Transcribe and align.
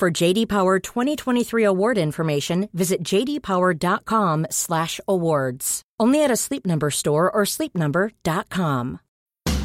For 0.00 0.10
JD 0.10 0.48
Power 0.48 0.78
2023 0.78 1.62
award 1.62 1.98
information, 1.98 2.70
visit 2.72 3.04
jdpower.com/awards. 3.04 5.82
Only 6.00 6.24
at 6.24 6.30
a 6.30 6.36
Sleep 6.36 6.64
Number 6.64 6.90
store 6.90 7.30
or 7.30 7.42
sleepnumber.com. 7.44 9.00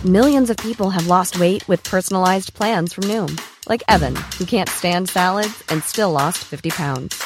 Millions 0.03 0.49
of 0.49 0.57
people 0.57 0.89
have 0.89 1.07
lost 1.07 1.39
weight 1.39 1.65
with 1.69 1.81
personalized 1.85 2.53
plans 2.53 2.91
from 2.91 3.05
Noom, 3.05 3.39
like 3.69 3.81
Evan, 3.87 4.17
who 4.37 4.43
can't 4.43 4.67
stand 4.67 5.07
salads 5.07 5.63
and 5.69 5.81
still 5.81 6.11
lost 6.11 6.39
50 6.39 6.69
pounds. 6.69 7.23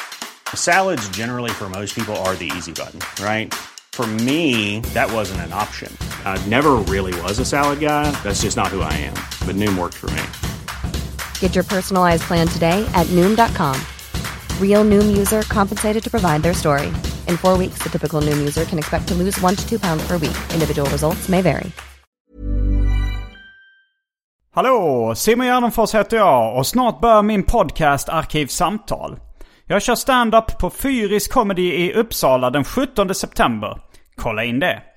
Salads, 0.54 1.08
generally, 1.08 1.50
for 1.50 1.68
most 1.68 1.96
people, 1.96 2.14
are 2.22 2.36
the 2.36 2.52
easy 2.56 2.72
button, 2.72 3.00
right? 3.20 3.52
For 3.90 4.06
me, 4.06 4.82
that 4.94 5.10
wasn't 5.10 5.40
an 5.40 5.52
option. 5.52 5.92
I 6.24 6.40
never 6.46 6.74
really 6.86 7.20
was 7.22 7.40
a 7.40 7.44
salad 7.44 7.80
guy. 7.80 8.12
That's 8.22 8.42
just 8.42 8.56
not 8.56 8.68
who 8.68 8.82
I 8.82 8.92
am. 8.92 9.16
But 9.44 9.56
Noom 9.56 9.76
worked 9.76 9.96
for 9.96 10.12
me. 10.12 10.22
Get 11.40 11.54
your 11.54 11.64
personalized 11.64 12.22
plan 12.22 12.48
today 12.48 12.88
at 12.94 13.06
Noom.com. 13.08 13.76
Real 14.60 14.84
Noom 14.84 15.18
user 15.18 15.42
compensated 15.42 16.02
to 16.02 16.10
provide 16.10 16.42
their 16.42 16.54
story. 16.54 16.86
In 17.28 17.36
four 17.36 17.58
weeks, 17.58 17.82
the 17.82 17.90
typical 17.90 18.22
Noom 18.22 18.38
user 18.38 18.64
can 18.64 18.78
expect 18.78 19.08
to 19.08 19.14
lose 19.14 19.38
one 19.42 19.56
to 19.56 19.68
two 19.68 19.78
pounds 19.78 20.02
per 20.08 20.14
week. 20.18 20.36
Individual 20.54 20.88
results 20.90 21.28
may 21.28 21.42
vary. 21.42 21.72
Hallå! 24.54 25.14
Simon 25.16 25.46
Gärdenfors 25.46 25.94
heter 25.94 26.16
jag 26.16 26.58
och 26.58 26.66
snart 26.66 27.00
börjar 27.00 27.22
min 27.22 27.42
podcast 27.42 28.08
Arkivsamtal. 28.08 29.18
Jag 29.66 29.82
kör 29.82 29.94
stand-up 29.94 30.58
på 30.58 30.70
Fyris 30.70 31.28
Comedy 31.28 31.72
i 31.72 31.92
Uppsala 31.92 32.50
den 32.50 32.64
17 32.64 33.14
september. 33.14 33.78
Kolla 34.16 34.44
in 34.44 34.60
det! 34.60 34.89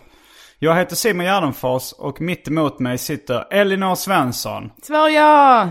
Jag 0.58 0.76
heter 0.76 0.96
Simon 0.96 1.26
Gärdenfors 1.26 1.92
och 1.92 2.20
mitt 2.20 2.48
emot 2.48 2.78
mig 2.78 2.98
sitter 2.98 3.52
Elinor 3.52 3.94
Svensson. 3.94 4.70
Sverige! 4.82 5.70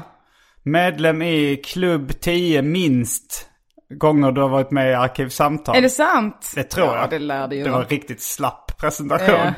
Medlem 0.63 1.21
i 1.21 1.61
klubb 1.65 2.19
10 2.19 2.61
minst 2.61 3.47
gånger 3.89 4.31
du 4.31 4.41
har 4.41 4.49
varit 4.49 4.71
med 4.71 4.91
i 4.91 4.93
Arkivsamtal. 4.93 5.75
Är 5.75 5.81
det 5.81 5.89
sant? 5.89 6.51
Det 6.55 6.63
tror 6.63 6.87
ja, 6.87 6.99
jag. 6.99 7.09
det 7.09 7.19
lär 7.19 7.47
det 7.47 7.55
ju 7.55 7.63
Det 7.63 7.69
var 7.69 7.81
en 7.81 7.87
riktigt 7.87 8.21
slapp 8.21 8.77
presentation. 8.77 9.35
Ja. 9.35 9.53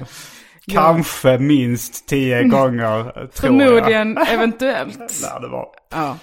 Kanske 0.72 1.38
minst 1.38 2.08
10 2.08 2.44
gånger, 2.44 3.04
tror 3.04 3.14
jag. 3.16 3.34
Förmodligen, 3.34 4.18
eventuellt. 4.18 4.98
Lär 5.22 5.40
det 5.40 5.48
vara. 5.48 5.68
Ja. 5.92 6.18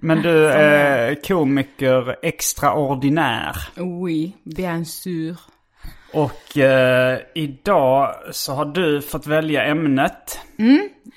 Men 0.00 0.22
du 0.22 0.46
är 0.52 1.22
komiker 1.22 2.16
extraordinär. 2.22 3.56
Oui, 3.76 4.32
bien 4.42 4.86
sûr. 4.86 5.36
Och 6.12 6.58
eh, 6.58 7.18
idag 7.34 8.14
så 8.30 8.52
har 8.52 8.64
du 8.64 9.02
fått 9.02 9.26
välja 9.26 9.64
ämnet. 9.64 10.38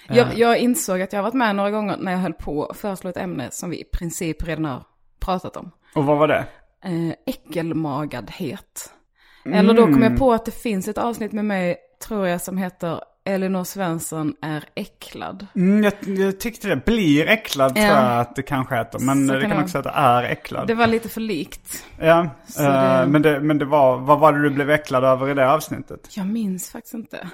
Jag, 0.07 0.37
jag 0.37 0.57
insåg 0.57 1.01
att 1.01 1.13
jag 1.13 1.19
har 1.19 1.23
varit 1.23 1.33
med 1.33 1.55
några 1.55 1.71
gånger 1.71 1.97
när 1.97 2.11
jag 2.11 2.19
höll 2.19 2.33
på 2.33 2.65
att 2.65 2.77
föreslå 2.77 3.09
ett 3.09 3.17
ämne 3.17 3.47
som 3.51 3.69
vi 3.69 3.81
i 3.81 3.83
princip 3.83 4.47
redan 4.47 4.65
har 4.65 4.83
pratat 5.19 5.57
om. 5.57 5.71
Och 5.95 6.05
vad 6.05 6.17
var 6.17 6.27
det? 6.27 6.45
Eh, 6.83 7.13
äckelmagadhet. 7.25 8.93
Eller 9.45 9.73
då 9.73 9.83
kom 9.83 10.03
jag 10.03 10.17
på 10.17 10.33
att 10.33 10.45
det 10.45 10.51
finns 10.51 10.87
ett 10.87 10.97
avsnitt 10.97 11.31
med 11.31 11.45
mig, 11.45 11.77
tror 12.07 12.27
jag, 12.27 12.41
som 12.41 12.57
heter 12.57 13.01
Elinor 13.27 13.63
Svensson 13.63 14.33
är 14.41 14.63
äcklad. 14.75 15.47
Mm, 15.55 15.83
jag, 15.83 15.93
jag 16.17 16.39
tyckte 16.39 16.67
det. 16.67 16.85
Blir 16.85 17.27
äcklad 17.27 17.71
Ja. 17.77 17.81
tror 17.81 17.97
jag 17.97 18.19
att 18.19 18.35
det 18.35 18.41
kanske 18.41 18.75
heter. 18.75 18.99
Men 18.99 19.27
Så 19.27 19.33
det 19.33 19.41
kan 19.41 19.49
det 19.49 19.63
också 19.63 19.77
heta 19.77 19.91
är 19.91 20.23
äcklad. 20.23 20.67
Det 20.67 20.73
var 20.73 20.87
lite 20.87 21.09
för 21.09 21.21
likt. 21.21 21.85
Ja, 21.99 22.19
eh, 22.59 22.63
det- 23.01 23.05
men, 23.07 23.21
det, 23.21 23.39
men 23.39 23.57
det 23.57 23.65
var, 23.65 23.97
vad 23.97 24.19
var 24.19 24.33
det 24.33 24.41
du 24.41 24.49
blev 24.49 24.69
äcklad 24.69 25.03
över 25.03 25.29
i 25.29 25.33
det 25.33 25.51
avsnittet? 25.51 26.09
Jag 26.17 26.27
minns 26.27 26.71
faktiskt 26.71 26.93
inte. 26.93 27.27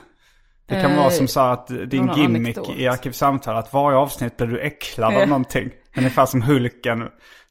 Det 0.66 0.82
kan 0.82 0.92
Eh, 0.92 0.98
vara 0.98 1.10
som 1.10 1.28
så 1.28 1.40
att 1.40 1.68
din 1.68 1.90
gimmick 2.16 2.58
anekdot. 2.58 2.78
i 2.78 2.88
Arkivsamtal 2.88 3.56
att 3.58 3.74
varje 3.74 3.98
avsnitt 3.98 4.38
blir 4.38 4.48
du 4.48 4.60
äcklad 4.60 5.16
av 5.16 5.28
någonting. 5.28 5.70
Ungefär 5.98 6.26
som 6.26 6.42
Hulken. 6.42 7.04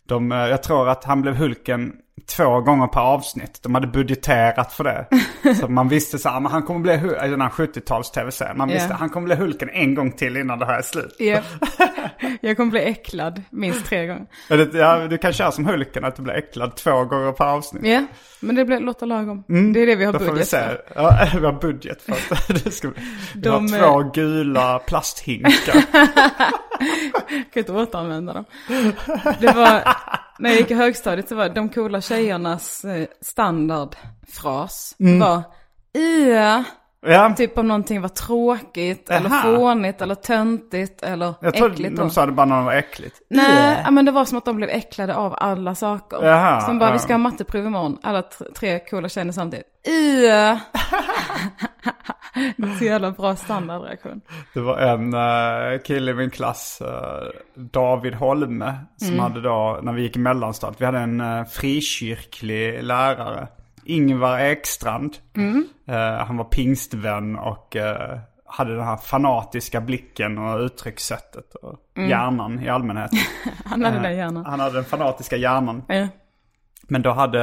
De, 0.08 0.32
eh, 0.32 0.38
jag 0.38 0.62
tror 0.62 0.88
att 0.88 1.04
han 1.04 1.22
blev 1.22 1.34
Hulken 1.36 1.92
två 2.26 2.60
gånger 2.60 2.86
per 2.86 3.00
avsnitt. 3.00 3.58
De 3.62 3.74
hade 3.74 3.86
budgeterat 3.86 4.72
för 4.72 4.84
det. 4.84 5.06
Så 5.60 5.68
man 5.68 5.88
visste 5.88 6.18
så 6.18 6.28
här, 6.28 6.40
men 6.40 6.52
han 6.52 6.62
kommer 6.62 6.80
bli 6.80 6.92
Hul- 6.92 7.26
i 7.26 7.28
den 7.28 7.40
här 7.40 7.48
70-tals 7.48 8.10
tv-serien. 8.10 8.58
Man 8.58 8.68
Ja. 8.68 8.74
visste 8.74 8.94
han 8.94 9.10
kommer 9.10 9.24
bli 9.26 9.34
Hulken 9.36 9.70
en 9.70 9.94
gång 9.94 10.12
till 10.12 10.36
innan 10.36 10.58
det 10.58 10.66
här 10.66 10.78
är 10.78 10.82
slut. 10.82 11.16
Japp. 11.20 11.44
jag 12.40 12.56
kommer 12.56 12.70
bli 12.70 12.80
äcklad 12.84 13.42
minst 13.50 13.86
tre 13.86 14.06
gånger. 14.06 14.26
Ja, 14.72 14.98
du 14.98 15.18
kan 15.18 15.32
köra 15.32 15.52
som 15.52 15.66
Hulken, 15.66 16.04
att 16.04 16.16
du 16.16 16.22
blir 16.22 16.34
äcklad 16.34 16.76
två 16.76 17.04
gånger 17.04 17.32
per 17.32 17.44
avsnitt. 17.44 17.82
Ja, 17.86 18.02
men 18.40 18.54
det 18.56 18.64
blir 18.64 18.80
låter 18.80 19.06
lagom. 19.06 19.44
det 19.72 19.80
är 19.82 19.86
det 19.86 19.96
vi 19.96 20.04
har 20.04 20.12
Då 20.12 20.18
får 20.18 20.24
vi 20.26 20.30
budget 20.32 20.48
se. 20.48 20.58
för. 20.58 20.82
Ja, 20.94 21.28
vi 21.40 21.46
har 21.46 21.52
budget 21.60 22.02
för 22.02 22.12
att 22.12 22.64
det 22.64 22.70
ska. 22.70 22.88
Vi 23.34 23.40
De, 23.40 23.72
har 23.72 23.78
två 24.02 24.10
gula 24.14 24.78
plasthinkar. 24.78 25.74
Jag 27.30 27.52
kan 27.52 27.60
inte 27.60 27.72
återanvända 27.72 28.32
dem. 28.32 28.44
Det 29.40 29.52
var, 29.52 29.94
när 30.38 30.50
jag 30.50 30.58
gick 30.58 30.70
i 30.70 30.74
högstadiet 30.74 31.28
så 31.28 31.34
var 31.34 31.48
de 31.48 31.68
coola 31.68 32.00
tjejernas 32.00 32.84
eh, 32.84 33.06
standardfras 33.20 34.96
Mm. 35.00 35.18
var 35.18 35.42
Ja, 36.32 36.64
Ja, 37.06 37.34
typ 37.36 37.58
om 37.58 37.68
någonting 37.68 38.00
var 38.00 38.08
tråkigt 38.08 39.10
eller 39.10 39.30
Aha. 39.30 39.42
fånigt 39.42 40.02
eller 40.02 40.14
töntigt 40.14 41.02
eller 41.02 41.34
jag 41.40 41.54
tror 41.54 41.72
äckligt. 41.72 41.96
de 41.96 42.10
sa 42.10 42.26
det 42.26 42.32
bara 42.32 42.46
när 42.46 42.58
det 42.58 42.64
var 42.64 42.72
äckligt. 42.72 43.16
Nej, 43.30 43.80
ja, 43.84 43.90
men 43.90 44.04
det 44.04 44.10
var 44.12 44.24
som 44.24 44.38
att 44.38 44.44
de 44.44 44.56
blev 44.56 44.68
äcklade 44.70 45.14
av 45.16 45.34
alla 45.38 45.74
saker. 45.74 46.22
Jaha, 46.22 46.60
som 46.60 46.78
bara, 46.78 46.88
ja. 46.88 46.92
vi 46.92 46.98
ska 46.98 47.12
ha 47.12 47.18
matteprov 47.18 47.66
imorgon. 47.66 47.98
Alla 48.02 48.22
tre 48.56 48.78
coola 48.78 49.08
tjejer 49.08 49.32
samtidigt. 49.32 49.66
Ja. 49.84 49.90
det 52.56 52.66
är 52.66 52.78
så 52.78 52.84
jävla 52.84 53.10
bra 53.10 53.36
standardreaktion. 53.36 54.20
Det 54.54 54.60
var 54.60 54.78
en 54.78 55.14
uh, 55.14 55.78
kille 55.78 56.10
i 56.10 56.14
min 56.14 56.30
klass, 56.30 56.80
eh, 56.80 57.28
David 57.54 58.14
Holme, 58.14 58.74
som 58.96 59.08
Mm. 59.08 59.20
hade 59.20 59.40
då, 59.40 59.80
när 59.82 59.92
vi 59.92 60.02
gick 60.02 60.16
i 60.16 60.18
mellanstadiet, 60.18 60.80
vi 60.80 60.84
hade 60.84 60.98
en 60.98 61.20
uh, 61.20 61.44
frikyrklig 61.44 62.82
lärare. 62.82 63.48
Ingvar 63.84 64.38
Ekstrand. 64.38 65.16
Mm. 65.36 65.68
Eh, 65.88 65.96
han 66.26 66.36
var 66.36 66.44
pingstvän 66.44 67.36
och 67.38 67.76
eh, 67.76 68.18
hade 68.44 68.76
den 68.76 68.84
här 68.84 68.96
fanatiska 68.96 69.80
blicken 69.80 70.38
och 70.38 70.58
uttryckssättet 70.60 71.54
och 71.54 71.78
Mm. 71.96 72.10
hjärnan 72.10 72.60
i 72.62 72.68
allmänhet. 72.68 73.10
Han 73.64 73.84
hade 73.84 73.96
Eh, 73.96 74.02
den 74.02 74.16
gärna. 74.16 74.42
Han 74.48 74.60
hade 74.60 74.74
den 74.74 74.84
fanatiska 74.84 75.36
hjärnan. 75.36 75.82
Ja. 75.88 76.08
Men 76.88 77.02
då 77.02 77.10
hade, 77.10 77.42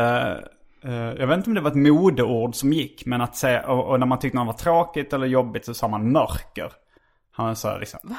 eh, 0.83 0.93
jag 0.93 1.27
vet 1.27 1.37
inte 1.37 1.49
om 1.49 1.53
det 1.53 1.61
var 1.61 1.71
ett 1.71 1.75
modeord 1.77 2.55
som 2.55 2.73
gick, 2.73 3.05
men 3.05 3.21
att 3.21 3.35
säga, 3.35 3.67
och, 3.67 3.85
och 3.89 3.99
när 3.99 4.05
man 4.07 4.19
tyckte 4.19 4.37
något 4.37 4.47
var 4.47 4.53
tråkigt 4.53 5.13
eller 5.13 5.27
jobbigt 5.27 5.65
så 5.65 5.73
sa 5.73 5.87
man 5.87 6.11
mörker. 6.11 6.71
Han 7.31 7.55
sa 7.55 7.77
liksom, 7.77 7.99
åh, 8.03 8.17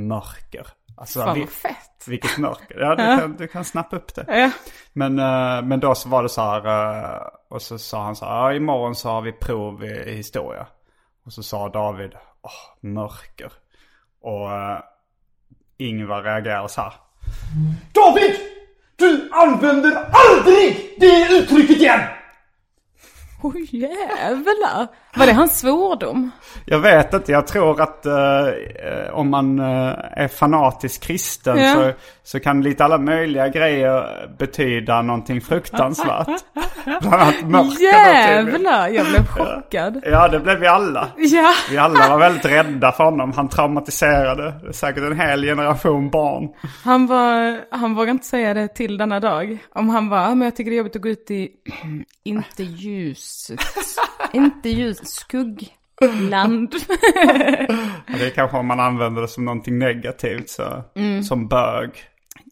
mörker. 0.00 0.66
Alltså, 0.96 1.20
Fan 1.20 1.40
vad 1.40 1.48
fett. 1.48 2.04
Vilket 2.06 2.38
mörker. 2.38 2.80
Ja, 2.80 2.90
du, 2.90 3.20
kan, 3.20 3.36
du 3.36 3.48
kan 3.48 3.64
snappa 3.64 3.96
upp 3.96 4.14
det. 4.14 4.24
Ja. 4.28 4.50
Men, 4.92 5.18
eh, 5.18 5.62
men 5.62 5.80
då 5.80 5.94
så 5.94 6.08
var 6.08 6.22
det 6.22 6.28
så 6.28 6.40
här, 6.40 6.66
eh, 6.66 7.22
och 7.50 7.62
så 7.62 7.78
sa 7.78 8.04
han 8.04 8.16
så 8.16 8.24
här, 8.24 8.32
ja, 8.32 8.54
imorgon 8.54 8.94
så 8.94 9.08
har 9.08 9.22
vi 9.22 9.32
prov 9.32 9.84
i, 9.84 10.10
i 10.10 10.14
historia. 10.14 10.66
Och 11.26 11.32
så 11.32 11.42
sa 11.42 11.68
David, 11.68 12.12
åh, 12.42 12.90
mörker. 12.90 13.52
Och 14.20 14.48
uh, 14.48 14.78
Ingvar 15.78 16.22
reagerade 16.22 16.68
så 16.68 16.80
här. 16.80 16.92
David! 17.92 18.36
Du 18.96 19.30
använder 19.32 20.10
aldrig 20.12 20.94
det 21.00 21.28
uttrycket 21.30 21.76
igen! 21.76 22.00
Oj 23.42 23.68
jävlar. 23.70 24.88
Var 25.16 25.26
det 25.26 25.32
hans 25.32 25.58
svordom? 25.60 26.30
Jag 26.66 26.78
vet 26.78 27.14
inte, 27.14 27.32
jag 27.32 27.46
tror 27.46 27.80
att 27.80 28.06
eh, 28.06 28.12
eh, 28.14 29.10
om 29.12 29.30
man 29.30 29.58
eh, 29.58 29.94
är 30.12 30.28
fanatisk 30.28 31.02
kristen 31.02 31.58
Ja. 31.58 31.74
så, 31.74 31.92
så 32.22 32.40
kan 32.40 32.62
lite 32.62 32.84
alla 32.84 32.98
möjliga 32.98 33.48
grejer 33.48 34.28
betyda 34.38 35.02
någonting 35.02 35.40
fruktansvärt. 35.40 36.26
Bland 36.84 37.14
annat 37.14 37.48
mörker. 37.48 37.82
Jävlar, 37.84 38.88
jag 38.88 39.06
blev 39.06 39.26
chockad. 39.26 40.00
Ja, 40.06 40.28
det 40.28 40.40
blev 40.40 40.58
vi 40.60 40.66
alla. 40.66 41.08
Ja. 41.16 41.52
Vi 41.70 41.78
alla 41.78 42.08
var 42.08 42.18
väldigt 42.18 42.44
rädda 42.44 42.92
för 42.92 43.04
honom. 43.04 43.32
Han 43.32 43.48
traumatiserade 43.48 44.54
säkert 44.72 45.02
en 45.02 45.20
hel 45.20 45.42
generation 45.44 46.10
barn. 46.10 46.48
Han, 46.84 47.06
var, 47.06 47.60
han 47.76 47.94
vågade 47.94 48.10
inte 48.10 48.26
säga 48.26 48.54
det 48.54 48.68
till 48.68 48.96
denna 48.96 49.20
dag. 49.20 49.58
Om 49.74 49.88
han 49.88 50.08
var, 50.08 50.18
"Ja, 50.22 50.28
men 50.34 50.42
jag 50.42 50.56
tycker 50.56 50.70
det 50.70 50.74
är 50.74 50.78
jobbigt 50.78 50.96
att 50.96 51.02
gå 51.02 51.08
ut 51.08 51.30
i, 51.30 51.48
inte 52.24 52.62
ljuset, 52.62 53.60
inte 54.32 54.68
ljus, 54.68 55.03
skuggland. 55.04 56.70
Det 58.06 58.26
är 58.26 58.30
kanske 58.30 58.56
om 58.56 58.66
man 58.66 58.80
använder 58.80 59.22
det 59.22 59.28
som 59.28 59.44
någonting 59.44 59.78
negativt, 59.78 60.50
så, 60.50 60.84
som 61.28 61.48
bög. 61.48 61.90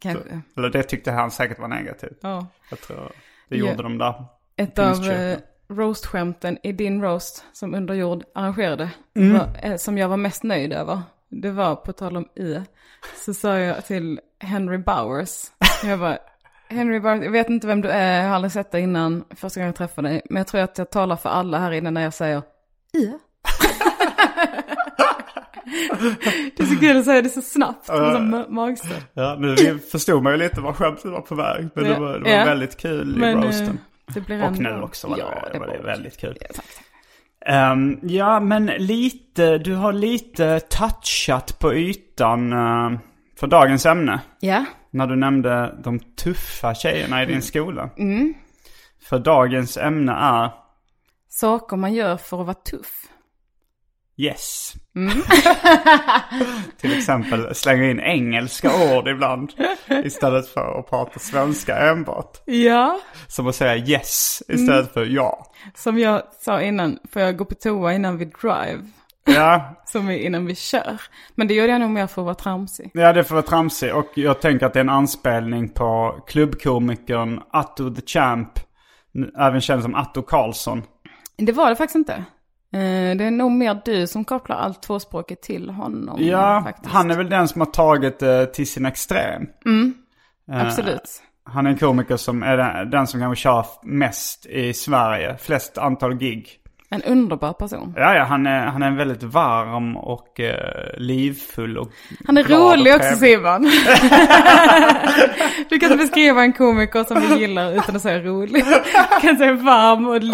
Kanske. 0.01 0.41
Eller 0.57 0.69
det 0.71 0.83
tyckte 0.83 1.11
han 1.11 1.31
säkert 1.31 1.59
var 1.59 1.69
negativt. 1.69 2.19
Ja. 2.21 2.47
Jag 2.71 2.81
tror 2.81 3.13
det 3.49 3.57
gjorde 3.57 3.73
Ja. 3.77 3.83
de 3.83 3.99
där. 3.99 4.25
Ett 4.57 4.79
av 4.79 5.11
eh, 5.11 5.39
roast-skämten 5.69 6.59
i 6.63 6.73
din 6.73 7.03
roast 7.03 7.45
som 7.53 7.75
Underjord 7.75 8.25
arrangerade, 8.35 8.91
Mm. 9.17 9.33
var, 9.39 9.49
eh, 9.63 9.77
som 9.77 9.99
jag 9.99 10.09
var 10.09 10.17
mest 10.17 10.43
nöjd 10.43 10.73
över, 10.73 11.03
det 11.29 11.51
var 11.51 11.77
på 11.77 11.93
tal 11.93 12.17
om 12.17 12.25
i, 12.37 12.61
så 13.17 13.35
sa 13.35 13.59
jag 13.59 13.87
till 13.87 14.21
Henry 14.41 14.79
Bowers, 14.79 15.31
jag 15.85 15.99
bara, 15.99 16.19
Henry 16.73 17.01
Bowers, 17.01 17.25
jag 17.25 17.31
vet 17.31 17.49
inte 17.51 17.67
vem 17.67 17.81
du 17.81 17.89
är, 17.89 18.21
jag 18.23 18.29
har 18.29 18.35
aldrig 18.35 18.53
sett 18.53 18.71
dig 18.73 18.83
innan, 18.83 19.25
första 19.37 19.61
gången 19.61 19.67
jag 19.69 19.77
träffade 19.77 20.09
dig, 20.09 20.23
men 20.31 20.37
jag 20.41 20.47
tror 20.47 20.61
att 20.61 20.79
jag 20.79 20.91
talar 20.91 21.17
för 21.17 21.29
alla 21.31 21.59
här 21.59 21.73
inne 21.73 21.91
när 21.91 22.03
jag 22.03 22.15
säger 22.15 22.43
i. 22.95 23.07
det 26.57 26.63
är 26.63 26.67
så 26.67 26.77
kul 26.81 26.97
att 26.99 27.05
säga 27.05 27.23
det 27.23 27.29
så 27.29 27.43
snabbt, 27.43 27.91
uh, 27.91 28.13
så 28.13 28.45
magstöd. 28.53 29.03
Ja, 29.15 29.37
nu 29.39 29.79
förstod 29.93 30.23
man 30.23 30.33
ju 30.33 30.39
lite 30.39 30.61
vad 30.61 30.77
skämtet 30.77 31.05
var 31.05 31.21
på 31.21 31.35
väg. 31.35 31.69
Men 31.75 31.85
det 31.85 31.91
Ja. 31.91 32.01
var, 32.01 32.13
det 32.19 32.25
var 32.25 32.31
Ja. 32.31 32.45
väldigt 32.45 32.77
kul 32.77 33.17
i 33.17 33.19
Men 33.21 33.39
eh, 33.39 33.45
roasten. 33.45 33.79
det 34.15 34.21
blir 34.21 34.45
Och 34.45 34.59
nu 34.59 34.81
också 34.83 35.09
var 35.09 35.17
det, 35.17 35.23
ja, 35.23 35.29
var 35.43 35.51
det 35.53 35.59
var 35.79 35.85
väldigt 35.85 36.21
kul. 36.21 36.37
Ja, 36.41 36.47
tack. 36.55 36.65
Ehm, 37.47 37.99
ja, 38.03 38.41
men 38.41 38.67
lite, 38.67 39.59
du 39.59 39.75
har 39.75 39.93
lite 39.93 40.61
touchat 40.61 41.59
på 41.59 41.75
ytan 41.75 42.53
eh, 42.53 42.99
för 43.41 43.47
dagens 43.47 43.87
ämne. 43.87 44.21
Ja, 44.41 44.65
När 44.93 45.07
du 45.07 45.17
nämnde 45.17 45.81
de 45.85 45.99
tuffa 45.99 46.75
tjejerna 46.75 47.23
i 47.23 47.27
din 47.27 47.43
skola. 47.43 47.91
Mm. 47.99 48.35
För 49.09 49.19
dagens 49.19 49.77
ämne 49.77 50.13
är 50.13 50.51
saker 51.29 51.77
man 51.77 51.95
gör 51.95 52.17
för 52.17 52.41
att 52.41 52.47
vara 52.47 52.55
tuff. 52.55 53.09
yes. 54.17 54.73
Mm. 54.97 55.13
Till 56.81 56.99
exempel 56.99 57.55
slänga 57.55 57.91
in 57.91 58.01
engelska 58.01 58.71
ord 58.97 59.09
ibland. 59.09 59.53
Istället 60.05 60.49
för 60.49 60.79
att 60.81 60.91
prata 60.91 61.19
svenska 61.19 61.77
enbart. 61.91 62.43
Ja, 62.45 63.01
Som 63.27 63.47
att 63.47 63.55
säga 63.55 63.77
yes 63.77 64.43
istället 64.49 64.93
för 64.93 65.05
ja. 65.05 65.53
som 65.75 65.99
jag 65.99 66.23
sa 66.41 66.61
innan, 66.63 66.99
får 67.13 67.23
jag 67.23 67.37
gå 67.37 67.45
på 67.45 67.55
toa 67.55 67.93
innan 67.95 68.19
vi 68.19 68.25
drive? 68.25 68.83
Ja, 69.25 69.83
Som 69.85 70.09
är 70.09 70.19
innan 70.19 70.47
vi 70.47 70.55
kör. 70.55 71.01
Men 71.35 71.49
det 71.49 71.55
gör 71.55 71.69
jag 71.69 71.81
nog 71.81 71.91
mer 71.91 72.07
för 72.07 72.23
att 72.23 72.25
vara 72.25 72.35
tramsig. 72.35 72.91
Ja, 72.95 73.13
det 73.13 73.25
får 73.25 73.35
vara 73.35 73.43
tramsig. 73.47 73.95
Och 73.95 74.07
jag 74.15 74.41
tänker 74.41 74.67
att 74.67 74.73
det 74.73 74.79
är 74.79 74.85
en 74.85 74.89
anspelning 74.89 75.69
på 75.69 76.19
klubbkomikern 76.27 77.41
Atto 77.53 77.95
the 77.95 78.03
Champ. 78.07 78.49
Även 79.39 79.61
känd 79.61 79.83
som 79.83 79.95
Atto 79.95 80.23
Karlsson. 80.23 80.83
Det 81.37 81.53
var 81.53 81.71
det 81.71 81.77
faktiskt 81.77 81.97
inte. 81.97 82.13
Eh, 82.13 83.17
Det 83.17 83.25
är 83.25 83.31
nog 83.31 83.51
mer 83.53 83.81
du 83.85 84.07
som 84.07 84.25
kopplar 84.25 84.57
allt 84.57 84.83
tvåspråkigt 84.83 85.43
till 85.43 85.71
honom. 85.71 86.17
Ja, 86.23 86.63
faktiskt. 86.65 86.95
han 86.95 87.11
är 87.11 87.17
väl 87.17 87.29
den 87.31 87.49
som 87.49 87.61
har 87.61 87.67
tagit 87.67 88.19
det 88.19 88.47
till 88.47 88.67
sin 88.71 88.87
extrem. 88.87 89.43
Eh, 90.53 90.61
Absolut. 90.67 91.23
Han 91.45 91.67
är 91.67 91.71
en 91.71 91.79
komiker 91.79 92.17
som 92.17 92.43
är 92.43 92.57
den, 92.57 92.91
den 92.91 93.07
som 93.07 93.21
kanske 93.21 93.43
kör 93.43 93.67
mest 93.83 94.47
i 94.47 94.75
Sverige. 94.75 95.37
Flest 95.37 95.79
antal 95.79 96.15
gig. 96.15 96.49
En 96.93 97.03
underbar 97.03 97.53
person. 97.53 97.95
Ja, 97.97 98.15
ja, 98.15 98.25
han 98.25 98.47
är, 98.47 98.67
han 98.67 98.83
är 98.83 98.87
en 98.87 98.97
väldigt 98.97 99.23
varm 99.23 99.97
och 99.97 100.41
eh, 100.41 100.95
livfull 100.97 101.79
och 101.79 101.89
Han 102.27 102.37
är 102.39 102.45
rolig 102.45 102.95
också. 102.95 103.15
Simon. 103.17 103.63
du 105.69 105.79
kan 105.79 105.93
inte 105.93 106.05
beskriva 106.05 106.43
en 106.43 106.53
komiker 106.53 107.05
som 107.05 107.21
vi 107.21 107.41
gillar 107.41 107.73
utan 107.73 107.97
att 107.97 108.03
säga 108.03 108.19
rolig. 108.23 108.65
Du 109.15 109.21
kan 109.29 109.37
säga 109.37 109.53
varm 109.53 110.09
och 110.09 110.21
liv. 110.23 110.33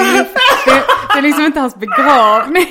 Det, 0.67 0.83
det 1.13 1.19
är 1.19 1.23
liksom 1.23 1.45
inte 1.45 1.61
hans 1.61 1.77
begravning. 1.77 2.67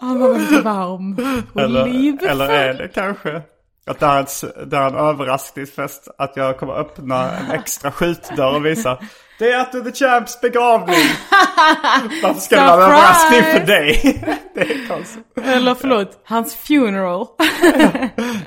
Han 0.00 0.20
var 0.20 0.32
väldigt 0.32 0.64
varm 0.64 1.16
och 1.54 1.60
Eller, 1.60 1.86
livfull. 1.86 2.28
eller 2.28 2.48
är 2.48 2.74
det 2.74 2.88
kanske 2.88 3.42
att 3.86 4.00
det 4.00 4.06
är, 4.06 4.20
ett, 4.20 4.44
det 4.70 4.76
är 4.76 4.86
en 4.86 4.94
överraskningsfest 4.96 6.08
att 6.18 6.36
jag 6.36 6.58
kommer 6.58 6.72
öppna 6.74 7.30
en 7.30 7.50
extra 7.50 7.90
skjutdörr 7.92 8.54
och 8.54 8.66
visa 8.66 8.98
Det 9.38 9.52
är 9.52 9.60
Atto 9.60 9.84
the 9.84 9.92
Champs 9.92 10.40
begravning! 10.40 10.96
Varför 12.22 12.40
ska 12.40 12.56
det 12.56 12.62
vara 12.62 12.74
en 12.74 12.90
överraskning 12.90 13.42
för 13.42 13.60
dig? 13.66 14.00
det 14.54 14.60
är 14.60 14.88
konstigt. 14.88 15.24
Eller 15.44 15.74
förlåt, 15.74 16.20
hans 16.24 16.54
funeral. 16.54 17.26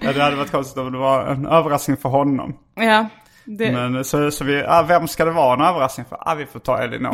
Ja, 0.01 0.13
det 0.13 0.23
hade 0.23 0.35
varit 0.35 0.51
konstigt 0.51 0.77
om 0.77 0.91
det 0.91 0.97
var 0.97 1.27
en 1.27 1.45
överraskning 1.45 1.97
för 1.97 2.09
honom. 2.09 2.53
ja, 2.75 3.09
det, 3.45 3.71
Men 3.71 4.05
så, 4.05 4.31
så 4.31 4.43
vi, 4.43 4.63
ah, 4.67 4.81
vem 4.83 5.07
ska 5.07 5.25
det 5.25 5.31
vara 5.31 5.53
en 5.53 5.61
överraskning 5.61 6.05
för? 6.09 6.17
Ah, 6.21 6.35
vi 6.35 6.45
får 6.45 6.59
ta 6.59 6.77
Elinor. 6.77 7.11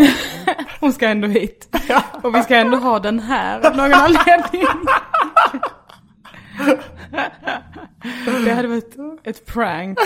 hon 0.80 0.94
ska 0.94 1.08
ändå 1.08 1.28
hit. 1.28 1.78
Och 2.24 2.36
vi 2.36 2.44
ska 2.44 2.56
ändå 2.56 2.78
ha 2.78 3.00
den 3.00 3.20
här 3.20 3.68
av 3.68 3.76
någon 3.76 3.94
anledning. 3.94 4.68
Det 8.46 8.54
hade 8.54 8.68
varit 8.68 8.96
ett 9.24 9.46
prank. 9.46 10.00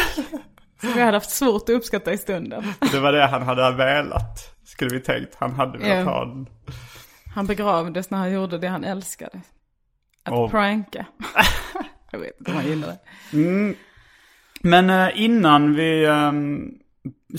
Som 0.81 0.93
vi 0.93 1.01
hade 1.01 1.17
haft 1.17 1.29
svårt 1.29 1.63
att 1.63 1.69
uppskatta 1.69 2.13
i 2.13 2.17
stunden. 2.17 2.63
Det 2.91 2.99
var 2.99 3.11
det 3.11 3.25
han 3.27 3.41
hade 3.41 3.71
velat. 3.71 4.55
Skulle 4.65 4.89
vi 4.95 4.99
tänkt. 4.99 5.35
Han 5.39 5.51
hade 5.53 5.77
velat 5.77 6.05
ha 6.05 6.25
den. 6.25 6.47
Han 7.35 7.47
begravdes 7.47 8.09
när 8.09 8.17
han 8.17 8.31
gjorde 8.31 8.57
det 8.57 8.67
han 8.67 8.83
älskade. 8.83 9.41
Att 10.23 10.33
Och- 10.33 10.51
pranka. 10.51 11.05
Jag 12.11 12.19
vet 12.19 12.39
inte 12.39 12.51
om 12.51 12.57
han 12.57 12.65
gillar 12.67 12.87
det. 12.87 12.99
Men 14.61 14.89
eh, 14.89 15.09
innan 15.15 15.75
vi 15.75 16.05
ehm, 16.05 16.69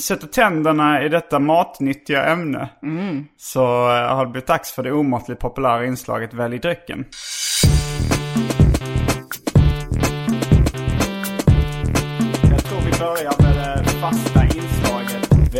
sätter 0.00 0.26
tänderna 0.26 1.02
i 1.04 1.08
detta 1.08 1.38
matnyttiga 1.38 2.24
ämne. 2.24 2.68
Så 3.36 3.60
eh, 3.64 4.14
har 4.16 4.24
det 4.26 4.30
blivit 4.32 4.46
dags 4.46 4.72
för 4.72 4.82
det 4.82 4.92
omåttligt 4.92 5.40
populära 5.40 5.86
inslaget 5.86 6.34
Välj 6.34 6.58
drycken. 6.58 7.04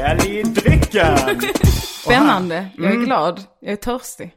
Välj 0.00 0.42
drycken! 0.42 1.16
Spännande. 2.04 2.68
Jag 2.76 2.92
är 2.92 2.96
glad. 2.96 3.40
Jag 3.60 3.72
är 3.72 3.76
törstig. 3.76 4.32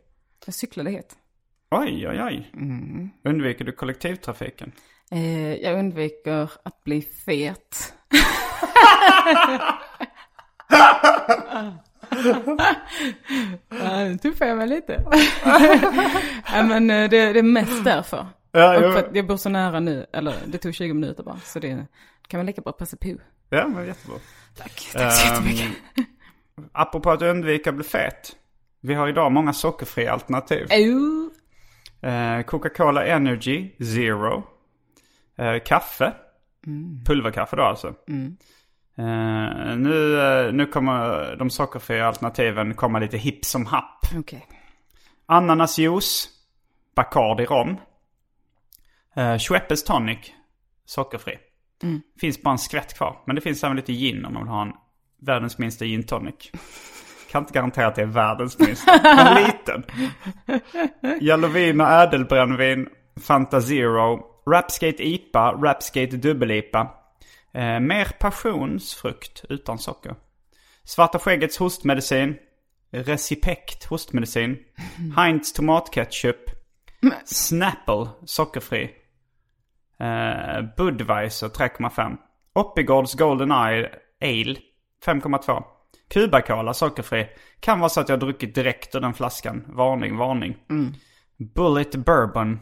Jag 0.46 0.56
cyklade 0.56 0.90
hit. 0.90 1.16
Oj, 1.72 2.08
oj, 2.08 2.22
oj. 2.24 2.52
Undviker 3.24 3.66
du 3.66 3.72
kollektivtrafiken? 3.72 4.72
Eh, 5.12 5.54
jag 5.54 5.80
undviker 5.80 6.50
att 6.64 6.84
bli 6.84 7.02
fet. 7.02 7.94
Ja, 13.70 14.04
Nu 14.06 14.18
tuffar 14.18 14.46
jag 14.46 14.58
mig 14.58 14.68
lite. 14.68 15.04
ja, 16.54 16.64
men 16.64 16.90
eh, 16.90 17.10
det, 17.10 17.34
det 17.34 17.40
är 17.40 17.44
mest 17.44 17.84
därför. 17.84 18.28
Ja, 18.52 18.78
Och 18.78 18.84
jo. 18.84 18.92
för 18.92 19.00
att 19.00 19.16
jag 19.16 19.28
bor 19.28 19.38
så 19.38 19.50
nära 19.50 19.80
nu, 19.80 20.06
eller 20.14 20.34
det 20.46 20.58
tog 20.58 20.74
20 20.74 20.94
minuter 20.94 21.24
bara. 21.24 21.40
Så 21.40 21.60
det 21.60 21.86
kan 22.28 22.38
man 22.38 22.46
lika 22.46 22.62
bra 22.62 22.74
passa 22.74 22.98
på. 22.98 23.16
Ja, 23.58 23.68
men 23.68 23.88
jättebra. 23.88 24.18
Tack, 24.58 24.90
tack 24.94 25.14
så 25.14 25.28
jättemycket. 25.28 25.68
Um, 26.58 26.70
apropå 26.72 27.12
att 27.12 27.22
undvika 27.22 27.70
att 27.70 27.76
bli 27.76 27.86
fet. 27.86 28.36
Vi 28.82 28.94
har 28.94 29.08
idag 29.08 29.32
många 29.32 29.54
sockerfria 29.54 30.14
alternativ. 30.14 30.68
Eh, 32.02 32.42
Coca-Cola 32.46 33.06
Energy 33.06 33.72
Zero. 33.80 34.44
Eh, 35.38 35.64
kaffe. 35.66 36.14
Pulverkaffe 37.06 37.56
då 37.56 37.64
alltså. 37.64 37.88
Eh, 38.98 39.76
nu, 39.78 40.22
eh, 40.22 40.54
nu 40.54 40.66
kommer 40.66 41.36
de 41.36 41.50
sockerfria 41.50 42.08
alternativen 42.08 42.74
komma 42.74 43.00
lite 43.00 43.18
hipp 43.18 43.46
som 43.46 43.66
happ. 43.66 44.06
Okej. 44.18 44.48
Ananasjuice. 45.26 46.30
Bacardi 46.96 47.46
rom. 47.46 47.78
Uh, 49.18 49.38
Schweppes 49.38 49.84
tonic, 49.84 50.32
sockerfri. 50.86 51.38
Finns 52.20 52.42
bara 52.42 52.52
en 52.52 52.58
skvätt 52.58 52.98
kvar. 52.98 53.24
Men 53.28 53.36
det 53.36 53.42
finns 53.42 53.64
även 53.64 53.76
lite 53.76 53.94
gin 53.94 54.26
om 54.26 54.34
man 54.34 54.44
vill 54.44 54.52
ha 54.52 54.62
en 54.62 54.74
världens 55.22 55.58
minsta 55.58 55.86
gin 55.86 56.04
tonic. 56.04 56.52
Kan 57.32 57.44
inte 57.44 57.54
garantera 57.54 57.88
att 57.88 57.96
det 57.96 58.02
är 58.02 58.06
världens 58.06 58.60
minsta, 58.60 59.00
men 59.04 59.44
liten. 59.44 59.84
Jalovin 61.22 61.82
och 61.82 61.88
ädelbrännvin, 61.88 62.88
Fanta 63.16 63.62
Zero, 63.62 64.26
Rapskate 64.46 65.08
IPA, 65.08 65.52
Rapskate 65.52 66.18
dubbel-IPA. 66.18 66.88
Eh, 67.54 67.80
mer 67.80 68.18
passionsfrukt 68.20 69.46
utan 69.50 69.80
socker. 69.80 70.16
Svarta 70.84 71.20
skäggets 71.20 71.58
hostmedicin. 71.58 72.36
Recipect 72.92 73.84
hostmedicin. 73.84 74.58
Heinz 75.16 75.54
tomatketchup. 75.54 76.50
Snapple 77.26 78.08
sockerfri. 78.26 79.03
Eh, 80.00 80.62
Budweiser 80.78 81.48
3,5. 81.48 82.18
Oppigårds 82.54 83.14
Golden 83.14 83.52
Eye 83.52 83.90
Ale 84.22 84.56
5,2. 85.06 85.64
Cuba 86.14 86.42
Cola 86.42 86.74
sockerfri. 86.74 87.28
Kan 87.60 87.80
vara 87.80 87.90
så 87.90 88.02
att 88.02 88.10
jag 88.10 88.16
har 88.16 88.22
druckit 88.22 88.56
direkt 88.56 88.96
ur 88.96 89.00
den 89.00 89.14
flaskan. 89.14 89.64
Varning, 89.68 90.18
varning. 90.18 90.58
Bullet 91.38 91.96
Bourbon. 91.96 92.60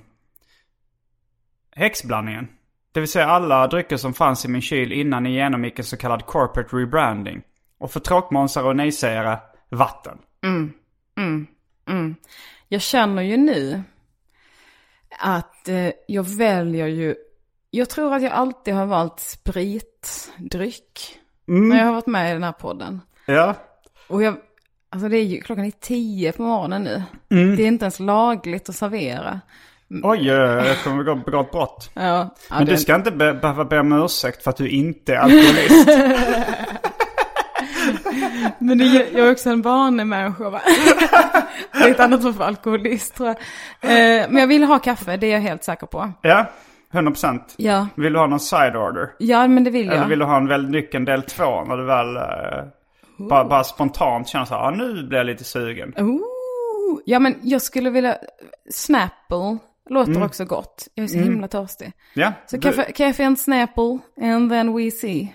Häxblandningen. 1.76 2.48
Det 2.92 3.00
vill 3.00 3.10
säga 3.10 3.28
alla 3.28 3.68
drycker 3.68 3.98
som 3.98 4.14
fanns 4.14 4.46
i 4.46 4.48
min 4.48 4.62
kyl 4.62 4.92
innan 4.92 5.24
ni 5.24 5.34
genomgick 5.34 5.80
en 5.80 5.86
så 5.86 5.98
kallad 5.98 6.26
corporate 6.26 6.76
rebranding. 6.76 7.42
Och 7.78 7.92
för 7.92 8.00
tråkmånsar 8.00 8.64
och 8.64 8.76
nejsägare, 8.76 9.38
vatten. 9.70 10.18
Jag 12.70 12.82
känner 12.82 13.22
ju 13.22 13.38
nu 13.38 13.84
att 15.22 15.68
eh, 15.68 15.90
jag 16.08 16.24
väljer 16.24 16.88
ju, 16.88 17.16
jag 17.72 17.90
tror 17.90 18.14
att 18.14 18.22
jag 18.22 18.32
alltid 18.32 18.74
har 18.74 18.86
valt 18.86 19.20
spritdryck. 19.20 21.18
När 21.46 21.78
jag 21.78 21.86
har 21.86 21.94
varit 21.94 22.08
med 22.08 22.30
i 22.30 22.34
den 22.34 22.44
här 22.44 22.52
podden. 22.52 23.02
Ja. 23.26 23.56
Och 24.08 24.24
jag, 24.24 24.36
alltså 24.90 25.10
det 25.10 25.18
är 25.18 25.24
ju, 25.24 25.42
klockan 25.42 25.66
är 25.66 25.72
tio 25.72 26.32
på 26.32 26.42
morgonen 26.42 26.84
nu. 26.84 27.04
Mm. 27.30 27.56
Det 27.56 27.64
är 27.64 27.68
inte 27.68 27.86
ens 27.86 28.00
lagligt 28.00 28.70
att 28.70 28.76
servera. 28.76 29.42
Oj, 30.04 30.28
jag 30.28 30.78
kommer 30.84 31.04
begå, 31.04 31.16
begå 31.16 31.42
ett 31.42 31.52
brott. 31.52 31.92
Ja, 31.94 32.36
ja, 32.50 32.56
Men 32.58 32.66
du 32.66 32.78
ska 32.78 32.96
inte 32.96 33.12
be, 33.12 33.34
behöva 33.34 33.66
be 33.66 33.80
om 33.80 34.04
ursäkt 34.04 34.44
för 34.44 34.50
att 34.50 34.58
du 34.58 34.70
inte 34.70 35.14
är 35.14 35.18
alkoholist. 35.18 35.90
Men 38.62 38.78
det, 38.78 38.86
jag 38.86 39.28
är 39.28 39.32
också 39.32 39.50
en 39.50 39.62
vanemänniska 39.62 40.50
va? 40.50 40.62
det 41.74 41.80
är 41.84 41.92
ett 41.92 42.00
annat 42.00 42.26
ord 42.26 42.36
för 42.36 42.44
alkoholist 42.44 43.16
tror 43.16 43.28
jag. 43.30 43.38
Eh, 43.92 44.26
men 44.30 44.38
jag 44.38 44.48
vill 44.48 44.64
ha 44.64 44.80
kaffe, 44.80 45.18
det 45.18 45.28
är 45.28 45.32
jag 45.32 45.40
helt 45.40 45.64
säker 45.64 45.88
på. 45.88 46.12
ja, 46.22 46.46
100%. 46.94 47.40
Ja, 47.58 47.88
Vill 47.96 48.14
du 48.14 48.20
ha 48.20 48.28
någon 48.28 48.40
side 48.40 48.76
order? 48.76 49.10
ja 49.20 49.48
men 49.48 49.64
det 49.64 49.70
vill 49.72 49.86
jag. 49.88 49.96
Eller 49.96 50.08
vill 50.08 50.20
du 50.20 50.26
ha 50.26 50.38
en 50.38 50.48
väldigt 50.48 50.72
nyckeln 50.72 51.06
del 51.06 51.22
två 51.24 51.64
när 51.64 51.78
du 51.78 51.86
väl 51.86 52.16
eh, 52.16 52.64
bara, 53.30 53.46
bara 53.46 53.64
spontant 53.64 54.28
känner 54.28 54.46
så 54.46 54.54
här, 54.56 54.62
ah, 54.62 54.72
nu 54.72 55.04
blir 55.08 55.18
jag 55.18 55.26
lite 55.26 55.44
sugen. 55.44 55.94
Ooh, 55.98 57.00
ja 57.06 57.20
men 57.20 57.36
jag 57.42 57.62
skulle 57.62 57.90
vilja, 57.90 58.16
Snapple 58.70 59.58
låter 59.90 60.24
också 60.26 60.46
gott. 60.46 60.88
Jag 60.94 61.04
är 61.04 61.08
så 61.08 61.18
himla 61.18 61.48
törstig. 61.48 61.92
Ja, 62.14 62.34
Så 62.46 62.56
Mm. 62.56 62.62
du, 62.72 62.78
kaffe, 62.78 62.92
kaffe 62.92 63.26
and 63.26 63.40
Snapple 63.40 64.00
and 64.22 64.50
then 64.52 64.74
we 64.78 64.92
see. 64.92 65.34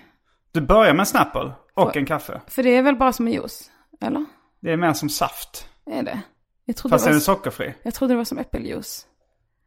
du 0.52 0.61
börjar 0.61 0.95
med 0.95 1.09
Snapple 1.09 1.52
och 1.76 1.97
en 1.97 2.06
kaffe. 2.06 2.40
För 2.47 2.62
det 2.62 2.76
är 2.76 2.83
väl 2.83 2.97
bara 2.97 3.12
som 3.12 3.26
en 3.26 3.33
juice? 3.33 3.71
Eller? 4.00 4.25
Det 4.61 4.73
är 4.73 4.76
mer 4.76 4.92
som 4.92 5.09
saft. 5.09 5.68
Är 5.90 6.02
det? 6.02 6.21
Jag 6.64 6.76
trodde, 6.76 6.92
Fast 6.95 7.04
det 7.04 7.09
är 7.09 7.12
var, 7.12 7.14
den 7.14 7.21
sockerfri? 7.21 7.75
jag 7.83 7.95
trodde 7.95 8.14
det 8.14 8.18
var 8.18 8.25
som 8.25 8.38
äppeljuice. 8.38 9.06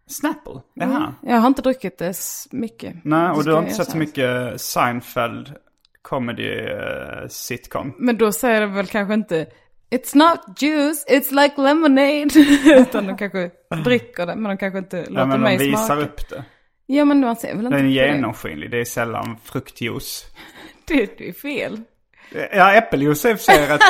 Snapple? 0.08 0.62
Jaha. 0.74 1.14
Jag 1.24 1.38
har 1.38 1.48
inte 1.48 1.62
druckit 1.62 1.98
det 1.98 2.14
mycket. 2.52 2.96
Nej, 3.04 3.28
Det 3.28 3.34
och 3.34 3.44
du 3.46 3.52
har 3.54 3.62
inte 3.62 3.74
sett 3.74 3.92
så 3.92 3.98
mycket 3.98 4.62
Seinfeld 4.62 5.56
comedy 6.02 6.60
eh, 6.60 7.28
sitcom? 7.30 7.94
Men 8.00 8.18
då 8.18 8.32
säger 8.32 8.62
de 8.62 8.74
väl 8.74 8.88
kanske 8.88 9.14
inte 9.14 9.48
It's 9.92 10.16
not 10.18 10.62
juice, 10.62 11.06
it's 11.10 11.32
like 11.44 11.62
lemonade. 11.62 12.30
Utan 12.82 13.08
de 13.08 13.18
kanske 13.18 13.52
dricker 13.84 14.26
det, 14.26 14.36
men 14.36 14.44
de 14.50 14.58
kanske 14.58 14.78
inte 14.80 14.98
låter 14.98 15.14
Ja, 15.20 15.26
men 15.26 15.30
de 15.30 15.44
mig 15.44 15.58
visar 15.58 15.86
smaka. 15.86 16.02
upp 16.02 16.30
det. 16.30 16.44
Ja, 16.86 17.06
men 17.06 17.20
man 17.20 17.36
ser 17.36 17.56
väl 17.56 17.66
inte 17.66 17.78
Den 17.78 17.86
är 17.86 18.00
på 18.02 18.08
det. 18.08 18.16
genomskinlig, 18.16 18.72
det 18.72 18.78
är 18.82 18.86
sällan 18.86 19.38
fruktjuice. 19.44 20.26
Det, 20.86 21.18
det 21.18 21.30
är 21.30 21.34
fel. 21.34 21.82
Ja, 22.54 22.74
äppeljuice 22.74 23.26
är 23.26 23.30
i 23.32 23.34
och 23.34 23.40
för 23.40 23.44
sig 23.54 23.68
rätt 23.68 23.82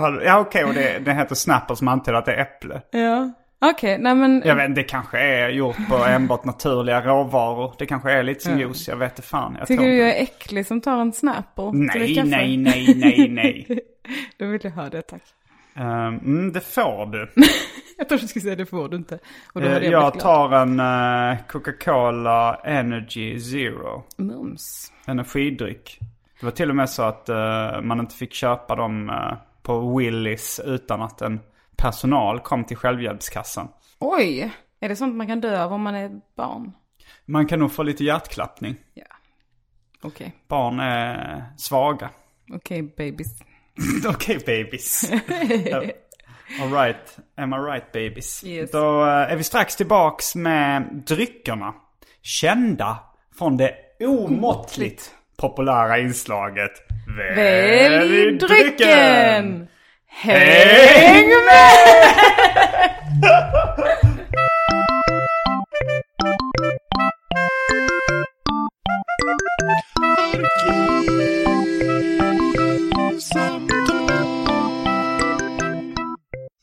har 0.00 0.12
du- 0.12 0.24
Ja, 0.24 0.38
okej, 0.38 0.64
och 0.64 0.74
det, 0.74 0.98
det 0.98 1.12
heter 1.14 1.34
Snapple 1.34 1.76
som 1.76 1.88
antyder 1.88 2.18
att 2.18 2.24
det 2.26 2.32
är 2.34 2.40
äpple. 2.42 2.82
Ja. 2.90 3.32
Okej, 3.60 3.98
nej 4.00 4.14
men. 4.14 4.42
Jag 4.44 4.56
vet 4.56 4.74
det 4.74 4.82
kanske 4.82 5.18
är 5.18 5.48
gjort 5.48 5.76
på 5.88 5.96
enbart 5.96 6.44
naturliga 6.44 7.00
råvaror. 7.00 7.74
Det 7.78 7.86
kanske 7.86 8.12
är 8.12 8.22
lite 8.22 8.40
som 8.44 8.58
juice, 8.58 8.88
jag 8.88 8.96
vet 8.96 9.24
fan. 9.24 9.56
Jag 9.58 9.68
Tycker 9.68 9.84
du 9.84 9.96
jag 9.96 10.08
är 10.18 10.22
äcklig 10.22 10.66
som 10.66 10.80
tar 10.80 11.00
en 11.00 11.12
Snapple? 11.12 11.70
till 11.92 12.28
Nej, 12.28 12.56
nej, 12.56 12.56
nej, 12.56 12.94
nej, 12.96 13.28
nej. 13.68 13.80
Då 14.38 14.46
vill 14.46 14.60
jag 14.64 14.70
ha 14.70 14.88
det, 14.88 15.02
tack. 15.02 15.22
Ehm, 15.76 16.18
mm, 16.18 16.52
det 16.52 16.60
får 16.60 17.06
du. 17.06 17.30
Jag 17.98 18.08
tror 18.08 18.18
du 18.18 18.28
skulle 18.28 18.42
säga 18.42 18.56
det 18.56 18.66
får 18.66 18.88
du 18.88 18.96
inte. 18.96 19.18
Och 19.52 19.60
då 19.60 19.66
Eh, 19.66 19.72
hade 19.72 19.84
jag, 19.86 20.02
jag 20.02 20.18
tar 20.20 20.52
en 20.52 20.80
eh, 20.80 21.38
Coca-Cola 21.48 22.60
Energy 22.64 23.40
Zero. 23.40 24.02
Mums. 24.18 24.92
Energidryck. 25.06 25.98
Det 26.40 26.46
var 26.46 26.50
till 26.50 26.70
och 26.70 26.76
med 26.76 26.90
så 26.90 27.02
att 27.02 27.28
eh, 27.28 27.80
man 27.82 28.00
inte 28.00 28.14
fick 28.14 28.34
köpa 28.34 28.76
dem 28.76 29.10
eh, 29.10 29.38
på 29.62 29.96
Willys 29.96 30.60
utan 30.64 31.02
att 31.02 31.20
en 31.22 31.40
personal 31.76 32.40
kom 32.40 32.64
till 32.64 32.76
självhjälpskassan. 32.76 33.68
Oj, 33.98 34.52
är 34.80 34.88
det 34.88 34.96
sånt 34.96 35.14
man 35.16 35.26
kan 35.26 35.40
dö 35.40 35.64
av 35.64 35.72
om 35.72 35.82
man 35.82 35.94
är 35.94 36.10
barn? 36.36 36.72
Man 37.24 37.46
kan 37.46 37.58
nog 37.58 37.72
få 37.72 37.82
lite 37.82 38.04
hjärtklappning. 38.04 38.76
Ja. 38.94 39.04
Okej, 40.02 40.32
Barn 40.48 40.80
är 40.80 41.44
svaga. 41.56 42.10
okej 42.54 42.82
babies. 42.82 43.40
Okej 44.08 44.38
babies. 44.46 45.10
All 46.62 46.72
right. 46.72 47.18
Am 47.36 47.52
I 47.52 47.56
right 47.56 47.92
babies? 47.92 48.44
Yes. 48.44 48.70
Då 48.70 49.02
eh, 49.02 49.32
är 49.32 49.36
vi 49.36 49.44
strax 49.44 49.76
tillbaks 49.76 50.34
med 50.34 51.02
dryckerna. 51.06 51.74
Kända 52.22 52.98
från 53.38 53.56
det 53.56 53.74
omåttligt 54.00 55.14
populära 55.40 55.98
inslaget 55.98 56.72
Välj 57.36 58.38
drycken! 58.38 59.68
Häng 60.06 61.30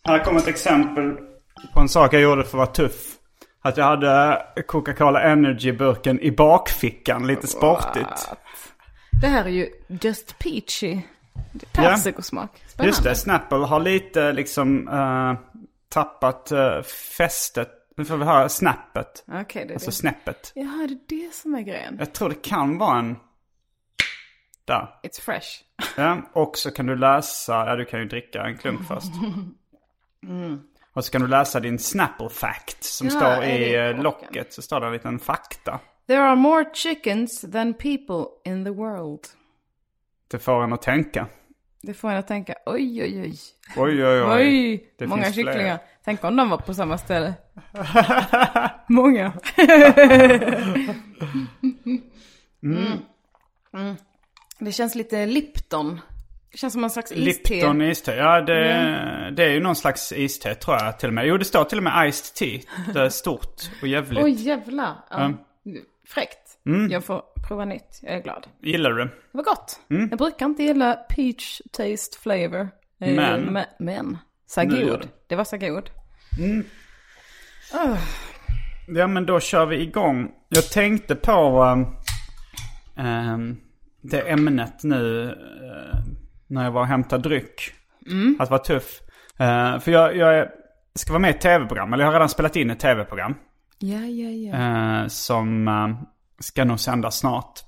Här 0.08 0.24
kommer 0.24 0.39
ett 0.39 0.48
exempel 0.48 1.12
på 1.74 1.79
en 1.79 1.89
sak 1.89 2.13
jag 2.13 2.22
gjorde 2.22 2.44
för 2.44 2.50
att 2.50 2.53
vara 2.53 2.67
tuff. 2.67 3.15
Att 3.65 3.77
jag 3.77 3.86
hade 3.86 4.45
Coca-Cola 4.67 5.22
Energy-burken 5.22 6.19
i 6.19 6.31
bakfickan, 6.31 7.27
lite 7.27 7.48
sportigt. 7.48 8.29
Det 9.22 9.27
här 9.27 9.45
är 9.45 9.50
ju 9.50 9.69
Just 9.88 10.39
Peachy. 10.39 11.01
Persikosmak. 11.72 12.50
Spännande. 12.67 12.89
Just 12.89 13.03
det, 13.03 13.15
Snapple 13.15 13.57
har 13.57 13.79
lite 13.79 14.34
liksom 14.34 14.88
eh, 14.88 15.34
tappat 15.89 16.51
uh, 16.51 16.81
fästet. 17.17 17.69
Nu 17.98 18.05
får 18.05 18.17
vi 18.17 18.25
höra 18.25 18.50
snappet. 18.50 19.25
Okej, 19.27 19.65
det 19.65 19.72
är 19.72 19.75
Alltså 19.75 19.89
det. 19.89 19.95
snäppet. 19.95 20.51
Jaha, 20.55 20.88
det 21.07 21.15
är 21.15 21.22
det 21.27 21.34
som 21.34 21.55
är 21.55 21.62
grejen. 21.62 21.95
Jag 22.00 22.13
tror 22.13 22.29
det 22.29 22.41
kan 22.41 22.77
vara 22.77 23.00
en... 23.00 23.15
Där. 24.65 24.88
It's 25.03 25.22
fresh. 25.22 25.48
Ja, 25.98 26.22
och 26.34 26.57
så 26.57 26.72
kan 26.72 26.86
du 26.86 26.95
läsa, 26.95 27.65
ja 27.65 27.75
du 27.75 27.86
kan 27.86 28.00
ju 28.00 28.05
dricka 28.05 28.43
en 28.43 28.57
klunk 28.57 28.79
först. 28.88 29.12
Och 30.96 31.06
så 31.06 31.12
kan 31.12 31.22
du 31.22 31.28
läsa 31.28 31.60
din 31.60 31.80
Snapple 31.80 32.30
fact 32.30 32.84
som 32.84 33.08
Ja, 33.08 33.12
står 33.14 33.44
i 33.44 33.75
eh, 33.75 34.02
locket. 34.04 34.54
Så 34.54 34.62
står 34.62 34.80
det 34.80 34.88
en 34.88 34.94
liten 34.94 35.20
fakta. 35.20 35.80
There 36.08 36.22
are 36.22 36.36
more 36.36 36.66
chickens 36.74 37.42
than 37.52 37.74
people 37.74 38.25
in 38.52 38.64
the 38.66 38.72
world. 38.72 39.20
Det 40.28 40.40
får 40.40 40.64
en 40.64 40.74
att 40.74 40.82
tänka. 40.82 41.28
Det 41.82 41.94
får 41.94 42.10
en 42.10 42.18
att 42.18 42.28
tänka, 42.28 42.56
oj, 42.66 43.04
oj, 43.04 43.22
oj. 43.22 43.38
Oj, 43.78 44.06
oj, 44.06 44.22
oj. 44.24 44.32
Oj, 44.34 44.90
Det 44.98 45.08
många 45.08 45.24
finns 45.24 45.36
fler. 45.36 45.44
kycklingar. 45.46 45.80
Tänk 46.06 46.24
om 46.24 46.36
de 46.36 46.50
var 46.50 46.58
på 46.58 46.74
samma 46.74 46.98
ställe. 46.98 47.34
många. 48.88 49.34
mm. 52.64 53.00
Det 54.60 54.72
känns 54.72 54.96
lite 54.96 55.25
Lipton. 55.25 56.02
Det 56.55 56.59
känns 56.59 56.74
som 56.74 56.83
en 56.83 56.89
slags 56.89 57.12
iste. 57.12 57.53
Lipton 57.53 57.81
iste. 57.81 58.15
Ja, 58.15 58.41
det, 58.41 58.63
det 59.35 59.43
är 59.43 59.50
ju 59.50 59.59
någon 59.59 59.75
slags 59.75 60.12
iste 60.12 60.55
tror 60.55 60.77
jag 60.77 61.00
till 61.00 61.07
och 61.07 61.13
med. 61.13 61.27
Jo, 61.27 61.38
det 61.38 61.45
står 61.45 61.63
till 61.63 61.77
och 61.77 61.83
med 61.83 62.09
iced 62.09 62.35
tea. 62.35 62.62
Det 62.93 63.01
är 63.01 63.09
stort 63.09 63.62
och 63.81 63.88
jävligt. 63.88 64.24
Oj, 64.24 64.31
jävlar. 64.31 64.95
Ja. 65.09 65.33
Fräckt. 66.07 66.57
Mm. 66.65 66.91
Jag 66.91 67.03
får 67.03 67.21
prova 67.47 67.65
nytt. 67.65 68.00
Jag 68.01 68.13
är 68.13 68.21
glad. 68.21 68.47
Gillar 68.62 68.91
du? 68.91 69.03
Det 69.03 69.12
var 69.31 69.43
gott. 69.43 69.79
Jag 69.88 70.17
brukar 70.19 70.45
inte 70.45 70.63
gilla 70.63 70.93
peach 70.93 71.62
taste 71.71 72.19
flavor. 72.19 72.69
Eh, 73.01 73.15
Men? 73.15 73.57
me- 73.57 73.65
men. 73.79 74.17
Så 74.47 74.62
god. 74.62 74.71
det. 74.71 75.07
Det 75.27 75.35
var 75.35 75.43
så 75.43 75.57
god. 75.57 75.89
Ja 78.88 79.07
men 79.07 79.25
då 79.25 79.39
kör 79.39 79.65
vi 79.65 79.81
igång. 79.81 80.31
Jag 80.50 80.69
tänkte 80.69 81.15
på 81.15 81.63
ehm, 82.97 83.57
det 84.01 84.21
ämnet 84.21 84.83
nu 84.83 85.29
eh, 85.29 86.14
när 86.55 86.63
jag 86.63 86.71
var 86.71 86.81
och 86.81 86.88
hämtade 86.88 87.29
dryck. 87.29 87.71
Att 88.39 88.50
vara 88.50 88.59
tuff. 88.62 89.01
Eh, 89.38 89.79
för 89.79 89.91
jag, 89.91 90.15
jag 90.17 90.47
ska 90.95 91.13
vara 91.13 91.19
med 91.21 91.27
i 91.31 91.33
ett 91.33 91.41
tv-program, 91.41 91.93
eller 91.93 92.03
jag 92.03 92.07
har 92.07 92.13
redan 92.13 92.29
spelat 92.29 92.55
in 92.55 92.69
ett 92.69 92.79
tv-program. 92.79 93.35
Ja, 93.79 93.97
ja, 94.00 94.29
ja. 94.29 95.01
eh, 95.01 95.07
som 95.07 95.67
eh, 95.67 95.89
ska 96.39 96.65
nog 96.65 96.79
sändas 96.79 97.17
snart. 97.17 97.59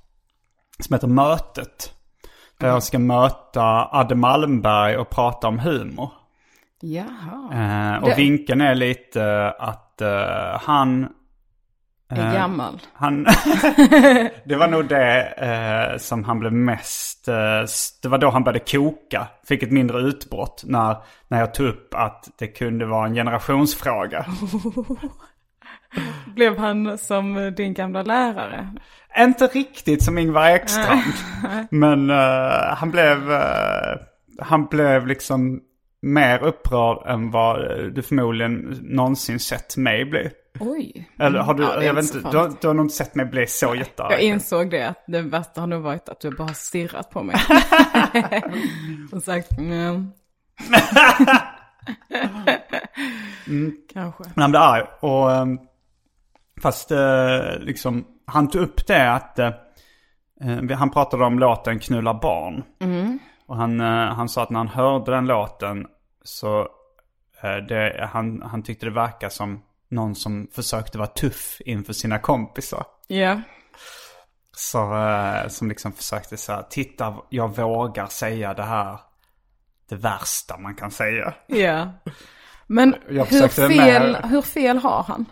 Som 0.80 0.94
heter 0.94 1.08
Mötet. 1.08 1.94
Där 2.60 2.68
jag 2.68 2.84
ska 2.84 3.00
möta 3.00 3.88
Adde 3.92 4.16
Malmberg 4.16 4.98
och 4.98 5.10
prata 5.10 5.48
om 5.48 5.60
humor. 5.60 6.12
Jaha. 6.82 8.00
Och 8.02 8.10
Det- 8.10 8.16
vinkeln 8.16 8.62
är 8.62 8.76
lite 8.76 9.52
att 9.60 10.02
han... 10.62 11.08
är 12.10 12.34
gammal. 12.34 12.82
Han, 12.94 13.24
det 14.46 14.56
var 14.56 14.68
nog 14.68 14.88
det 14.88 15.22
eh, 15.24 15.98
som 15.98 16.24
han 16.24 16.40
blev 16.40 16.54
mest... 16.54 17.28
Eh, 17.28 17.64
det 18.02 18.08
var 18.08 18.18
då 18.18 18.30
han 18.30 18.44
började 18.44 18.66
koka. 18.72 19.28
Fick 19.48 19.64
ett 19.64 19.72
mindre 19.72 20.00
utbrott 20.00 20.64
när, 20.66 20.98
när 21.28 21.40
jag 21.40 21.54
tog 21.54 21.68
upp 21.68 21.94
att 21.94 22.28
det 22.40 22.48
kunde 22.48 22.86
vara 22.86 23.08
en 23.08 23.14
generationsfråga. 23.14 24.26
Blev 26.36 26.58
han 26.58 26.98
som 26.98 27.54
din 27.58 27.74
gamla 27.74 28.04
lärare? 28.04 28.68
Inte 29.18 29.48
riktigt 29.48 30.04
som 30.04 30.18
Ingvar 30.18 30.50
Ekstrand. 30.50 31.14
men 31.70 32.10
eh, 32.10 32.76
han 32.76 32.92
blev... 32.92 33.32
eh, 33.32 33.98
han 34.40 34.66
blev 34.66 35.08
liksom 35.08 35.60
mer 36.02 36.44
upprörd 36.44 37.08
än 37.08 37.32
vad 37.32 37.72
eh, 37.72 37.86
du 37.86 38.02
förmodligen 38.02 38.80
någonsin 38.82 39.40
sett 39.40 39.78
mig 39.78 40.06
bli. 40.06 40.30
Oj. 40.60 41.10
Eller 41.20 41.40
har 41.40 41.54
du, 41.54 41.64
Ja, 41.64 41.84
jag 41.84 41.94
vet 41.94 42.16
inte 42.16 42.30
du, 42.32 42.38
har- 42.38 42.52
du 42.62 42.68
har 42.68 42.74
nog 42.74 42.86
inte 42.86 42.96
sett 42.96 43.16
mig 43.16 43.26
bli 43.26 43.48
så 43.48 43.76
jättearg. 43.76 44.12
Jag 44.14 44.22
insåg 44.22 44.70
det, 44.72 44.84
att 44.90 45.04
det 45.08 45.22
värsta 45.22 45.62
har 45.62 45.68
nog 45.68 45.82
varit 45.82 46.10
att 46.10 46.20
du 46.20 46.32
bara 46.32 46.54
stirrat 46.54 47.10
på 47.10 47.24
mig. 47.24 47.36
och 49.12 49.24
sagt, 49.24 49.58
mm. 49.58 50.12
Kanske. 53.94 54.24
Men 54.36 54.42
han 54.42 54.52
blev 54.52 54.62
arg. 54.62 54.84
Och, 55.00 55.32
ehm, 55.32 55.60
fast 56.62 56.92
eh, 56.92 57.60
liksom, 57.60 58.06
han 58.26 58.50
tog 58.50 58.62
upp 58.62 58.88
det 58.88 59.12
att 59.14 59.40
eh, 59.40 59.52
eh, 60.42 60.78
han 60.78 60.90
pratade 60.92 61.26
om 61.26 61.40
låten 61.40 61.80
Knulla 61.80 62.14
barn. 62.14 62.64
Och 63.48 63.56
han, 63.58 63.80
han 63.80 64.30
sa 64.30 64.44
att 64.44 64.50
när 64.50 64.60
han 64.60 64.68
hörde 64.68 65.12
den 65.12 65.26
låten 65.28 65.88
så 66.24 66.68
det, 67.68 68.10
han, 68.14 68.42
han 68.42 68.64
tyckte 68.64 68.86
det 68.86 68.92
verkade 68.92 69.30
som 69.34 69.62
någon 69.90 70.16
som 70.16 70.48
försökte 70.54 70.98
vara 70.98 71.08
tuff 71.08 71.62
inför 71.66 71.94
sina 71.94 72.20
kompisar. 72.20 72.86
Ja. 73.08 73.42
Så, 74.56 74.96
eh, 74.96 75.48
som 75.48 75.70
liksom 75.70 75.92
försökte 75.94 76.38
säga, 76.38 76.64
titta 76.70 77.16
jag 77.30 77.56
vågar 77.56 78.06
säga 78.08 78.54
det 78.54 78.64
här. 78.64 79.00
Det 79.90 79.96
värsta 79.96 80.58
man 80.58 80.76
kan 80.76 80.92
säga. 80.92 81.34
Ja. 81.48 81.90
Men 82.68 82.96
Jag 83.10 83.26
hur 83.26 83.48
fel, 83.48 84.12
med- 84.12 84.26
hur 84.30 84.42
fel 84.42 84.78
har 84.78 85.04
han? 85.04 85.26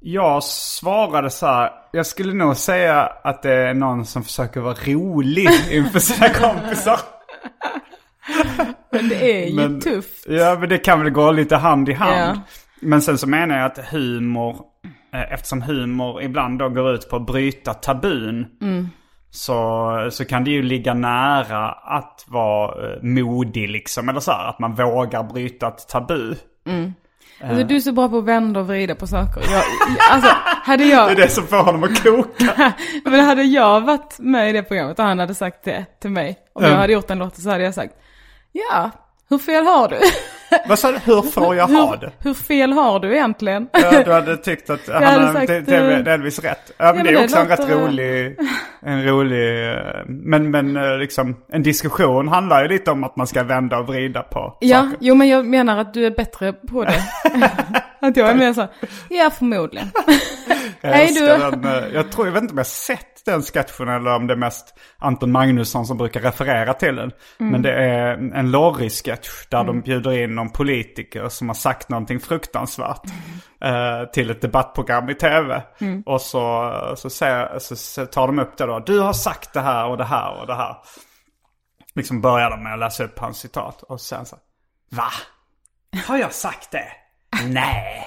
Jag 0.00 0.44
svarade 0.44 1.30
så 1.30 1.46
här, 1.46 1.70
jag 1.92 2.06
skulle 2.06 2.32
nog 2.34 2.56
säga 2.56 3.02
att 3.24 3.42
det 3.42 3.52
är 3.54 3.74
någon 3.74 4.06
som 4.06 4.24
försöker 4.24 4.60
vara 4.60 4.74
rolig 4.74 5.48
inför 5.70 5.98
sina 5.98 6.28
kompisar. 6.28 7.00
Men 8.92 9.08
det 9.08 9.42
är 9.44 9.48
ju 9.48 9.54
Men- 9.56 9.80
tufft. 9.80 10.26
Ja, 10.28 10.56
men 10.60 10.68
det 10.68 10.78
kan 10.78 11.00
väl 11.02 11.10
gå 11.10 11.30
lite 11.30 11.56
hand 11.56 11.88
i 11.88 11.92
hand. 11.92 12.38
Ja. 12.38 12.42
Men 12.80 13.02
sen 13.02 13.18
så 13.18 13.28
menar 13.28 13.56
jag 13.58 13.66
att 13.66 13.78
humor, 13.92 14.56
eh, 15.14 15.32
eftersom 15.32 15.62
humor 15.62 16.22
ibland 16.22 16.58
då 16.58 16.68
går 16.68 16.90
ut 16.94 17.08
på 17.10 17.16
att 17.16 17.26
bryta 17.26 17.74
tabun. 17.74 18.46
Så, 19.32 20.08
så 20.10 20.24
kan 20.24 20.44
det 20.44 20.50
ju 20.50 20.62
ligga 20.62 20.94
nära 20.94 21.68
att 21.70 22.24
vara 22.28 22.92
eh, 22.92 23.02
modig 23.02 23.70
liksom. 23.70 24.08
Eller 24.08 24.20
så 24.20 24.32
här, 24.32 24.48
att 24.48 24.58
man 24.58 24.74
vågar 24.74 25.22
bryta 25.22 25.68
ett 25.68 25.88
tabu. 25.88 26.34
Alltså, 27.42 27.64
du 27.66 27.76
är 27.76 27.80
så 27.80 27.92
bra 27.92 28.08
på 28.08 28.18
att 28.18 28.24
vända 28.24 28.60
och 28.60 28.66
vrida 28.66 28.94
på 28.94 29.06
saker. 29.06 29.42
Jag, 29.52 29.62
alltså, 30.10 30.30
hade 30.44 30.84
jag... 30.84 31.06
Det 31.08 31.12
är 31.12 31.16
det 31.16 31.28
som 31.28 31.46
får 31.46 31.56
honom 31.56 31.82
att 31.84 32.02
koka. 32.02 32.72
Men 33.04 33.20
hade 33.20 33.42
jag 33.42 33.80
varit 33.80 34.18
med 34.18 34.50
i 34.50 34.52
det 34.52 34.62
programmet 34.62 34.98
och 34.98 35.04
han 35.04 35.18
hade 35.18 35.34
sagt 35.34 35.64
det 35.64 35.84
till 36.00 36.10
mig. 36.10 36.38
Om 36.52 36.62
jag 36.62 36.70
Mm. 36.70 36.80
hade 36.80 36.92
gjort 36.92 37.08
den 37.08 37.18
låten 37.18 37.40
så 37.42 37.50
hade 37.50 37.64
jag 37.64 37.74
sagt. 37.74 37.94
Ja, 38.52 38.90
hur 39.30 39.38
fel 39.38 39.64
har 39.66 39.88
du? 39.88 39.96
Vad 40.68 40.78
sa 40.78 40.92
du? 40.92 40.98
Hur 40.98 41.22
får 41.22 41.56
jag 41.56 41.66
ha 41.66 41.96
det? 41.96 42.10
hur 42.18 42.34
fel 42.34 42.72
har 42.72 43.00
du 43.00 43.12
egentligen? 43.14 43.68
Ja, 43.72 44.02
du 44.04 44.12
hade 44.12 44.36
tyckt 44.36 44.70
att 44.70 44.80
han 44.92 45.02
hade 45.02 45.32
sagt, 45.32 45.46
det, 45.46 45.60
det 45.60 45.76
är 45.76 45.98
eh, 45.98 46.04
delvis 46.04 46.38
rätt. 46.38 46.70
Ja, 46.76 46.84
men 46.84 46.96
men 46.96 47.04
det 47.04 47.10
är 47.10 47.14
det 47.14 47.24
också 47.24 47.36
en 47.36 47.48
rätt 47.48 47.70
rolig, 47.70 48.36
en 48.82 49.04
rolig, 49.04 49.70
eh, 49.70 49.76
men, 50.06 50.50
men 50.50 50.76
eh, 50.76 50.98
liksom 50.98 51.36
en 51.52 51.62
diskussion 51.62 52.28
handlar 52.28 52.62
ju 52.62 52.68
lite 52.68 52.90
om 52.90 53.04
att 53.04 53.16
man 53.16 53.26
ska 53.26 53.42
vända 53.42 53.78
och 53.78 53.86
vrida 53.86 54.22
på 54.22 54.56
Ja, 54.60 54.78
saker. 54.82 54.96
jo 55.00 55.14
men 55.14 55.28
jag 55.28 55.46
menar 55.46 55.78
att 55.78 55.94
du 55.94 56.06
är 56.06 56.10
bättre 56.10 56.52
på 56.52 56.84
det. 56.84 57.02
att 58.00 58.16
jag 58.16 58.28
är 58.30 58.34
mer 58.34 58.52
så, 58.52 58.68
ja 59.10 59.30
förmodligen. 59.30 59.90
Jag 60.80 61.08
du. 61.08 61.26
Den, 61.26 61.84
jag 61.94 62.12
tror, 62.12 62.26
jag 62.26 62.32
vet 62.32 62.42
inte 62.42 62.52
om 62.52 62.58
jag 62.58 62.64
har 62.64 62.64
sett 63.20 63.26
den 63.26 63.42
sketchen 63.42 63.88
eller 63.88 64.16
om 64.16 64.26
det 64.26 64.34
är 64.34 64.36
mest 64.36 64.74
Anton 64.98 65.32
Magnusson 65.32 65.86
som 65.86 65.96
brukar 65.96 66.20
referera 66.20 66.74
till 66.74 66.96
den. 66.96 67.12
Mm. 67.40 67.52
Men 67.52 67.62
det 67.62 67.72
är 67.72 68.16
en 68.34 68.50
Lorry-sketch 68.50 69.48
där 69.50 69.64
de 69.64 69.80
bjuder 69.80 70.12
in 70.12 70.34
någon 70.34 70.50
politiker 70.50 71.28
som 71.28 71.48
har 71.48 71.54
sagt 71.54 71.88
någonting 71.88 72.20
fruktansvärt. 72.20 73.02
eh, 73.64 74.04
till 74.12 74.30
ett 74.30 74.40
debattprogram 74.40 75.10
i 75.10 75.14
tv. 75.14 75.62
Mm. 75.80 76.02
Och 76.06 76.20
så, 76.20 76.72
så, 76.96 77.10
säger, 77.10 77.58
så, 77.58 77.76
så 77.76 78.06
tar 78.06 78.26
de 78.26 78.38
upp 78.38 78.56
det 78.56 78.66
då. 78.66 78.78
Du 78.78 79.00
har 79.00 79.12
sagt 79.12 79.52
det 79.52 79.60
här 79.60 79.86
och 79.86 79.96
det 79.96 80.04
här 80.04 80.40
och 80.40 80.46
det 80.46 80.54
här. 80.54 80.76
Liksom 81.94 82.20
börjar 82.20 82.50
de 82.50 82.62
med 82.62 82.72
att 82.72 82.78
läsa 82.78 83.04
upp 83.04 83.18
hans 83.18 83.38
citat. 83.38 83.82
Och 83.82 84.00
sen 84.00 84.26
så, 84.26 84.36
va? 84.90 85.10
Har 86.06 86.18
jag 86.18 86.32
sagt 86.32 86.70
det? 86.70 86.88
Nej. 87.46 88.06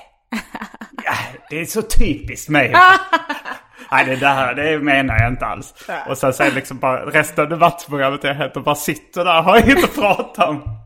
Ja, 1.04 1.14
det 1.50 1.60
är 1.60 1.66
så 1.66 1.82
typiskt 1.82 2.50
mig. 2.50 2.74
Nej, 3.94 4.06
det 4.06 4.16
där 4.16 4.54
det 4.54 4.80
menar 4.80 5.20
jag 5.20 5.28
inte 5.28 5.46
alls. 5.46 5.74
Och 6.08 6.18
sen 6.18 6.34
säger 6.34 6.52
liksom 6.52 6.80
bara 6.80 7.06
resten 7.06 7.44
av 7.44 7.50
debattprogrammet 7.50 8.24
är 8.24 8.34
helt 8.34 8.58
och 8.58 8.64
bara 8.64 8.76
sitter 8.76 9.26
där 9.26 9.38
och 9.38 9.44
har 9.44 9.58
inget 9.58 9.84
att 9.84 9.96
prata 9.96 10.48
om. 10.50 10.80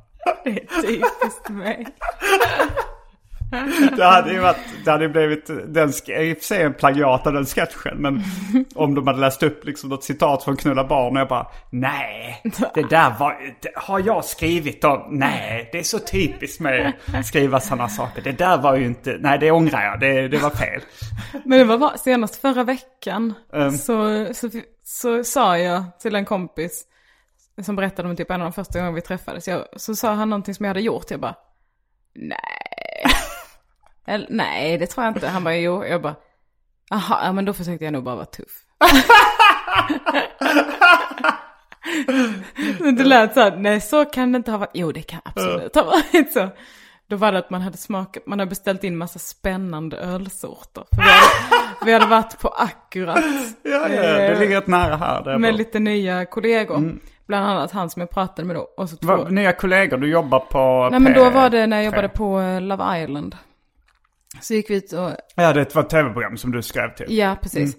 Det 0.44 0.50
är 0.50 0.82
typiskt 0.82 1.50
mig. 1.50 1.88
Det 3.98 4.06
hade 4.06 4.34
ju 4.34 4.40
varit, 4.40 4.58
det 4.86 4.92
hade 4.92 5.10
blivit, 5.10 5.48
den, 5.48 5.90
i 6.08 6.34
och 6.34 6.38
för 6.38 6.44
sig 6.44 6.62
en 6.62 6.74
plagiat 6.74 7.28
av 7.28 7.34
den 7.34 7.46
sketchen. 7.46 7.98
Men 7.98 8.24
om 8.76 8.96
de 8.96 9.08
hade 9.08 9.20
läst 9.20 9.44
upp 9.44 9.66
liksom 9.66 9.90
något 9.90 10.04
citat 10.04 10.44
från 10.44 10.58
Knulla 10.58 10.84
barn 10.84 11.16
och 11.16 11.22
jag 11.22 11.28
bara, 11.28 11.48
nej, 11.70 12.42
det 12.74 12.90
där 12.90 13.14
var, 13.20 13.38
det, 13.62 13.70
har 13.76 14.00
jag 14.00 14.26
skrivit 14.26 14.84
om, 14.84 15.08
nej, 15.12 15.70
det 15.72 15.80
är 15.80 15.84
så 15.84 16.00
typiskt 16.00 16.60
med 16.60 16.94
att 17.14 17.26
skriva 17.26 17.60
sådana 17.60 17.90
saker. 17.90 18.22
Det 18.22 18.38
där 18.38 18.58
var 18.58 18.76
ju 18.76 18.86
inte, 18.86 19.18
nej 19.20 19.40
det 19.40 19.52
ångrar 19.52 19.84
jag, 19.84 20.00
det, 20.00 20.28
det 20.28 20.38
var 20.38 20.50
fel. 20.50 20.82
Men 21.46 21.60
det 21.60 21.66
var 21.66 21.78
bara, 21.78 21.98
senast 21.98 22.42
förra 22.42 22.64
veckan 22.64 23.34
Um. 23.54 23.72
så, 23.72 24.28
så, 24.34 24.50
så 24.84 25.24
sa 25.24 25.58
jag 25.58 25.84
till 26.00 26.16
en 26.16 26.26
kompis 26.26 26.84
som 27.62 27.76
berättade 27.76 28.10
om 28.10 28.16
typ 28.16 28.32
en 28.32 28.42
av 28.42 28.46
de 28.46 28.54
första 28.54 28.80
gångerna 28.80 28.96
vi 28.96 29.02
träffades. 29.02 29.48
Jag, 29.48 29.66
så 29.76 29.96
sa 29.96 30.14
han 30.14 30.30
någonting 30.30 30.56
som 30.56 30.66
jag 30.66 30.70
hade 30.70 30.82
gjort. 30.82 31.12
Jag 31.12 31.20
bara, 31.20 31.36
nej. 32.16 32.38
Eller, 34.08 34.28
nej, 34.30 34.78
det 34.78 34.88
tror 34.88 35.06
jag 35.06 35.16
inte. 35.16 35.28
Han 35.28 35.44
bara, 35.44 35.58
jo. 35.58 35.86
Jag 35.86 36.02
bara, 36.02 36.16
aha, 36.92 37.20
ja, 37.24 37.32
men 37.32 37.46
då 37.46 37.54
försökte 37.54 37.86
jag 37.86 37.94
nog 37.94 38.04
bara 38.04 38.16
vara 38.16 38.26
tuff. 38.26 38.64
Men 42.80 42.96
det 42.96 43.04
lät 43.04 43.34
så 43.34 43.40
här, 43.40 43.56
nej 43.58 43.82
så 43.82 44.06
kan 44.06 44.32
det 44.32 44.38
inte 44.38 44.52
ha 44.52 44.58
varit. 44.58 44.72
Jo, 44.74 44.92
det 44.92 45.02
kan 45.02 45.20
absolut 45.26 45.76
ha 45.76 45.84
varit 45.84 46.34
så. 46.34 46.50
Då 47.10 47.16
var 47.16 47.32
det 47.32 47.38
att 47.40 47.50
man 47.50 47.62
hade 47.62 47.78
smakat, 47.78 48.26
man 48.28 48.40
hade 48.40 48.50
beställt 48.50 48.84
in 48.84 48.98
massa 48.98 49.20
spännande 49.20 49.98
ölsorter. 49.98 50.84
För 50.96 51.04
vi, 51.04 51.10
hade, 51.10 51.86
vi 51.86 51.94
hade 51.94 52.06
varit 52.06 52.40
på 52.40 52.48
Akkurat. 52.48 53.20
Ja, 53.64 53.72
ja, 53.72 53.88
det 53.90 54.28
eh, 54.28 54.40
ligger 54.40 54.56
rätt 54.56 54.68
nära 54.68 54.96
här. 54.96 55.38
Med 55.38 55.54
bor. 55.54 55.58
lite 55.58 55.80
nya 55.80 56.26
kollegor. 56.26 56.96
Bland 57.28 57.46
annat 57.46 57.72
han 57.72 57.90
som 57.90 58.00
jag 58.00 58.10
pratade 58.10 58.48
med 58.48 58.56
då. 58.56 58.68
Och 58.78 58.90
så 58.90 58.96
två. 58.96 59.08
Va, 59.08 59.30
nya 59.30 59.54
kollegor, 59.54 59.98
du 59.98 60.10
jobbar 60.10 60.40
på 60.40 60.88
Nej 60.92 61.00
men 61.00 61.14
P- 61.14 61.20
då 61.20 61.30
var 61.30 61.50
det 61.50 61.68
när 61.68 61.78
jag 61.78 61.86
jobbade 61.86 62.10
på 62.10 62.40
eh, 62.40 62.62
Love 62.62 63.04
Island. 63.04 63.36
Så 64.42 64.54
gick 64.54 64.70
vi 64.70 64.76
ut 64.76 64.94
och, 64.94 65.12
Ja, 65.36 65.54
det 65.54 65.76
var 65.76 65.84
ett 65.84 65.90
tv-program 65.90 66.38
som 66.38 66.52
du 66.52 66.62
skrev 66.62 66.96
till. 66.96 67.18
ja 67.18 67.36
precis. 67.42 67.76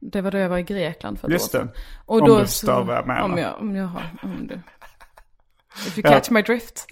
Det 0.00 0.20
var 0.20 0.30
då 0.30 0.38
jag 0.38 0.48
var 0.48 0.58
i 0.58 0.62
Grekland 0.62 1.20
för 1.20 1.28
ett 1.28 1.32
Just 1.32 1.54
år 1.54 1.58
sedan. 1.58 1.70
Och 2.06 2.20
Om 2.20 2.28
då 2.28 2.38
du 2.38 2.46
förstår 2.46 2.84
vad 2.84 2.96
jag 2.96 3.06
menar. 3.06 3.22
Om 3.22 3.38
jag, 3.38 3.58
om 3.60 3.76
jag 3.76 3.86
har, 3.86 4.02
om 4.22 4.46
du. 4.46 4.54
If 5.86 5.98
you 5.98 6.06
Ja. 6.08 6.10
catch 6.14 6.30
my 6.30 6.42
drift. 6.42 6.86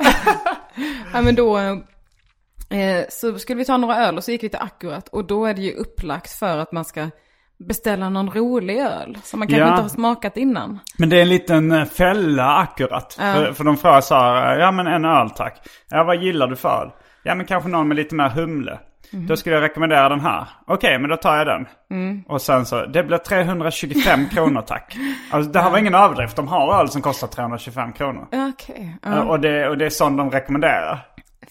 ja 1.12 1.22
men 1.22 1.34
då, 1.34 1.58
eh, 1.58 3.04
så 3.08 3.38
skulle 3.38 3.58
vi 3.58 3.64
ta 3.64 3.76
några 3.76 3.96
öl 3.96 4.16
och 4.16 4.24
så 4.24 4.30
gick 4.30 4.42
vi 4.42 4.48
till 4.48 4.58
Akkurat. 4.62 5.08
Och 5.08 5.26
då 5.26 5.46
är 5.46 5.54
det 5.54 5.60
ju 5.62 5.72
upplagt 5.72 6.30
för 6.32 6.58
att 6.58 6.72
man 6.72 6.84
ska 6.84 7.10
beställa 7.68 8.08
någon 8.08 8.30
rolig 8.30 8.78
öl. 8.78 9.18
Som 9.22 9.38
man 9.38 9.48
kanske 9.48 9.64
Ja. 9.66 9.70
inte 9.70 9.82
har 9.82 9.88
smakat 9.88 10.36
innan. 10.36 10.78
Men 10.98 11.08
det 11.08 11.16
är 11.18 11.22
en 11.22 11.28
liten 11.28 11.72
eh, 11.72 11.84
fälla 11.84 12.56
akkurat. 12.56 13.16
Ja. 13.20 13.34
För, 13.34 13.52
för 13.52 13.64
de 13.64 13.76
frågar 13.76 14.00
så 14.00 14.14
här, 14.14 14.58
ja 14.58 14.70
men 14.72 14.86
en 14.86 15.04
öl 15.04 15.30
tack. 15.30 15.68
Ja 15.88 16.04
vad 16.04 16.22
gillar 16.22 16.46
du 16.46 16.56
för 16.56 16.82
öl? 16.82 16.90
Ja 17.22 17.34
men 17.34 17.46
kanske 17.46 17.68
någon 17.68 17.88
med 17.88 17.96
lite 17.96 18.14
mer 18.14 18.28
humle. 18.28 18.78
Då 19.12 19.36
skulle 19.36 19.54
jag 19.54 19.62
rekommendera 19.62 20.08
den 20.08 20.20
här. 20.20 20.48
Okej, 20.66 20.98
men 20.98 21.10
då 21.10 21.16
tar 21.16 21.36
jag 21.36 21.46
den. 21.46 21.66
Och 22.28 22.42
sen 22.42 22.66
så, 22.66 22.86
det 22.86 23.02
blir 23.02 23.18
325 23.18 24.28
kronor 24.28 24.62
tack. 24.62 24.96
Alltså 25.30 25.52
det 25.52 25.60
här 25.60 25.70
var 25.70 25.78
ingen 25.78 25.94
överdrift. 25.94 26.36
De 26.36 26.48
har 26.48 26.80
öl 26.80 26.88
som 26.88 27.02
kostar 27.02 27.26
325 27.26 27.92
kronor. 27.92 28.26
Okej, 28.32 28.96
Eh, 29.06 29.12
ja. 29.12 29.22
Och, 29.24 29.40
det, 29.40 29.68
och 29.68 29.78
det 29.78 29.86
är 29.86 29.90
sånt 29.90 30.18
de 30.18 30.30
rekommenderar. 30.30 30.98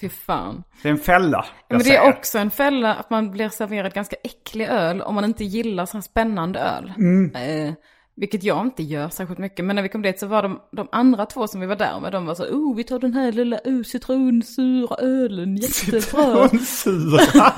fy 0.02 0.10
fan. 0.10 0.64
Det 0.82 0.88
är 0.90 0.92
en 0.92 0.98
fälla. 0.98 1.46
Men 1.70 1.80
det 1.80 1.96
är 1.96 2.10
också 2.10 2.38
en 2.40 2.52
fälla 2.52 2.96
att 2.96 3.10
man 3.10 3.32
blir 3.32 3.50
serverad 3.50 3.94
ganska 3.94 4.16
äcklig 4.24 4.66
öl 4.68 5.02
om 5.02 5.16
man 5.16 5.26
inte 5.26 5.44
gillar 5.44 5.86
så 5.86 5.98
här 5.98 6.02
spännande 6.02 6.60
öl. 6.60 6.94
Eh, 7.36 7.74
vilket 8.20 8.44
jag 8.44 8.62
inte 8.62 8.84
gör 8.84 9.10
särskilt 9.10 9.40
mycket. 9.40 9.66
Men 9.66 9.76
när 9.76 9.84
vi 9.84 9.90
kom 9.90 10.02
dit 10.02 10.20
så 10.20 10.28
var 10.28 10.44
de, 10.44 10.60
de 10.72 10.88
andra 10.92 11.26
två 11.26 11.48
som 11.48 11.62
vi 11.62 11.68
var 11.68 11.76
där 11.76 12.00
med, 12.00 12.12
de 12.12 12.26
var 12.26 12.36
så, 12.36 12.44
oh 12.44 12.76
vi 12.76 12.84
tar 12.84 13.00
den 13.00 13.14
här 13.14 13.32
lilla 13.32 13.58
oh, 13.66 13.84
citronsura 13.84 14.96
ölen, 14.96 15.56
jättebra. 15.62 16.50
Sura. 16.66 17.52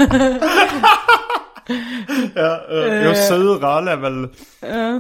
ja, 2.36 2.62
uh, 2.72 3.06
jo, 3.06 3.14
suröl 3.14 3.88
är 3.88 3.98
väl 3.98 4.28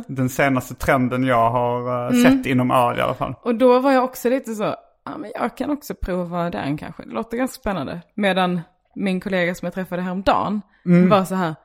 den 0.07 0.29
senaste 0.29 0.75
trenden 0.75 1.23
jag 1.23 1.51
har 1.51 2.07
eh, 2.07 2.23
sett 2.23 2.45
inom 2.45 2.71
öl 2.71 2.97
i 2.97 3.01
alla 3.01 3.13
fall. 3.13 3.35
Och 3.41 3.55
då 3.55 3.79
var 3.79 3.91
jag 3.91 4.03
också 4.03 4.29
lite 4.29 4.53
så, 4.55 4.75
ja 5.05 5.17
men 5.17 5.31
jag 5.35 5.57
kan 5.57 5.69
också 5.69 5.93
prova 5.93 6.49
den 6.49 6.77
kanske. 6.77 7.03
Det 7.03 7.13
låter 7.13 7.37
ganska 7.37 7.59
spännande. 7.59 8.01
Medan 8.15 8.61
min 8.95 9.19
kollega 9.19 9.55
som 9.55 9.65
jag 9.65 9.73
träffade 9.73 10.01
häromdagen 10.01 10.61
var 10.83 11.25
så 11.25 11.35
här, 11.35 11.55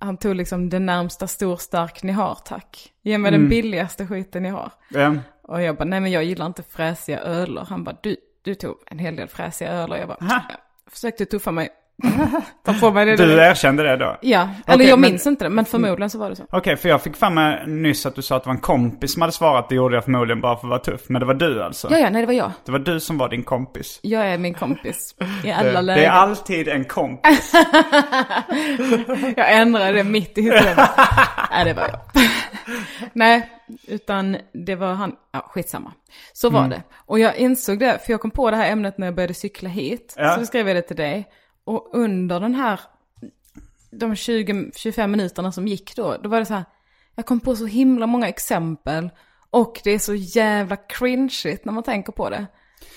han 0.00 0.16
tog 0.16 0.34
liksom 0.34 0.68
den 0.68 0.86
närmsta 0.86 1.26
stor 1.26 1.56
stark 1.56 2.02
ni 2.02 2.12
har 2.12 2.34
tack. 2.34 2.92
Ge 3.02 3.18
mig 3.18 3.32
den 3.32 3.48
billigaste 3.48 4.06
skiten 4.06 4.42
ni 4.42 4.48
har. 4.48 4.72
Ja. 4.88 5.16
Och 5.42 5.62
jag 5.62 5.76
bara, 5.76 5.84
nej 5.84 6.00
men 6.00 6.10
jag 6.12 6.24
gillar 6.24 6.46
inte 6.46 6.62
fräsiga 6.62 7.20
öler. 7.20 7.64
Han 7.68 7.84
bara, 7.84 7.96
du, 8.02 8.16
du 8.42 8.54
tog 8.54 8.76
en 8.86 8.98
hel 8.98 9.16
del 9.16 9.28
fräsiga 9.28 9.72
öler. 9.72 9.96
Jag 9.96 10.08
bara, 10.08 10.18
Aha. 10.20 10.42
jag 10.48 10.92
försökte 10.92 11.24
tuffa 11.24 11.50
mig. 11.50 11.68
Ta 12.64 12.72
på 12.74 12.90
mig 12.90 13.06
det. 13.06 13.16
Du 13.16 13.26
där. 13.36 13.50
erkände 13.50 13.82
det 13.82 13.96
då? 13.96 14.16
Ja, 14.22 14.48
eller 14.66 14.76
Okej, 14.76 14.88
jag 14.88 14.98
men- 14.98 15.10
minns 15.10 15.26
inte 15.26 15.44
det, 15.44 15.48
men 15.48 15.64
förmodligen 15.64 16.10
så 16.10 16.18
var 16.18 16.30
det 16.30 16.36
så. 16.36 16.44
Okej, 16.50 16.76
för 16.76 16.88
jag 16.88 17.02
fick 17.02 17.16
fram 17.16 17.34
mig 17.34 17.62
nyss 17.66 18.06
att 18.06 18.14
du 18.14 18.22
sa 18.22 18.36
att 18.36 18.42
det 18.44 18.48
var 18.48 18.54
en 18.54 18.60
kompis 18.60 19.12
som 19.12 19.22
hade 19.22 19.32
svarat. 19.32 19.68
Det 19.68 19.74
gjorde 19.74 19.94
jag 19.94 20.04
förmodligen 20.04 20.40
bara 20.40 20.56
för 20.56 20.66
att 20.66 20.70
vara 20.70 20.80
tuff. 20.80 21.00
Men 21.08 21.20
det 21.20 21.26
var 21.26 21.34
du 21.34 21.62
alltså? 21.62 21.88
Ja, 21.90 21.98
ja, 21.98 22.10
nej 22.10 22.20
det 22.20 22.26
var 22.26 22.34
jag. 22.34 22.52
Det 22.64 22.72
var 22.72 22.78
du 22.78 23.00
som 23.00 23.18
var 23.18 23.28
din 23.28 23.42
kompis. 23.42 24.00
Jag 24.02 24.26
är 24.26 24.38
min 24.38 24.54
kompis 24.54 25.14
i 25.44 25.50
alla 25.52 25.62
Det, 25.68 25.72
det 25.72 25.80
lägen. 25.82 26.04
är 26.04 26.08
alltid 26.10 26.68
en 26.68 26.84
kompis. 26.84 27.52
Jag 29.36 29.52
ändrade 29.52 29.92
det 29.92 30.04
mitt 30.04 30.38
i 30.38 30.42
historien. 30.42 30.76
Nej, 31.50 31.64
det 31.64 31.72
var 31.74 31.82
jag. 31.88 32.00
Nej, 33.12 33.50
utan 33.88 34.36
det 34.66 34.74
var 34.74 34.92
han. 34.92 35.12
Ja, 35.32 35.46
skitsamma. 35.50 35.92
Så 36.32 36.50
var 36.50 36.68
det. 36.68 36.82
Och 37.06 37.18
jag 37.20 37.36
insåg 37.36 37.78
det, 37.78 37.98
för 38.06 38.12
jag 38.12 38.20
kom 38.20 38.30
på 38.30 38.50
det 38.50 38.56
här 38.56 38.72
ämnet 38.72 38.98
när 38.98 39.06
jag 39.06 39.14
började 39.14 39.34
cykla 39.34 39.68
hit. 39.68 40.14
Ja. 40.16 40.36
Så 40.38 40.46
skrev 40.46 40.66
jag 40.68 40.76
det 40.76 40.82
till 40.82 40.96
dig. 40.96 41.28
Och 41.70 41.88
under 41.92 42.40
den 42.40 42.54
här, 42.54 42.80
de 43.90 44.14
20-25 44.14 45.06
minuterna 45.06 45.52
som 45.52 45.68
gick 45.68 45.96
då, 45.96 46.16
då 46.22 46.28
var 46.28 46.38
det 46.38 46.46
så 46.46 46.54
här, 46.54 46.64
jag 47.14 47.26
kom 47.26 47.40
på 47.40 47.56
så 47.56 47.66
himla 47.66 48.06
många 48.06 48.28
exempel. 48.28 49.10
Och 49.50 49.80
det 49.84 49.90
är 49.90 49.98
så 49.98 50.14
jävla 50.14 50.76
cringeigt 50.76 51.64
när 51.64 51.72
man 51.72 51.82
tänker 51.82 52.12
på 52.12 52.30
det. 52.30 52.46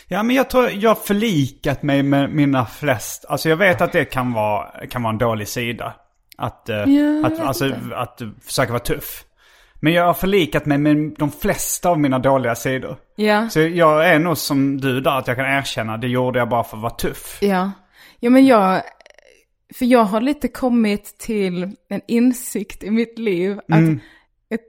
Ja, 0.08 0.24
men 0.24 0.36
jag 0.36 0.50
tror 0.50 0.70
jag 0.70 0.90
har 0.90 0.96
förlikat 0.96 1.84
mig 1.84 2.04
med 2.04 2.30
mina 2.30 2.66
flest. 2.66 3.26
Alltså 3.26 3.50
jag 3.50 3.58
vet 3.58 3.82
att 3.82 3.92
det 3.92 4.06
kan 4.06 4.34
vara, 4.34 4.88
kan 4.88 5.04
vara 5.04 5.12
en 5.12 5.18
dålig 5.18 5.48
sida. 5.48 5.94
Att, 6.38 6.70
eh, 6.70 6.78
jag 6.78 7.26
att, 7.26 7.40
alltså, 7.40 7.66
inte. 7.66 7.98
att 7.98 8.22
försöka 8.42 8.72
vara 8.72 8.84
tuff. 8.84 9.24
Men 9.80 9.94
jag 9.94 10.06
har 10.06 10.14
förlikat 10.14 10.66
mig 10.66 10.78
med 10.78 11.16
de 11.18 11.32
flesta 11.32 11.90
av 11.90 12.00
mina 12.00 12.20
dåliga 12.20 12.56
sidor. 12.56 12.98
Ja. 13.16 13.50
Så 13.50 13.60
jag 13.60 14.10
är 14.10 14.20
nog 14.20 14.38
som 14.38 14.82
du 14.82 15.02
där, 15.02 15.18
att 15.18 15.28
jag 15.28 15.38
kan 15.38 15.46
erkänna 15.46 15.98
det 15.98 16.08
gjorde 16.08 16.40
jag 16.40 16.50
bara 16.50 16.64
för 16.64 16.78
att 16.78 16.84
vara 16.84 16.94
tuff. 16.94 17.38
Ja. 17.42 17.72
Ja 18.24 18.30
men 18.30 18.46
jag, 18.46 18.82
för 19.76 19.86
jag 19.86 20.04
har 20.04 20.22
lite 20.22 20.48
kommit 20.48 21.18
till 21.18 21.64
en 21.90 22.02
insikt 22.08 22.84
i 22.84 22.92
mitt 22.92 23.20
liv 23.20 23.60
att 23.60 23.70
Mm. 23.78 24.00
ett, 24.50 24.62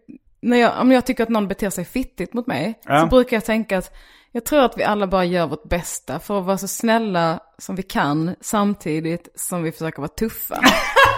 när 0.43 0.57
jag, 0.57 0.81
om 0.81 0.93
jag 0.93 1.07
tycker 1.07 1.23
att 1.23 1.29
någon 1.29 1.49
beter 1.49 1.71
sig 1.71 1.85
fittigt 1.85 2.33
mot 2.33 2.47
mig 2.47 2.81
Ja. 2.85 3.01
så 3.01 3.07
brukar 3.07 3.37
jag 3.37 3.45
tänka 3.45 3.79
att 3.79 3.95
jag 4.33 4.45
tror 4.45 4.61
att 4.65 4.79
vi 4.79 4.83
alla 4.85 5.07
bara 5.07 5.25
gör 5.25 5.47
vårt 5.47 5.69
bästa 5.69 6.19
för 6.19 6.39
att 6.39 6.45
vara 6.45 6.59
så 6.59 6.69
snälla 6.69 7.41
som 7.59 7.77
vi 7.77 7.83
kan 7.83 8.35
samtidigt 8.41 9.29
som 9.35 9.63
vi 9.63 9.73
försöker 9.73 9.99
vara 9.99 10.09
tuffa. 10.09 10.61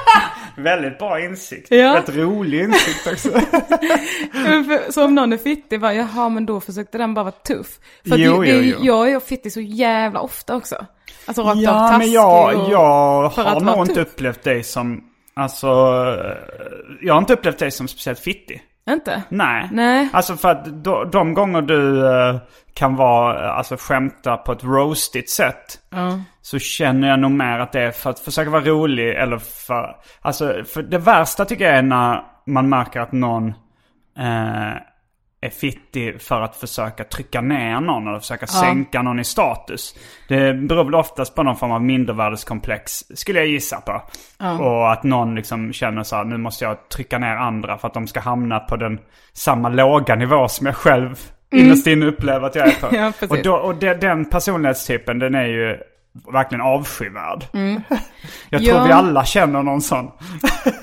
Väldigt 0.57 0.99
bra 0.99 1.21
insikt. 1.25 1.71
Ja. 1.71 1.93
Väldigt 1.93 2.17
rolig 2.17 2.61
insikt 2.61 3.07
också. 3.13 3.31
För- 4.33 4.93
så 4.93 5.05
om 5.05 5.15
någon 5.15 5.33
är 5.33 5.37
fittig, 5.37 5.81
bara, 5.81 5.95
jaha 5.95 6.29
men 6.29 6.47
då 6.47 6.61
försökte 6.61 6.99
den 6.99 7.15
bara 7.15 7.23
vara 7.23 7.33
tuff. 7.33 7.79
För 8.09 8.17
Jo, 8.17 8.43
det, 8.43 8.49
jo, 8.49 8.61
det, 8.61 8.67
jo. 8.67 8.77
jag 8.83 9.11
är 9.13 9.21
fittig 9.21 9.53
så 9.53 9.61
jävla 9.61 10.21
ofta 10.21 10.57
också. 10.57 10.87
Alltså 11.27 11.43
rakt 11.43 11.57
av 11.57 11.63
ja, 11.63 11.71
taskig 11.73 11.99
men 11.99 12.11
jag, 12.13 12.57
och- 12.57 12.71
jag 12.71 13.29
har 13.29 13.61
nog 13.61 13.87
inte 13.89 14.01
upplevt 14.01 14.43
dig 14.43 14.63
som, 14.63 15.05
alltså, 15.35 15.67
eh, 15.69 16.37
jag 17.03 17.15
har 17.15 17.19
inte 17.19 17.33
upplevt 17.33 17.59
dig 17.59 17.71
som 17.71 17.89
speciellt 17.89 18.19
fittig. 18.21 18.63
Inte? 18.91 19.23
Nej. 19.29 19.69
Nej. 19.73 20.09
Alltså 20.13 20.37
för 20.37 20.49
att 20.49 20.85
de, 20.85 21.11
de 21.11 21.35
gånger 21.35 21.63
du 21.63 22.07
eh, 22.07 22.37
kan 22.75 22.97
vara, 22.97 23.45
eh, 23.45 23.57
alltså 23.57 23.77
skämta 23.79 24.37
på 24.37 24.53
ett 24.53 24.65
roastigt 24.65 25.31
sätt. 25.31 25.79
Ja. 25.91 26.21
Så 26.43 26.59
känner 26.59 27.09
jag 27.09 27.19
nog 27.21 27.31
mer 27.31 27.59
att 27.59 27.73
det 27.73 27.81
är 27.83 27.91
för 27.91 28.11
att 28.11 28.19
försöka 28.19 28.51
vara 28.51 28.65
rolig 28.65 29.09
eller 29.15 29.39
för, 29.39 29.97
alltså 30.23 30.65
för 30.75 30.83
det 30.83 30.99
värsta 30.99 31.45
tycker 31.45 31.65
jag 31.65 31.77
är 31.77 31.83
när 31.83 32.23
man 32.47 32.69
märker 32.69 33.01
att 33.01 33.13
någon 33.13 33.49
eh, 34.19 34.73
är 35.47 35.51
fittig 35.51 36.23
för 36.23 36.41
att 36.41 36.57
försöka 36.57 37.05
trycka 37.05 37.41
ner 37.41 37.81
någon 37.81 38.09
eller 38.09 38.19
försöka 38.19 38.47
sänka 38.47 39.03
någon 39.03 39.21
i 39.21 39.25
status. 39.25 39.95
Det 40.29 40.55
beror 40.55 40.85
väl 40.85 40.95
oftast 40.95 41.35
på 41.35 41.43
någon 41.43 41.57
form 41.57 41.73
av 41.73 41.83
mindervärdeskomplex, 41.83 43.05
skulle 43.15 43.39
jag 43.39 43.49
gissa 43.49 43.81
på. 43.81 44.03
Och 44.65 44.93
att 44.93 45.03
någon 45.05 45.35
liksom 45.35 45.73
känner 45.73 46.03
så 46.03 46.17
här, 46.17 46.25
nu 46.25 46.37
måste 46.37 46.65
jag 46.65 46.89
trycka 46.89 47.19
ner 47.19 47.37
andra 47.37 47.79
för 47.79 47.89
att 47.89 47.95
de 47.95 48.07
ska 48.07 48.21
hamna 48.21 48.61
på 48.61 48.77
den 48.77 48.99
samma 49.33 49.69
låga 49.69 50.15
nivå 50.15 50.49
som 50.49 50.67
jag 50.67 50.77
själv 50.77 51.19
innerst 51.53 51.87
inne 51.87 52.07
upplever 52.07 52.47
att 52.47 52.55
jag 52.55 52.69
är 52.69 52.81
på. 52.81 52.97
Ja, 52.97 53.13
och 53.29 53.43
då, 53.43 53.55
och 53.55 53.75
de, 53.75 53.95
den 53.95 54.25
personlighetstypen, 54.25 55.19
den 55.19 55.35
är 55.35 55.47
ju 55.47 55.77
verkligen 56.33 56.63
avskyvärd. 56.63 57.45
Jag 58.51 58.65
tror 58.65 58.77
Ja. 58.79 58.85
vi 58.85 58.93
alla 58.93 59.25
känner 59.25 59.63
någon 59.63 59.81
sån. 59.81 60.11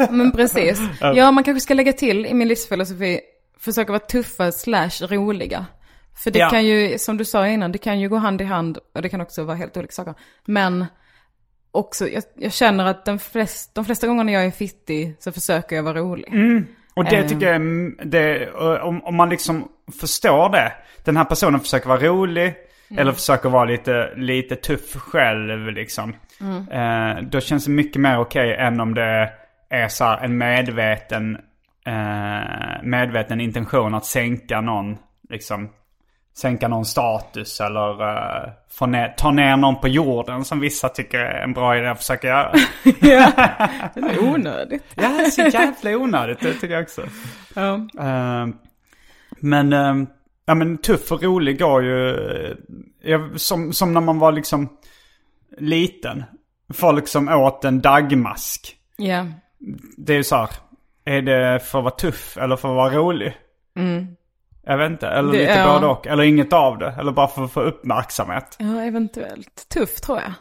Men 0.10 0.32
precis. 0.32 0.82
Ja, 1.02 1.32
man 1.32 1.43
kanske 1.43 1.60
ska 1.62 1.73
lägga 1.73 1.93
till 1.93 2.26
i 2.26 2.34
min 2.34 2.47
livsfilosofi, 2.47 3.19
försöka 3.63 3.91
vara 3.91 3.99
tuffa 3.99 4.52
slash 4.52 4.89
roliga. 5.10 5.65
För 6.23 6.32
det 6.32 6.39
Ja. 6.39 6.49
kan 6.49 6.65
ju, 6.65 6.97
som 6.97 7.17
du 7.17 7.26
sa 7.26 7.47
innan, 7.47 7.71
det 7.71 7.78
kan 7.78 7.99
ju 7.99 8.10
gå 8.10 8.15
hand 8.17 8.41
i 8.41 8.43
hand 8.43 8.78
och 8.95 9.02
det 9.02 9.10
kan 9.10 9.21
också 9.21 9.43
vara 9.43 9.58
helt 9.58 9.78
olika 9.78 9.91
saker. 9.91 10.13
Men 10.45 10.86
också, 11.71 12.08
jag, 12.10 12.23
jag 12.36 12.54
känner 12.54 12.86
att 12.86 13.06
den 13.06 13.19
flest, 13.19 13.76
de 13.76 13.86
flesta 13.86 14.08
gångerna 14.08 14.32
jag 14.32 14.45
är 14.45 14.52
fittig 14.52 15.15
så 15.19 15.32
försöker 15.32 15.76
jag 15.76 15.84
vara 15.84 15.99
rolig. 15.99 16.34
Och 16.95 17.06
det 17.06 17.15
Eh. 17.17 17.28
tycker 17.28 17.45
jag 17.45 17.56
är, 17.56 18.06
det, 18.06 18.52
om, 18.82 19.04
om 19.04 19.15
man 19.15 19.30
liksom 19.30 19.67
förstår 20.02 20.49
det. 20.49 20.71
Den 21.04 21.17
här 21.17 21.26
personen 21.26 21.60
försöker 21.60 21.88
vara 21.89 21.99
rolig. 21.99 22.56
Eller 22.97 23.12
försöker 23.12 23.49
vara 23.49 23.65
lite, 23.65 24.13
lite 24.15 24.56
tuff 24.56 24.95
själv 24.95 25.71
liksom. 25.71 26.15
Eh, 26.71 27.23
då 27.23 27.39
känns 27.39 27.65
det 27.65 27.71
mycket 27.71 28.02
mer 28.02 28.19
okej 28.19 28.56
än 28.56 28.80
om 28.80 28.93
det 28.93 29.30
är 29.69 29.88
så 29.88 30.06
en 30.21 30.38
medveten, 30.38 31.38
eh, 31.86 32.84
medveten 32.84 33.41
intention 33.41 33.96
att 33.96 34.06
sänka 34.06 34.62
någon. 34.62 34.98
Liksom 35.30 35.69
sänka 36.36 36.67
någon 36.67 36.86
status 36.86 37.62
eller 37.62 37.96
få 38.69 38.86
ner, 38.86 39.13
ta 39.17 39.32
ner 39.32 39.58
någon 39.58 39.82
på 39.82 39.88
jorden 39.88 40.46
som 40.46 40.60
vissa 40.60 40.89
tycker 40.89 41.19
är 41.19 41.43
en 41.43 41.54
bra 41.54 41.78
idé 41.78 41.88
att 41.88 41.98
försöka 41.98 42.28
göra. 42.28 42.52
Det 43.93 44.02
är 44.02 44.24
onödigt. 44.24 44.84
Ja, 44.96 45.10
det 45.10 45.26
är 45.26 45.30
så 45.30 45.41
jävla 45.41 45.98
onödigt. 45.98 46.39
Det 46.39 46.54
tycker 46.54 46.74
jag 46.74 46.84
också. 46.84 47.02
Ja. 47.54 47.76
Eh, 48.00 48.48
men, 49.39 49.74
eh, 49.74 49.96
ja 50.46 50.56
men 50.56 50.78
tuff 50.78 51.12
och 51.12 51.24
rolig 51.24 51.60
går 51.60 51.84
ju, 51.84 52.17
jag, 53.02 53.39
som, 53.39 53.74
som 53.74 53.93
när 53.93 54.02
man 54.02 54.19
var 54.19 54.32
liksom 54.32 54.69
liten. 55.58 56.24
Folk 56.74 57.08
som 57.08 57.30
åt 57.30 57.65
en 57.65 57.82
dagmask. 57.82 58.76
Ja. 58.98 59.28
Det 59.98 60.13
är 60.13 60.17
ju 60.17 60.24
så 60.24 60.36
här, 60.36 60.50
är 61.06 61.22
det 61.22 61.60
för 61.60 61.78
att 61.80 61.84
vara 61.84 61.96
tuff 61.96 62.38
eller 62.38 62.56
för 62.56 62.70
att 62.70 62.76
vara 62.76 62.94
rolig? 62.94 63.38
Jag 64.66 64.78
vet 64.78 64.92
inte, 64.92 65.08
eller 65.08 65.20
Mm. 65.20 65.32
Det- 65.32 65.38
lite 65.39 65.52
ja. 65.60 65.74
både 65.74 65.88
och. 65.88 66.08
Eller 66.08 66.24
inget 66.24 66.54
av 66.54 66.78
det. 66.78 66.96
Eller 67.00 67.12
bara 67.12 67.28
för 67.28 67.44
att 67.46 67.52
få 67.52 67.62
uppmärksamhet. 67.62 68.56
ja, 68.60 68.82
eventuellt. 68.82 69.70
Tuff 69.74 69.96
tror 70.02 70.20
jag. 70.20 70.34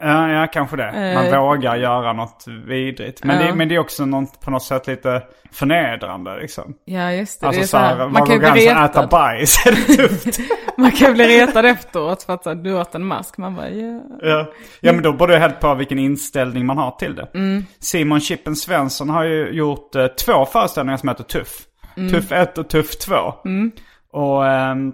Ja, 0.00 0.28
ja 0.30 0.46
kanske 0.46 0.76
det. 0.76 1.14
Man 1.14 1.26
Eh. 1.26 1.40
vågar 1.42 1.76
göra 1.76 2.12
något 2.12 2.44
vidrigt. 2.66 3.24
Men, 3.24 3.40
Ja. 3.40 3.46
det, 3.46 3.54
men 3.54 3.68
det 3.68 3.74
är 3.74 3.78
också 3.78 4.04
något, 4.06 4.40
på 4.40 4.50
något 4.50 4.62
sätt 4.62 4.86
lite 4.86 5.22
förnedrande 5.52 6.36
liksom. 6.40 6.74
Ja, 6.84 7.12
just 7.12 7.40
det. 7.40 7.46
Alltså 7.46 7.60
det 7.60 7.64
är 7.64 7.66
så 7.66 7.76
här, 7.76 7.96
man 7.98 8.12
man 8.12 8.26
kan 8.26 8.38
bli 8.38 8.48
gränsen 8.48 8.76
äta 8.76 8.84
retad. 8.84 9.08
bajs, 9.08 9.66
är 9.66 9.70
det 9.70 9.96
tufft? 10.08 10.38
Man 10.78 10.90
kan 10.90 11.14
bli 11.14 11.40
retad 11.40 11.64
efteråt 11.66 12.22
för 12.22 12.32
att 12.32 12.44
så, 12.44 12.54
du 12.54 12.80
åt 12.80 12.94
en 12.94 13.04
mask. 13.04 13.38
Man 13.38 13.54
bara, 13.56 13.70
ja. 13.70 14.00
ja. 14.22 14.46
ja, 14.80 14.92
men 14.92 15.02
då 15.02 15.12
beror 15.12 15.28
det 15.28 15.38
helt 15.38 15.60
på 15.60 15.74
vilken 15.74 15.98
inställning 15.98 16.66
man 16.66 16.78
har 16.78 16.90
till 16.90 17.14
det. 17.14 17.28
Mm. 17.34 17.64
Simon 17.80 18.20
Chippen 18.20 18.56
Svensson 18.56 19.10
har 19.10 19.24
ju 19.24 19.48
gjort 19.50 19.94
eh, 19.94 20.06
två 20.06 20.44
föreställningar 20.44 20.96
som 20.96 21.08
heter 21.08 21.24
Tuff. 21.24 21.52
Mm. 21.96 22.10
Tuff 22.12 22.32
1 22.32 22.58
och 22.58 22.68
Tuff 22.68 22.96
2. 22.98 23.14
Och 24.12 24.46
ehm, 24.46 24.92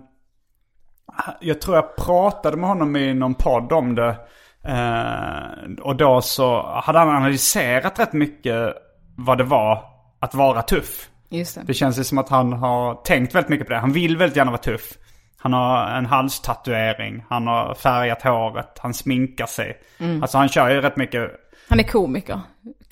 jag 1.41 1.61
tror 1.61 1.77
jag 1.77 1.97
pratade 1.97 2.57
med 2.57 2.69
honom 2.69 2.97
i 2.97 3.15
någon 3.15 3.35
podd 3.35 3.73
om 3.73 3.95
det. 3.95 4.17
Eh, 4.65 5.83
och 5.83 5.97
då 5.97 6.23
så 6.23 6.63
hade 6.85 6.99
han 6.99 7.09
analyserat 7.09 7.99
rätt 7.99 8.13
mycket 8.13 8.75
vad 9.17 9.39
det 9.39 9.45
var 9.45 9.85
att 10.21 10.35
vara 10.35 10.63
tuff. 10.63 11.09
Just 11.29 11.55
det. 11.55 11.63
Det 11.67 11.75
känns 11.75 11.99
ju 11.99 12.05
som 12.05 12.19
att 12.19 12.29
han 12.29 12.53
har 12.53 12.95
tänkt 12.95 13.35
väldigt 13.35 13.51
mycket 13.51 13.67
på 13.67 13.73
det. 13.73 13.79
Han 13.79 13.93
vill 13.93 14.17
väldigt 14.17 14.37
gärna 14.37 14.51
vara 14.51 14.63
tuff. 14.63 14.93
Han 15.39 15.53
har 15.53 15.91
en 15.91 16.07
halstatuering, 16.07 17.25
han 17.29 17.47
har 17.47 17.75
färgat 17.75 18.23
håret, 18.23 18.79
han 18.79 18.95
sminkar 18.95 19.47
sig. 19.47 19.79
Alltså 20.23 20.39
han 20.39 20.49
kör 20.49 20.71
ju 20.71 20.81
rätt 20.81 20.97
mycket 20.97 21.31
Han 21.69 21.81
är 21.81 21.85
komiker. 21.85 22.41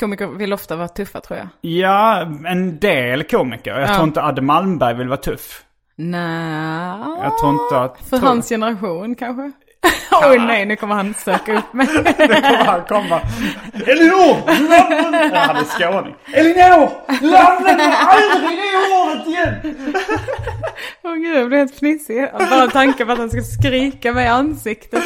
Komiker 0.01 0.27
vill 0.27 0.53
ofta 0.53 0.77
vara 0.77 0.89
tuffa 0.89 1.21
tror 1.21 1.39
jag. 1.39 1.49
Ja, 1.61 2.21
en 2.47 2.79
del 2.79 3.25
komiker. 3.25 3.79
Jag 3.81 3.95
tror 3.95 4.05
inte 4.05 4.23
Adde 4.23 4.43
Malmberg 4.43 4.95
vill 4.95 5.09
vara 5.09 5.21
tuff. 5.21 5.65
Nej. 5.97 7.01
Jag 7.23 7.39
tror 7.39 7.53
inte 7.53 7.81
att... 7.81 7.99
För 8.09 8.19
tror, 8.19 8.29
hans 8.29 8.49
generation 8.49 9.15
kanske. 9.15 9.53
Oj 10.11 10.39
nej, 10.39 10.65
nu 10.67 10.77
kommer 10.77 10.95
han 10.95 11.15
söka 11.15 11.59
upp 11.59 11.73
mig. 11.73 11.87
Det 12.05 12.13
kommer 12.27 12.65
han 12.65 12.85
komma. 12.85 13.21
Elinor! 13.87 14.47
Lämna 14.69 15.25
Ja, 15.35 15.41
han 15.41 15.57
är 15.57 15.65
skåning. 15.65 16.15
Elinor! 16.33 16.91
Lämna 17.23 17.97
aldrig 17.97 18.59
det 18.59 18.77
ordet 19.03 19.27
igen! 19.27 19.77
Åh 21.03 21.15
gud, 21.15 21.37
jag 21.37 21.49
blir 21.49 21.59
helt 21.59 21.75
fnissig. 21.79 22.29
Bara 22.51 22.67
tanken 22.71 23.07
på 23.07 23.13
att 23.13 23.19
han 23.19 23.31
ska 23.31 23.41
skrika 23.43 24.13
mig 24.13 24.25
i 24.25 24.29
ansiktet. 24.29 25.05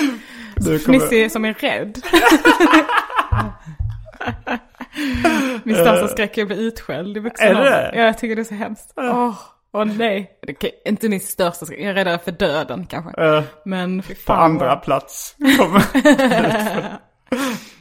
Kommer- 0.65 0.79
Fnissig 0.79 1.33
som 1.33 1.45
är 1.45 1.55
rädd. 1.55 1.99
Min 5.65 5.77
största 5.77 6.09
skräck 6.09 6.39
är 6.39 6.43
att 6.43 6.49
bli 6.49 6.67
utskälld 6.67 7.17
i 7.17 7.21
vuxen 7.21 7.57
Är 7.57 7.65
det? 7.65 7.91
Ja, 7.95 8.03
jag 8.03 8.19
tycker 8.19 8.37
det 8.37 8.43
är 8.43 8.45
så 8.45 8.55
hemskt. 8.55 8.93
Åh, 9.73 9.85
nej. 9.85 10.31
Det 10.47 10.71
inte 10.85 11.09
min 11.09 11.21
största 11.21 11.67
skräck. 11.67 11.81
Jag 11.81 11.91
är 11.91 11.95
räddare 11.95 12.19
för 12.19 12.33
döden 12.33 12.87
kanske. 12.87 13.23
Eh, 13.25 13.43
Men 13.65 14.03
på 14.03 14.15
fan. 14.15 14.43
andra 14.43 14.77
plats 14.77 15.37
kommer 15.59 15.83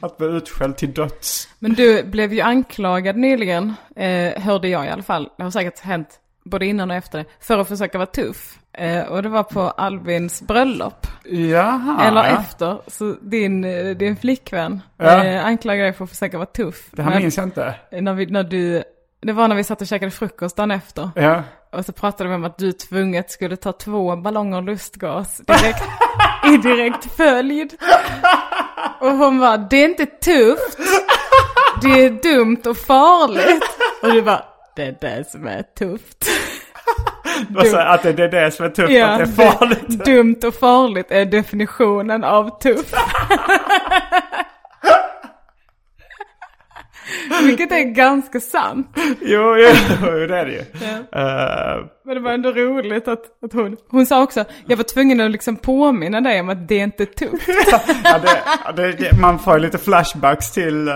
att 0.00 0.16
bli 0.18 0.26
utskälld 0.26 0.76
till 0.76 0.92
döds. 0.94 1.48
Men 1.58 1.72
du 1.74 2.02
blev 2.02 2.32
ju 2.32 2.40
anklagad 2.40 3.16
nyligen, 3.16 3.74
eh, 3.96 4.42
hörde 4.42 4.68
jag 4.68 4.86
i 4.86 4.88
alla 4.88 5.02
fall. 5.02 5.28
Det 5.36 5.42
har 5.42 5.50
säkert 5.50 5.78
hänt 5.80 6.08
både 6.44 6.66
innan 6.66 6.90
och 6.90 6.96
efter 6.96 7.18
det. 7.18 7.24
För 7.40 7.58
att 7.58 7.68
försöka 7.68 7.98
vara 7.98 8.06
tuff. 8.06 8.58
Eh, 8.72 9.02
och 9.02 9.22
det 9.22 9.28
var 9.28 9.42
på 9.42 9.60
Albins 9.60 10.42
bröllop. 10.42 11.06
Jaha. 11.24 12.04
Eller 12.08 12.24
efter. 12.24 12.78
Så 12.86 13.16
din, 13.22 13.64
eh, 13.64 13.84
din 13.86 14.16
flickvän 14.16 14.80
Ja. 14.96 15.24
eh, 15.24 15.46
anklagade 15.46 15.84
dig 15.86 15.92
för 15.92 16.04
att 16.04 16.10
försöka 16.10 16.38
vara 16.38 16.46
tuff. 16.46 16.88
Det 16.90 17.02
här 17.02 17.10
Men- 17.10 17.22
minns 17.22 17.36
jag 17.36 17.46
inte. 17.46 17.74
när, 17.90 18.12
vi, 18.14 18.26
när 18.26 18.42
du, 18.44 18.82
det 19.22 19.32
var 19.32 19.48
när 19.48 19.56
vi 19.56 19.64
satt 19.64 19.80
och 19.80 19.86
käkade 19.86 20.10
frukost 20.10 20.56
dagen 20.56 20.70
efter. 20.70 21.10
Ja. 21.16 21.42
Och 21.72 21.84
så 21.84 21.92
pratade 21.92 22.28
vi 22.28 22.34
om 22.34 22.44
att 22.44 22.58
du 22.58 22.72
tvunget 22.72 23.30
skulle 23.30 23.56
ta 23.56 23.72
två 23.72 24.16
ballonger 24.16 24.62
lustgas 24.62 25.36
direkt, 25.38 25.82
i 26.46 26.56
direkt 26.56 27.16
följd. 27.16 27.74
Och 29.00 29.10
hon 29.10 29.40
bara, 29.40 29.56
det 29.56 29.76
är 29.76 29.84
inte 29.84 30.06
tufft. 30.06 30.78
Det 31.82 32.04
är 32.04 32.10
dumt 32.10 32.62
och 32.66 32.76
farligt. 32.76 33.64
Och 34.02 34.12
du 34.12 34.22
bara, 34.22 34.44
det 34.76 34.82
är 34.82 34.96
det 35.00 35.30
som 35.30 35.46
är 35.46 35.62
tufft. 35.78 36.24
Säger 37.62 37.76
att 37.86 38.02
det, 38.02 38.12
det 38.12 38.24
är 38.24 38.28
det 38.44 38.50
som 38.50 38.66
är 38.66 38.70
tufft, 38.70 38.88
att 38.88 38.88
det 38.88 39.02
är 39.02 39.26
farligt. 39.26 39.84
det- 39.88 40.04
dumt 40.16 40.40
och 40.46 40.54
farligt 40.54 41.06
är 41.10 41.24
definitionen 41.24 42.24
av 42.24 42.60
tuff. 42.60 42.92
Vilket 47.46 47.72
är 47.72 47.82
ganska 47.82 48.40
sant. 48.40 48.86
Jo, 49.20 49.56
jo, 49.56 49.68
jo, 50.02 50.26
det 50.26 50.38
är 50.38 50.46
det 50.46 50.52
ju. 50.52 50.58
Eh, 51.12 51.86
Men 52.04 52.14
det 52.14 52.20
var 52.20 52.32
ändå 52.32 52.50
roligt 52.50 53.08
att, 53.08 53.42
att 53.44 53.52
hon, 53.52 53.76
hon 53.88 54.06
sa 54.06 54.22
också, 54.22 54.44
jag 54.66 54.76
var 54.76 54.84
tvungen 54.84 55.20
att 55.20 55.30
liksom 55.30 55.56
påminna 55.56 56.20
dig 56.20 56.40
om 56.40 56.48
att 56.48 56.68
det 56.68 56.80
är 56.80 56.84
inte 56.84 57.06
tufft. 57.06 57.48
ja, 58.04 58.18
det, 58.18 58.42
ja, 58.64 58.72
det, 58.72 59.20
man 59.20 59.38
får 59.38 59.58
lite 59.58 59.78
flashbacks 59.78 60.52
till 60.52 60.88
uh, 60.88 60.94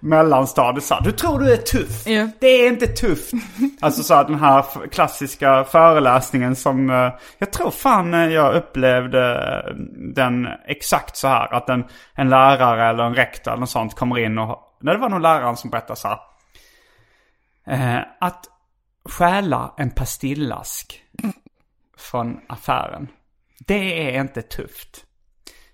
mellanstadiet. 0.00 0.84
Så 0.84 0.98
du 1.04 1.12
tror 1.12 1.38
du 1.38 1.52
är 1.52 1.56
tuff. 1.56 2.06
Ja. 2.06 2.28
Det 2.40 2.46
är 2.46 2.68
inte 2.68 2.86
tufft. 2.86 3.32
alltså 3.80 4.02
så 4.02 4.14
här, 4.14 4.24
den 4.24 4.38
här 4.38 4.64
klassiska 4.92 5.64
föreläsningen 5.64 6.56
som 6.56 6.90
eh, 6.90 7.12
jag 7.38 7.52
tror 7.52 7.70
fan 7.70 8.12
jag 8.32 8.54
upplevde 8.54 9.62
den 10.14 10.48
exakt 10.68 11.16
så 11.16 11.28
här. 11.28 11.54
Att 11.54 11.68
en, 11.68 11.84
en 12.14 12.28
lärare 12.28 12.88
eller 12.88 13.04
en 13.04 13.14
rektor 13.14 13.50
eller 13.50 13.60
något 13.60 13.70
sånt 13.70 13.94
kommer 13.94 14.18
in 14.18 14.38
och, 14.38 14.58
nej 14.82 14.94
det 14.94 15.00
var 15.00 15.08
nog 15.08 15.20
läraren 15.20 15.56
som 15.56 15.70
berättade 15.70 16.00
så 16.00 16.08
här. 16.08 16.18
Eh, 17.66 18.04
att 18.20 18.46
stjäla 19.04 19.74
en 19.76 19.90
pastillask 19.90 21.02
från 21.96 22.40
affären. 22.48 23.08
Det 23.58 24.14
är 24.16 24.20
inte 24.20 24.42
tufft. 24.42 25.04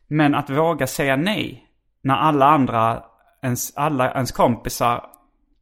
Men 0.06 0.34
att 0.34 0.50
våga 0.50 0.86
säga 0.86 1.16
nej 1.16 1.66
när 2.02 2.14
alla 2.14 2.46
andra, 2.46 3.04
ens, 3.42 3.76
alla 3.76 4.12
ens 4.12 4.32
kompisar 4.32 5.06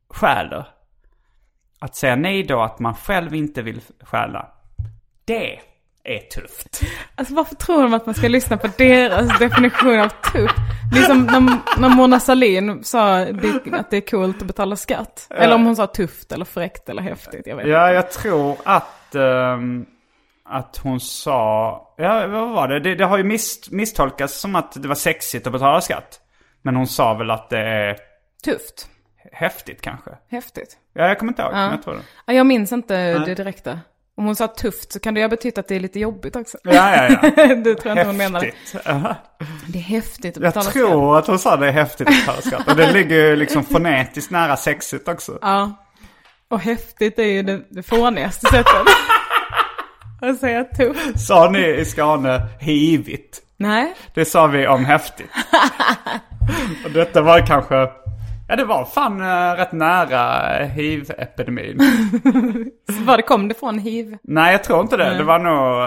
stjäler. 0.09 0.69
Att 1.79 1.97
säga 1.97 2.17
nej 2.17 2.43
då 2.43 2.63
att 2.63 2.79
man 2.79 2.95
själv 2.95 3.35
inte 3.35 3.63
vill 3.63 3.81
stjäla. 4.01 4.53
Det 5.25 5.61
är 6.07 6.19
tufft. 6.21 6.81
Alltså 7.15 7.35
varför 7.35 7.55
tror 7.55 7.83
de 7.83 7.95
att 7.95 8.07
man 8.07 8.15
ska 8.15 8.29
lyssna 8.29 8.57
på 8.57 8.69
deras 8.79 9.39
definition 9.39 10.01
av 10.01 10.09
tuff? 10.09 10.51
Liksom 10.95 11.27
när, 11.27 11.41
när 11.81 11.89
Mona 11.89 12.21
Sahlin 12.21 12.85
sa 12.85 13.19
att 13.73 13.91
det 13.91 13.97
är 13.97 14.11
coolt 14.11 14.41
att 14.43 14.47
betala 14.47 14.77
skatt. 14.77 15.27
Eller 15.31 15.55
om 15.55 15.65
hon 15.67 15.77
sa 15.77 15.87
tufft 15.87 16.33
eller 16.33 16.45
fräckt 16.45 16.89
eller 16.89 17.03
häftigt, 17.03 17.43
jag 17.47 17.57
vet 17.57 17.67
Ja, 17.67 17.93
jag 17.93 18.11
tror 18.11 18.57
att, 18.65 19.15
ehm, 19.15 19.87
att 20.49 20.77
hon 20.77 21.01
sa, 21.01 21.95
ja 21.97 22.27
vad 22.27 22.49
var 22.49 22.69
det? 22.69 22.81
Det, 22.81 22.95
det 22.95 23.05
har 23.05 23.19
ju 23.19 23.25
miss, 23.25 23.71
misstolkats 23.71 24.41
som 24.41 24.57
att 24.57 24.83
det 24.83 24.89
var 24.89 24.95
sexigt 24.95 25.47
att 25.47 25.53
betala 25.53 25.81
skatt. 25.81 26.21
Men 26.63 26.77
hon 26.77 26.87
sa 26.87 27.15
väl 27.15 27.31
att 27.31 27.51
det 27.51 27.59
är 27.61 27.97
Tufft. 28.45 28.89
häftigt 29.33 29.81
kanske. 29.83 30.11
Häftigt. 30.31 30.77
Ja, 30.93 31.09
jag 31.09 31.19
kommer 31.19 31.33
inte 31.33 31.43
ihåg, 31.43 31.53
Ja. 31.53 31.71
jag 31.71 31.83
tror 31.83 31.95
det. 31.95 32.01
Ja, 32.27 32.33
jag 32.33 32.47
minns 32.47 32.73
inte 32.73 33.19
det 33.19 33.35
direkta. 33.35 33.81
Om 34.17 34.25
hon 34.25 34.37
sa 34.37 34.47
tufft 34.49 34.93
så 34.93 35.01
kan 35.01 35.15
det 35.15 35.21
ha 35.21 35.29
betytt 35.29 35.59
att 35.59 35.69
det 35.69 35.77
är 35.77 35.81
lite 35.81 36.01
jobbigt 36.01 36.37
också. 36.37 36.59
Ja, 36.63 36.73
ja, 36.73 37.19
ja. 37.37 37.55
det 37.55 37.75
tror 37.75 37.87
jag 37.87 37.93
inte 37.93 38.07
hon 38.07 38.17
menade. 38.17 38.47
Häftigt. 38.47 38.85
Det 39.67 39.79
är 39.79 39.83
häftigt 39.83 40.37
att 40.37 40.43
Jag 40.43 40.51
betala 40.51 40.63
skatt. 40.65 40.73
tror 40.73 41.19
att 41.19 41.27
hon 41.27 41.39
sa 41.39 41.57
det 41.57 41.69
är 41.69 41.73
häftigt 41.73 42.09
att 42.09 42.15
betala 42.17 42.41
skatt. 42.41 42.69
Och 42.69 42.77
det 42.77 42.93
ligger 42.93 43.17
ju 43.17 43.37
liksom 43.37 43.65
fonetiskt 43.65 44.31
nära 44.31 44.57
sexigt 44.57 45.09
också. 45.09 45.39
Ja. 45.43 45.73
Och 46.49 46.61
häftigt 46.61 47.19
är 47.19 47.23
ju 47.25 47.43
det, 47.43 47.63
det 47.71 47.83
fånigaste 47.83 48.47
sättet. 48.47 48.67
att 50.21 50.39
säga 50.39 50.65
tufft. 50.65 51.21
Sa 51.27 51.51
ni 51.51 51.67
i 51.67 51.85
Skåne 51.85 52.49
hivigt? 52.61 53.43
Nej. 53.57 53.95
Det 54.15 54.25
sa 54.25 54.47
vi 54.47 54.67
om 54.67 54.85
häftigt. 54.85 55.31
Och 56.85 56.91
detta 56.91 57.23
var 57.23 57.47
kanske, 57.47 57.89
ja 58.49 58.57
det 58.57 58.65
var 58.65 58.85
fan 58.85 59.21
äh, 59.21 59.57
rätt 59.57 59.73
nära 59.73 60.65
hiv-epidemin. 60.65 61.79
Var 63.07 63.17
det 63.17 63.23
kom 63.23 63.49
det 63.49 63.55
från 63.55 63.79
hiv? 63.79 64.19
Nej 64.23 64.53
jag 64.53 64.65
tror 64.65 64.81
inte 64.81 64.97
det. 64.97 65.15
Det 65.19 65.25
var 65.25 65.39
nog, 65.39 65.83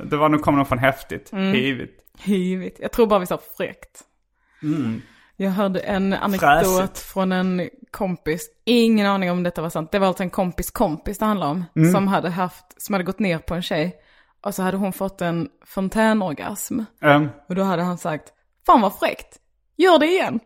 äh, 0.00 0.06
det 0.10 0.16
var 0.16 0.28
nog, 0.28 0.42
kom 0.42 0.56
nog 0.56 0.68
från 0.68 0.78
häftigt. 0.78 1.30
Hivigt. 1.34 2.00
Hivigt. 2.18 2.78
Jag 2.80 2.92
tror 2.92 3.06
bara 3.06 3.20
vi 3.20 3.26
sa 3.26 3.38
fräckt. 3.56 4.00
Jag 5.36 5.50
hörde 5.50 5.80
en 5.80 6.12
anekdot 6.12 6.40
Fräsigt. 6.50 6.98
från 6.98 7.32
en 7.32 7.68
kompis. 7.90 8.46
Ingen 8.64 9.06
aning 9.06 9.30
om 9.30 9.42
detta 9.42 9.62
var 9.62 9.70
sant. 9.70 9.92
Det 9.92 9.98
var 9.98 10.06
alltså 10.06 10.22
en 10.22 10.30
kompis 10.30 10.70
kompis 10.70 11.18
det 11.18 11.24
handlar 11.24 11.46
om. 11.46 11.64
Som 11.92 12.08
hade 12.08 12.30
haft, 12.30 12.82
som 12.82 12.92
hade 12.92 13.04
gått 13.04 13.18
ner 13.18 13.38
på 13.38 13.54
en 13.54 13.62
tjej. 13.62 13.94
Och 14.44 14.54
så 14.54 14.62
hade 14.62 14.76
hon 14.76 14.92
fått 14.92 15.20
en 15.22 15.48
fontänorgasm. 15.66 16.80
Um, 17.02 17.28
Och 17.48 17.54
då 17.54 17.62
hade 17.62 17.82
han 17.82 17.98
sagt, 17.98 18.24
fan 18.66 18.80
vad 18.80 18.98
fräckt. 18.98 19.36
Gör 19.76 19.98
det 19.98 20.06
igen. 20.06 20.40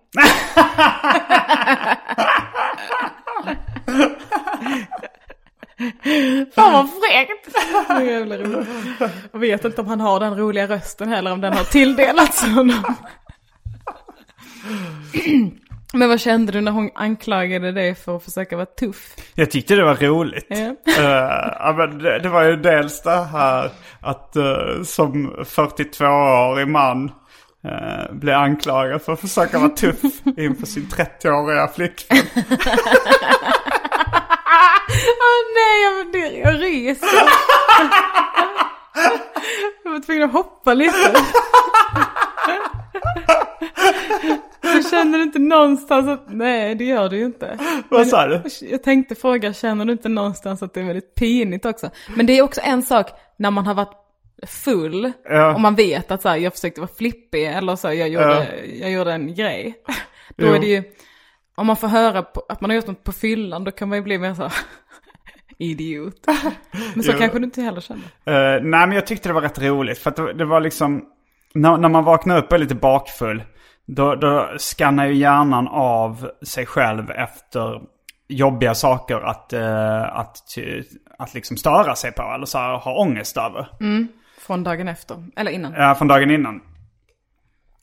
Fan 6.55 6.73
vad 6.73 6.89
fräckt! 6.91 7.57
Jag 9.33 9.41
vet 9.41 9.65
inte 9.65 9.81
om 9.81 9.87
han 9.87 10.01
har 10.01 10.21
den 10.21 10.37
roliga 10.37 10.67
rösten 10.67 11.09
heller, 11.09 11.33
om 11.33 11.41
den 11.41 11.53
har 11.53 11.65
tilldelats 11.65 12.43
honom. 12.43 12.95
Men 15.93 16.09
vad 16.09 16.21
kände 16.21 16.53
du 16.53 16.61
när 16.61 16.73
hon 16.73 16.91
anklagade 16.95 17.73
dig 17.73 17.95
för 17.95 18.17
att 18.17 18.25
försöka 18.25 18.57
vara 18.57 18.67
tuff? 18.67 19.17
jag 19.35 19.51
tyckte 19.51 19.75
det 19.75 19.85
var 19.85 19.95
roligt. 19.95 20.47
Ja. 20.49 20.57
Eh, 20.57 21.55
ja, 21.59 21.75
men 21.77 21.99
det, 21.99 22.19
det 22.19 22.29
var 22.29 22.45
ju 22.45 22.57
dels 22.57 23.03
det 23.03 23.25
här 23.25 23.71
att 24.01 24.37
eh, 24.37 24.83
som 24.85 25.35
42-årig 25.45 26.69
man 26.69 27.13
uh, 27.67 28.13
bli 28.15 28.33
anklagad 28.33 29.03
för 29.03 29.13
att 29.13 29.21
försöka 29.21 29.59
vara 29.59 29.69
tuff 29.71 30.03
inför 30.37 30.67
sin 30.67 30.87
30-åriga 30.87 31.69
flickvän. 31.69 32.19
Åh 35.21 35.43
nej, 35.55 35.83
jag, 35.85 36.13
det- 36.13 36.39
jag 36.39 36.63
reser. 36.63 37.09
Jag 39.85 39.91
var 39.93 40.01
tvungen 40.01 40.23
att 40.23 40.33
hoppa 40.33 40.75
lite. 40.75 41.13
Du 44.61 44.83
känner 44.91 45.19
du 45.19 45.25
inte 45.25 45.39
någonstans 45.39 46.09
att, 46.09 46.25
nej 46.29 46.75
det 46.75 46.85
gör 46.85 47.09
du 47.09 47.17
ju 47.19 47.25
inte. 47.25 47.59
Vad 47.89 48.07
sa 48.07 48.27
du? 48.27 48.43
Jag 48.61 48.83
tänkte 48.83 49.15
fråga, 49.15 49.53
känner 49.53 49.85
du 49.85 49.93
inte 49.93 50.09
någonstans 50.09 50.63
att 50.63 50.75
det 50.75 50.81
är 50.81 50.85
väldigt 50.85 51.15
pinigt 51.15 51.65
också? 51.67 51.91
Men 52.17 52.27
det 52.27 52.33
är 52.39 52.43
också 52.43 52.61
en 52.65 52.83
sak 52.83 53.07
när 53.37 53.51
man 53.51 53.67
har 53.67 53.75
varit 53.75 53.93
full. 54.47 55.13
Ja. 55.25 55.55
Och 55.55 55.61
man 55.61 55.75
vet 55.75 56.11
att 56.11 56.23
så 56.23 56.29
här, 56.29 56.37
jag 56.37 56.53
försökte 56.53 56.81
vara 56.81 56.91
flippig 56.99 57.45
eller 57.47 57.77
så 57.77 57.89
här, 57.89 57.95
jag, 57.95 58.09
gjorde, 58.09 58.49
jag 58.81 58.91
gjorde 58.91 59.13
en 59.13 59.35
grej. 59.35 59.75
Då 60.37 60.47
Jo. 60.47 60.53
är 60.55 60.59
det 60.59 60.67
ju, 60.67 60.83
om 61.55 61.67
man 61.67 61.77
får 61.77 61.89
höra 61.89 62.23
på, 62.23 62.43
att 62.49 62.61
man 62.61 62.71
har 62.71 62.77
gjort 62.77 62.87
något 62.87 63.05
på 63.05 63.13
fyllan, 63.13 63.65
då 63.65 63.71
kan 63.71 63.89
man 63.89 63.99
ju 63.99 64.03
bli 64.05 64.19
mer 64.19 64.35
så 64.35 64.43
här, 64.43 64.53
idiot. 65.59 66.27
Men 66.95 67.03
så 67.03 67.13
Jo. 67.13 67.19
kanske 67.19 67.39
du 67.39 67.45
inte 67.45 67.63
heller 67.63 67.81
känner. 67.81 68.03
Eh, 68.25 68.63
nej 68.63 68.87
men 68.87 68.93
jag 68.93 69.07
tyckte 69.07 69.29
det 69.29 69.33
var 69.33 69.43
rätt 69.43 69.59
roligt 69.59 69.99
för 69.99 70.11
att 70.11 70.17
det, 70.17 70.33
det 70.33 70.45
var 70.45 70.61
liksom 70.61 71.05
när, 71.55 71.77
när 71.77 71.89
man 71.89 72.05
vaknar 72.05 72.39
upp 72.39 72.47
och 72.47 72.53
är 72.53 72.59
lite 72.59 72.75
bakfull 72.75 73.43
då, 73.87 74.15
då 74.15 74.49
skannar 74.59 75.07
ju 75.07 75.15
hjärnan 75.15 75.69
av 75.69 76.31
sig 76.43 76.67
själv 76.67 77.11
efter 77.11 77.81
jobbiga 78.29 78.75
saker 78.75 79.21
att, 79.21 79.53
uh, 79.53 80.19
att, 80.19 80.37
att 81.19 81.35
liksom 81.35 81.57
störa 81.57 81.95
sig 81.95 82.13
på 82.13 82.23
eller 82.35 82.47
så 82.47 82.59
här, 82.59 82.77
ha 82.77 82.99
ångest 82.99 83.37
över. 83.37 83.69
Från 84.51 84.65
dagen 84.65 84.89
efter, 84.89 85.25
eller 85.37 85.51
innan. 85.51 85.73
Ja, 85.73 85.95
från 85.95 86.09
dagen 86.09 86.31
innan. 86.31 86.61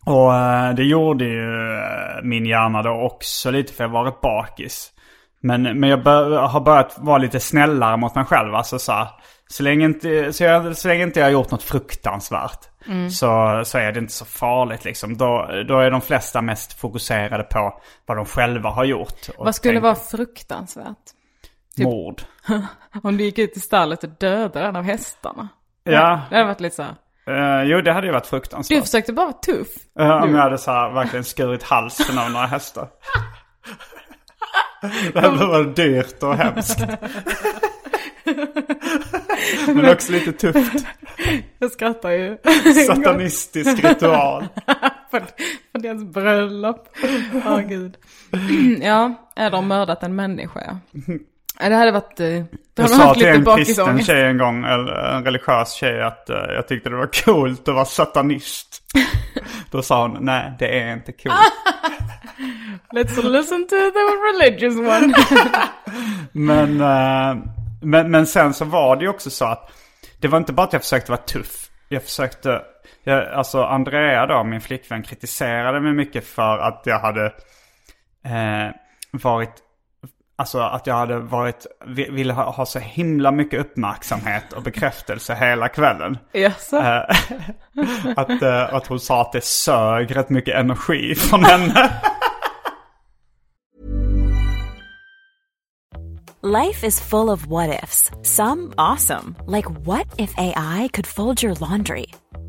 Och 0.05 0.35
eh, 0.35 0.75
det 0.75 0.83
gjorde 0.83 1.25
ju 1.25 1.77
eh, 1.77 2.23
min 2.23 2.45
hjärna 2.45 2.81
då 2.81 2.89
också 2.89 3.51
lite 3.51 3.73
för 3.73 3.83
jag 3.83 3.89
var 3.89 4.03
rätt 4.03 4.21
bakis. 4.21 4.91
Men, 5.39 5.79
men 5.79 5.89
jag 5.89 6.03
bör, 6.03 6.39
har 6.39 6.59
börjat 6.59 6.95
vara 6.97 7.17
lite 7.17 7.39
snällare 7.39 7.97
mot 7.97 8.15
mig 8.15 8.25
själv. 8.25 8.55
Alltså 8.55 8.79
så, 8.79 8.91
här, 8.91 9.07
så, 9.47 9.63
länge 9.63 9.85
inte, 9.85 10.33
så, 10.33 10.43
jag, 10.43 10.77
så 10.77 10.87
länge 10.87 11.03
inte 11.03 11.19
jag 11.19 11.25
har 11.25 11.31
gjort 11.31 11.51
något 11.51 11.63
fruktansvärt 11.63 12.59
så, 13.11 13.61
så 13.65 13.77
är 13.77 13.91
det 13.91 13.99
inte 13.99 14.13
så 14.13 14.25
farligt 14.25 14.85
liksom. 14.85 15.17
Då, 15.17 15.49
då 15.67 15.79
är 15.79 15.91
de 15.91 16.01
flesta 16.01 16.41
mest 16.41 16.73
fokuserade 16.73 17.43
på 17.43 17.81
vad 18.05 18.17
de 18.17 18.25
själva 18.25 18.69
har 18.69 18.85
gjort. 18.85 19.29
Vad 19.37 19.55
skulle 19.55 19.73
tänker, 19.73 19.83
vara 19.83 19.95
fruktansvärt? 19.95 20.97
typ- 21.75 21.85
Mord. 21.85 22.21
Om 23.03 23.17
du 23.17 23.23
gick 23.23 23.37
ut 23.37 23.57
i 23.57 23.59
stallet 23.59 24.03
och 24.03 24.09
dödade 24.09 24.67
en 24.67 24.75
av 24.75 24.83
hästarna. 24.83 25.49
Ja, 25.93 26.21
Det 26.29 26.35
hade 26.35 26.47
varit 26.47 26.59
lite 26.59 26.75
så 26.75 26.83
här. 26.83 26.95
eh, 27.61 27.63
jo 27.69 27.81
det 27.81 27.91
hade 27.93 28.07
ju 28.07 28.13
varit 28.13 28.23
Du 28.23 28.29
fruktansvärt. 28.29 28.83
försökte 28.83 29.13
bara 29.13 29.25
vara 29.25 29.33
tuff. 29.33 29.67
Ja, 29.95 30.23
om 30.23 30.35
jag 30.35 30.41
hade 30.41 30.57
så 30.57 30.71
här, 30.71 30.89
verkligen 30.93 31.23
skurit 31.25 31.63
halsen 31.63 32.17
av 32.19 32.31
några 32.31 32.45
hästar. 32.45 32.87
Det 35.13 35.19
hade 35.19 35.45
varit 35.45 35.75
dyrt 35.75 36.23
och 36.23 36.35
hemskt. 36.37 36.79
Men 39.67 39.89
också 39.89 40.11
lite 40.11 40.31
tufft. 40.31 40.85
Jag 41.59 41.71
skrattar 41.71 42.09
ju. 42.11 42.37
Satanistisk 42.87 43.83
ritual. 43.83 44.47
på, 45.11 45.19
deras 45.73 46.03
bröllop. 46.03 46.89
Åh 47.45 47.59
gud. 47.59 47.97
Ja, 48.81 49.13
eller 49.35 49.61
mördat 49.61 50.03
en 50.03 50.15
människa 50.15 50.79
Det 51.59 51.75
hade 51.75 51.91
varit... 51.91 52.19
eh, 52.19 52.27
Då 52.73 52.83
Jag 52.83 52.89
sa 52.89 53.13
till 53.13 53.25
en 53.25 53.45
kristen 53.45 54.03
tjej 54.03 54.25
en 54.25 54.37
gång, 54.37 54.65
eller 54.65 54.93
en 54.93 55.25
religiös 55.25 55.73
tjej, 55.73 56.01
att 56.01 56.29
eh, 56.29 56.35
jag 56.37 56.67
tyckte 56.67 56.89
det 56.89 56.95
var 56.95 57.23
coolt 57.25 57.67
att 57.67 57.75
vara 57.75 57.85
satanist. 57.85 58.81
Då 59.71 59.81
sa 59.81 60.01
hon, 60.01 60.17
nej 60.21 60.53
det 60.59 60.79
är 60.79 60.93
inte 60.93 61.11
coolt. 61.11 61.35
Let's 62.93 63.23
listen 63.23 63.67
to 63.67 63.75
the 63.75 63.99
religious 64.33 64.75
one. 64.77 65.13
Men, 66.31 66.81
eh, 66.81 67.43
men, 67.81 68.11
men 68.11 68.27
sen 68.27 68.53
så 68.53 68.65
var 68.65 68.95
det 68.95 69.03
ju 69.03 69.09
också 69.09 69.29
så 69.29 69.45
att 69.45 69.71
det 70.19 70.27
var 70.27 70.37
inte 70.37 70.53
bara 70.53 70.63
att 70.67 70.73
jag 70.73 70.81
försökte 70.81 71.11
vara 71.11 71.21
tuff. 71.21 71.69
Jag 71.89 72.03
försökte, 72.03 72.61
jag, 73.03 73.27
alltså 73.27 73.63
Andrea 73.63 74.25
då, 74.25 74.43
min 74.43 74.61
flickvän, 74.61 75.03
kritiserade 75.03 75.79
mig 75.79 75.93
mycket 75.93 76.27
för 76.27 76.57
att 76.57 76.81
jag 76.85 76.99
hade 76.99 77.25
eh, 78.25 78.71
varit, 79.11 79.53
alltså 80.37 80.59
att 80.59 80.87
jag 80.87 80.95
hade 80.95 81.19
varit, 81.19 81.65
vi- 81.85 82.09
ville 82.09 82.33
ha, 82.33 82.51
ha 82.51 82.65
så 82.65 82.79
himla 82.79 83.31
mycket 83.31 83.59
uppmärksamhet 83.59 84.53
och 84.53 84.63
bekräftelse 84.63 85.35
hela 85.35 85.67
kvällen. 85.69 86.17
Jaså? 86.31 86.77
Eh, 86.77 87.03
att, 88.15 88.41
eh, 88.41 88.73
att 88.73 88.87
hon 88.87 88.99
sa 88.99 89.21
att 89.21 89.31
det 89.31 89.43
sög 89.43 90.15
rätt 90.15 90.29
mycket 90.29 90.55
energi 90.55 91.15
från 91.15 91.43
henne. 91.43 91.89
Life 96.41 96.87
is 96.87 97.01
full 97.01 97.29
of 97.29 97.45
what 97.47 97.83
ifs. 97.83 98.11
Some 98.23 98.73
awesome, 98.77 99.35
like 99.47 99.67
what 99.85 100.05
if 100.17 100.33
AI 100.37 100.89
could 100.93 101.07
fold 101.07 101.43
your 101.43 101.55
laundry? 101.69 102.05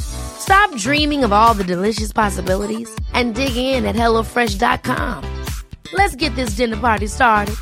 Stop 0.00 0.74
dreaming 0.76 1.24
of 1.24 1.32
all 1.32 1.54
the 1.54 1.64
delicious 1.64 2.12
possibilities 2.12 2.88
and 3.14 3.34
dig 3.34 3.56
in 3.56 3.84
at 3.84 3.96
HelloFresh.com. 3.96 5.24
Let's 5.92 6.16
get 6.16 6.34
this 6.34 6.56
dinner 6.56 6.76
party 6.76 7.06
started. 7.06 7.56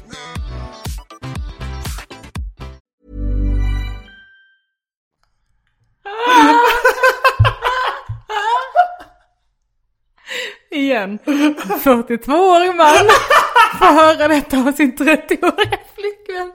Igen. 10.71 11.19
42-årig 11.85 12.77
man 12.77 13.09
får 13.79 13.87
höra 13.87 14.29
detta 14.29 14.59
av 14.59 14.73
sin 14.73 14.97
30-åriga 14.97 15.79
flickvän. 15.95 16.53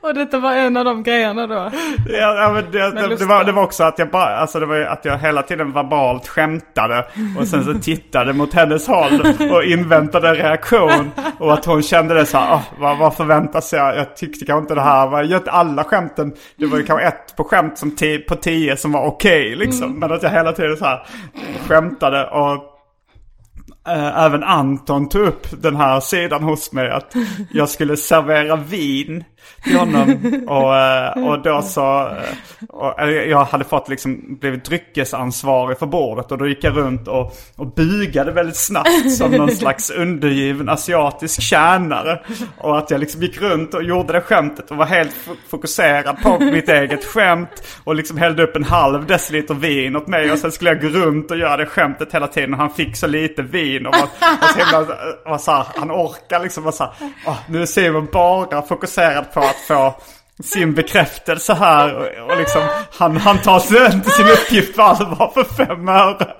Och 0.00 0.14
detta 0.14 0.38
var 0.38 0.52
en 0.54 0.76
av 0.76 0.84
de 0.84 1.02
grejerna 1.02 1.46
då. 1.46 1.70
Ja, 2.08 2.50
men 2.54 2.72
det, 2.72 2.90
det, 2.90 3.16
det, 3.16 3.24
var, 3.24 3.44
det 3.44 3.52
var 3.52 3.62
också 3.62 3.84
att 3.84 3.98
jag 3.98 4.10
bara, 4.10 4.36
alltså 4.36 4.60
det 4.60 4.66
var 4.66 4.76
att 4.80 5.04
jag 5.04 5.18
hela 5.18 5.42
tiden 5.42 5.72
verbalt 5.72 6.28
skämtade 6.28 7.04
och 7.38 7.48
sen 7.48 7.64
så 7.64 7.74
tittade 7.74 8.32
mot 8.32 8.54
hennes 8.54 8.86
håll 8.86 9.20
och 9.52 9.64
inväntade 9.64 10.28
en 10.28 10.34
reaktion. 10.34 11.10
Och 11.38 11.52
att 11.52 11.64
hon 11.64 11.82
kände 11.82 12.14
det 12.14 12.26
så 12.26 12.38
här, 12.38 12.54
"Åh, 12.54 12.62
vad, 12.78 12.98
vad 12.98 13.14
förväntas 13.16 13.72
jag? 13.72 13.96
Jag 13.96 14.16
tyckte 14.16 14.44
kanske 14.44 14.60
inte 14.60 14.74
det 14.74 14.80
här 14.80 15.06
var, 15.06 15.22
jag 15.22 15.48
alla 15.48 15.84
skämten, 15.84 16.32
det 16.56 16.66
var 16.66 16.78
ju 16.78 16.84
kanske 16.84 17.06
ett 17.06 17.36
på 17.36 17.44
skämt 17.44 17.78
som 17.78 17.96
på 18.28 18.34
tio 18.36 18.76
som 18.76 18.92
var 18.92 19.06
okej 19.06 19.56
liksom. 19.56 19.98
Men 19.98 20.12
att 20.12 20.22
jag 20.22 20.30
hela 20.30 20.52
tiden 20.52 20.76
så 20.76 20.84
här 20.84 21.06
skämtade 21.68 22.26
och 22.26 22.54
eh, 23.88 24.24
även 24.24 24.44
Anton 24.44 25.08
tog 25.08 25.22
upp 25.22 25.46
den 25.62 25.76
här 25.76 26.00
sidan 26.00 26.42
hos 26.42 26.72
mig. 26.72 26.90
Att 26.90 27.12
jag 27.52 27.68
skulle 27.68 27.96
servera 27.96 28.56
vin 28.56 29.24
till 29.64 29.78
honom. 29.78 30.08
Och, 30.48 30.76
eh, 30.76 31.28
och 31.28 31.42
då 31.42 31.62
så, 31.62 32.08
eh, 32.08 32.68
och, 32.68 33.12
jag 33.12 33.44
hade 33.44 33.64
fått 33.64 33.88
liksom, 33.88 34.36
blivit 34.40 34.64
dryckesansvarig 34.64 35.78
för 35.78 35.86
bordet. 35.86 36.32
Och 36.32 36.38
då 36.38 36.48
gick 36.48 36.64
jag 36.64 36.76
runt 36.76 37.08
och, 37.08 37.36
och 37.56 37.74
bugade 37.74 38.32
väldigt 38.32 38.56
snabbt 38.56 39.12
som 39.12 39.30
någon 39.30 39.50
slags 39.56 39.90
undergiven 39.90 40.68
asiatisk 40.68 41.42
tjänare. 41.42 42.20
Och 42.58 42.78
att 42.78 42.90
jag 42.90 43.00
liksom 43.00 43.22
gick 43.22 43.40
runt 43.40 43.74
och 43.74 43.82
gjorde 43.82 44.12
det 44.12 44.20
skämtet 44.20 44.70
och 44.70 44.76
var 44.76 44.86
helt 44.86 45.10
fo- 45.26 45.36
fokuserad 45.50 46.22
på 46.22 46.38
mitt 46.38 46.68
eget 46.68 47.04
skämt. 47.04 47.62
Och 47.84 47.94
liksom 47.94 48.18
hällde 48.18 48.42
upp 48.42 48.56
en 48.56 48.64
halv 48.64 49.06
deciliter 49.06 49.54
vin 49.54 49.96
åt 49.96 50.06
mig. 50.06 50.32
Och 50.32 50.38
sen 50.38 50.52
skulle 50.52 50.70
jag 50.70 50.80
gå 50.82 50.88
runt 50.88 51.30
och 51.30 51.38
göra 51.38 51.56
det 51.56 51.66
skämtet 51.66 52.14
hela 52.14 52.26
tiden. 52.26 52.52
Och 52.54 52.60
han 52.60 52.70
fick 52.70 52.96
så 52.96 53.06
lite 53.06 53.42
vin. 53.42 53.86
Och 53.86 53.94
var, 53.94 54.08
var 54.40 54.48
så 54.48 54.58
himla, 54.58 54.96
var 55.24 55.38
så 55.38 55.52
här, 55.52 55.64
han 55.76 55.90
orkar 55.90 56.40
liksom 56.42 56.62
vara 56.64 56.72
så 56.72 56.84
här, 56.84 56.92
"Åh, 57.26 57.36
nu 57.48 57.62
är 57.62 57.66
Simon 57.66 58.08
bara 58.12 58.62
fokuserad 58.62 59.32
på 59.34 59.37
att 59.40 59.56
få 59.56 59.94
sin 60.42 60.74
bekräftelse 60.74 61.54
här. 61.54 61.94
Och, 61.94 62.30
och 62.30 62.38
liksom, 62.38 62.62
han, 62.92 63.16
han 63.16 63.38
tar 63.38 63.58
sig 63.58 63.94
inte 63.94 64.10
sin 64.10 64.26
uppgift 64.26 64.76
på 64.76 64.82
allvar 64.82 65.30
för 65.34 65.44
fem 65.44 65.88
öre. 65.88 66.34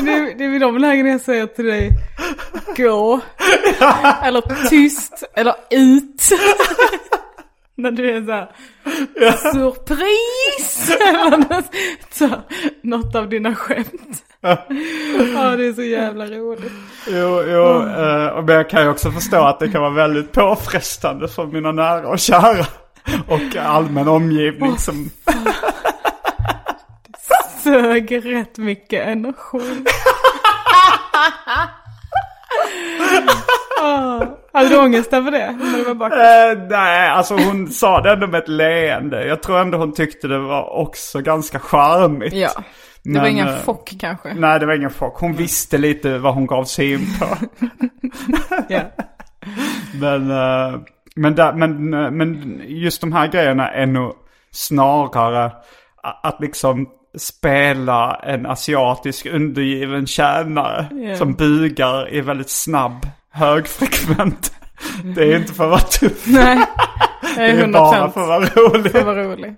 Det, 0.00 0.34
det 0.38 0.44
är 0.44 0.48
vid 0.48 0.60
de 0.60 0.78
lägena 0.78 1.08
jag 1.08 1.20
säger 1.20 1.46
till 1.46 1.64
dig 1.64 1.90
gå. 2.76 3.20
Eller 4.22 4.68
tyst. 4.68 5.24
Eller 5.34 5.54
ut. 5.70 6.22
När 7.74 7.90
du 7.90 8.16
är 8.16 8.24
såhär 8.26 8.52
surprise. 9.52 10.94
Eller 10.94 11.62
något 12.86 13.14
av 13.14 13.28
dina 13.28 13.54
skämt. 13.54 14.24
Ja 15.34 15.56
det 15.56 15.66
är 15.66 15.72
så 15.72 15.82
jävla 15.82 16.26
roligt. 16.26 16.72
Jo, 17.06 17.42
jo 17.46 17.82
eh, 17.82 18.44
men 18.44 18.54
jag 18.54 18.70
kan 18.70 18.82
ju 18.82 18.88
också 18.88 19.10
förstå 19.10 19.44
att 19.44 19.60
det 19.60 19.68
kan 19.68 19.80
vara 19.80 19.92
väldigt 19.92 20.32
påfrestande 20.32 21.28
för 21.28 21.46
mina 21.46 21.72
nära 21.72 22.08
och 22.08 22.18
kära. 22.18 22.66
Och 23.28 23.56
allmän 23.56 24.08
omgivning 24.08 24.78
som... 24.78 25.10
Sög 27.64 28.24
rätt 28.24 28.58
mycket 28.58 29.06
energi. 29.06 29.84
Hade 34.52 34.68
du 34.68 34.78
ångest 34.78 35.12
över 35.12 35.30
det? 35.30 35.52
När 35.52 35.78
du 35.78 35.84
var 35.84 35.94
bakis? 35.94 36.18
Eh, 36.18 36.68
nej, 36.68 37.08
alltså 37.08 37.34
hon 37.34 37.68
sa 37.68 38.00
det 38.00 38.12
ändå 38.12 38.26
med 38.26 38.42
ett 38.42 38.48
leende. 38.48 39.26
Jag 39.26 39.42
tror 39.42 39.58
ändå 39.58 39.78
hon 39.78 39.94
tyckte 39.94 40.28
det 40.28 40.38
var 40.38 40.70
också 40.70 41.20
ganska 41.20 41.58
charmigt. 41.58 42.34
Ja. 42.34 42.50
Det 43.06 43.18
var 43.18 43.22
Men, 43.22 43.30
ingen 43.32 43.48
eh, 43.48 43.62
chock 43.64 43.92
kanske? 44.00 44.34
Nej, 44.34 44.60
det 44.60 44.66
var 44.66 44.74
ingen 44.74 44.90
chock. 44.90 45.20
Hon 45.20 45.32
visste 45.32 45.78
lite 45.78 46.18
vad 46.18 46.34
hon 46.34 46.46
gav 46.46 46.64
sig 46.64 46.92
in 46.92 47.06
på. 47.20 47.26
Ja. 48.68 48.80
Men, 50.00 50.30
eh, 50.30 50.80
men, 51.16 51.34
där, 51.34 51.52
men, 51.52 51.94
eh, 51.94 52.10
men 52.10 52.60
just 52.66 53.00
de 53.00 53.12
här 53.12 53.26
grejerna 53.28 53.68
är 53.70 53.86
nog 53.86 54.12
snarare 54.50 55.52
att 56.22 56.40
liksom 56.40 56.88
spela 57.18 58.14
en 58.14 58.46
asiatisk 58.46 59.26
undergiven 59.26 60.06
tjänare 60.06 60.86
Ja. 60.92 61.16
som 61.16 61.34
bugar 61.34 62.14
i 62.14 62.20
väldigt 62.20 62.50
snabb, 62.50 63.06
högfrekvent. 63.30 64.52
Det 65.16 65.32
är 65.32 65.36
inte 65.36 65.52
för 65.54 65.64
att 65.64 65.70
vara 65.70 65.80
tuff, 65.80 66.24
Nej, 66.26 66.58
det 67.36 67.42
är 67.42 67.48
är 67.54 67.58
100 67.60 67.78
bara 67.80 68.10
för 68.10 68.20
att 68.20 68.28
vara 68.28 68.68
rolig. 68.68 68.92
för 68.92 68.98
att 68.98 69.06
vara 69.06 69.24
rolig. 69.24 69.54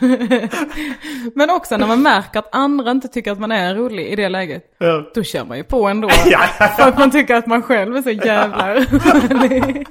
Men 1.34 1.50
också 1.50 1.76
när 1.76 1.86
man 1.86 2.02
märker 2.02 2.38
att 2.38 2.54
andra 2.54 2.90
inte 2.90 3.08
tycker 3.08 3.32
att 3.32 3.40
man 3.40 3.52
är 3.52 3.74
rolig 3.74 4.06
i 4.06 4.16
det 4.16 4.28
läget. 4.28 4.64
Ja. 4.78 5.10
Då 5.14 5.22
kör 5.22 5.44
man 5.44 5.56
ju 5.56 5.64
på 5.64 5.88
ändå. 5.88 6.08
Ja, 6.26 6.40
ja, 6.58 6.66
För 6.66 6.88
att 6.88 6.98
man 6.98 7.10
tycker 7.10 7.34
att 7.34 7.46
man 7.46 7.62
själv 7.62 7.96
är 7.96 8.02
så 8.02 8.10
jävla 8.10 8.74
rolig. 8.74 9.86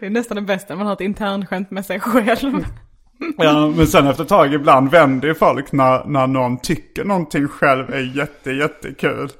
Det 0.00 0.06
är 0.06 0.10
nästan 0.10 0.34
det 0.34 0.42
bästa, 0.42 0.76
man 0.76 0.86
har 0.86 0.92
ett 0.92 1.00
internskämt 1.00 1.70
med 1.70 1.86
sig 1.86 2.00
själv. 2.00 2.64
Ja, 3.36 3.68
men 3.76 3.86
sen 3.86 4.06
efter 4.06 4.22
ett 4.22 4.28
tag 4.28 4.54
ibland 4.54 4.90
vänder 4.90 5.28
ju 5.28 5.34
folk 5.34 5.72
när, 5.72 6.04
när 6.04 6.26
någon 6.26 6.58
tycker 6.58 7.04
någonting 7.04 7.48
själv 7.48 7.94
är 7.94 8.16
jätte, 8.16 8.50
jättekul. 8.50 9.30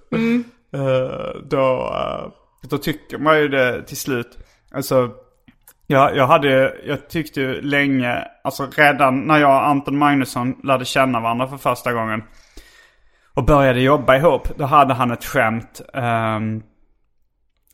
Eh, 0.74 1.42
då, 1.44 1.94
eh, 1.94 2.30
då 2.70 2.78
tycker 2.78 3.18
man 3.18 3.38
ju 3.40 3.48
det 3.48 3.82
till 3.82 3.96
slut. 3.96 4.38
Alltså, 4.72 5.10
jag, 5.90 6.16
jag 6.16 6.26
hade, 6.26 6.74
jag 6.86 7.08
tyckte 7.08 7.40
ju 7.40 7.60
länge, 7.60 8.28
alltså 8.44 8.66
redan 8.76 9.20
när 9.20 9.38
jag 9.38 9.50
och 9.50 9.66
Anton 9.66 9.98
Magnusson 9.98 10.54
lärde 10.64 10.84
känna 10.84 11.20
varandra 11.20 11.48
för 11.48 11.56
första 11.56 11.92
gången. 11.92 12.22
Och 13.34 13.44
började 13.44 13.80
jobba 13.80 14.16
ihop, 14.16 14.48
då 14.58 14.64
hade 14.64 14.94
han 14.94 15.10
ett 15.10 15.24
skämt. 15.24 15.80
ehm, 15.94 16.62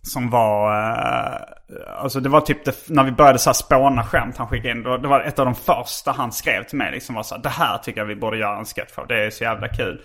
som 0.07 0.31
var, 0.31 0.91
eh, 0.91 1.37
alltså 1.97 2.21
det 2.21 2.29
var 2.29 2.41
typ 2.41 2.65
det, 2.65 2.89
när 2.89 3.05
vi 3.05 3.13
började 3.13 3.39
så 3.39 3.51
här 3.51 3.55
spåna 3.55 4.05
skämt 4.05 4.37
han 4.37 4.47
skickade 4.47 4.71
in. 4.71 4.83
Då, 4.83 4.97
det 4.97 5.09
var 5.09 5.21
ett 5.21 5.39
av 5.39 5.45
de 5.45 5.55
första 5.55 6.13
han 6.13 6.33
skrev 6.33 6.63
till 6.63 6.79
mig 6.79 6.93
liksom 6.93 7.15
var 7.15 7.23
så 7.23 7.35
här, 7.35 7.43
det 7.43 7.49
här 7.49 7.79
tycker 7.79 8.01
jag 8.01 8.07
vi 8.07 8.17
borde 8.17 8.39
göra 8.39 8.59
en 8.59 8.65
sketch 8.65 8.99
av. 8.99 9.07
Det 9.07 9.27
är 9.27 9.31
så 9.31 9.45
jävla 9.45 9.69
kul. 9.69 10.03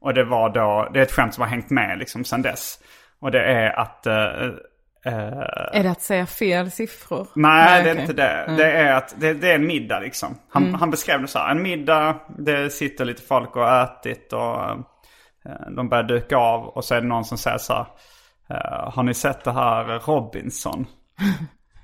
Och 0.00 0.14
det 0.14 0.24
var 0.24 0.48
då, 0.48 0.88
det 0.92 0.98
är 0.98 1.02
ett 1.02 1.12
skämt 1.12 1.34
som 1.34 1.42
har 1.42 1.48
hängt 1.48 1.70
med 1.70 1.98
liksom 1.98 2.24
sen 2.24 2.42
dess. 2.42 2.78
Och 3.20 3.30
det 3.30 3.42
är 3.42 3.78
att, 3.78 4.06
eh, 4.06 4.48
Är 5.04 5.82
det 5.82 5.90
att 5.90 6.02
säga 6.02 6.26
fel 6.26 6.70
siffror? 6.70 7.26
Nej, 7.34 7.82
det 7.82 7.90
är 7.90 7.92
okej. 7.94 8.02
inte 8.02 8.12
det. 8.12 8.54
Det 8.56 8.72
är 8.72 8.94
att 8.94 9.14
det, 9.20 9.34
det 9.34 9.50
är 9.50 9.54
en 9.54 9.66
middag 9.66 10.00
liksom. 10.00 10.38
Han, 10.48 10.74
han 10.74 10.90
beskrev 10.90 11.20
det 11.20 11.28
så 11.28 11.38
här. 11.38 11.50
En 11.50 11.62
middag, 11.62 12.16
det 12.38 12.70
sitter 12.70 13.04
lite 13.04 13.22
folk 13.22 13.56
och 13.56 13.62
har 13.62 13.84
ätit 13.84 14.32
och 14.32 14.70
eh, 15.44 15.70
de 15.76 15.88
börjar 15.88 16.04
dyka 16.04 16.36
av. 16.36 16.64
Och 16.64 16.84
så 16.84 16.94
är 16.94 17.00
det 17.00 17.06
någon 17.06 17.24
som 17.24 17.38
säger 17.38 17.58
så 17.58 17.72
här. 17.72 17.86
eh, 18.50 18.92
har 18.92 19.02
ni 19.02 19.14
sett 19.14 19.44
det 19.44 19.52
här 19.52 19.84
Robinson? 19.84 20.86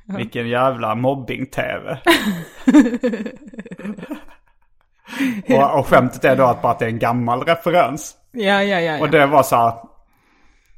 Vilken 0.16 0.48
jävla 0.48 0.94
mobbing-tv. 0.94 1.98
och, 5.48 5.78
och 5.78 5.86
skämtet 5.86 6.24
är 6.24 6.36
då 6.36 6.44
att 6.44 6.62
bara 6.62 6.72
att 6.72 6.78
det 6.78 6.84
är 6.84 6.88
en 6.88 6.98
gammal 6.98 7.42
referens. 7.42 8.16
Ja, 8.32 8.62
ja, 8.62 8.80
ja. 8.80 8.80
ja. 8.80 9.00
Och 9.00 9.10
det 9.10 9.26
var 9.26 9.42
så 9.42 9.56
här. 9.56 9.72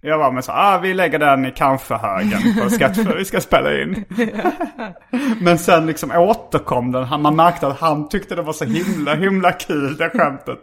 Jag 0.07 0.19
var 0.19 0.33
med 0.33 0.45
så 0.45 0.53
ah, 0.53 0.79
vi 0.79 0.95
lägger 0.95 1.19
den 1.19 1.47
i 1.47 1.51
kanske-högen 1.51 2.41
på 2.63 2.69
sketch 2.79 2.97
för 2.97 3.17
vi 3.17 3.25
ska 3.25 3.41
spela 3.41 3.83
in. 3.83 4.05
Men 5.41 5.59
sen 5.59 5.87
liksom 5.87 6.11
återkom 6.11 6.93
den. 6.93 7.05
Han- 7.05 7.23
Man 7.23 7.37
märkte 7.37 7.67
att 7.67 7.81
han 7.81 8.09
tyckte 8.09 8.35
det 8.35 8.43
var 8.43 8.53
så 8.53 8.65
himla, 8.65 9.15
himla 9.15 9.53
kul 9.53 9.97
det 9.97 10.11
skämtet. 10.11 10.59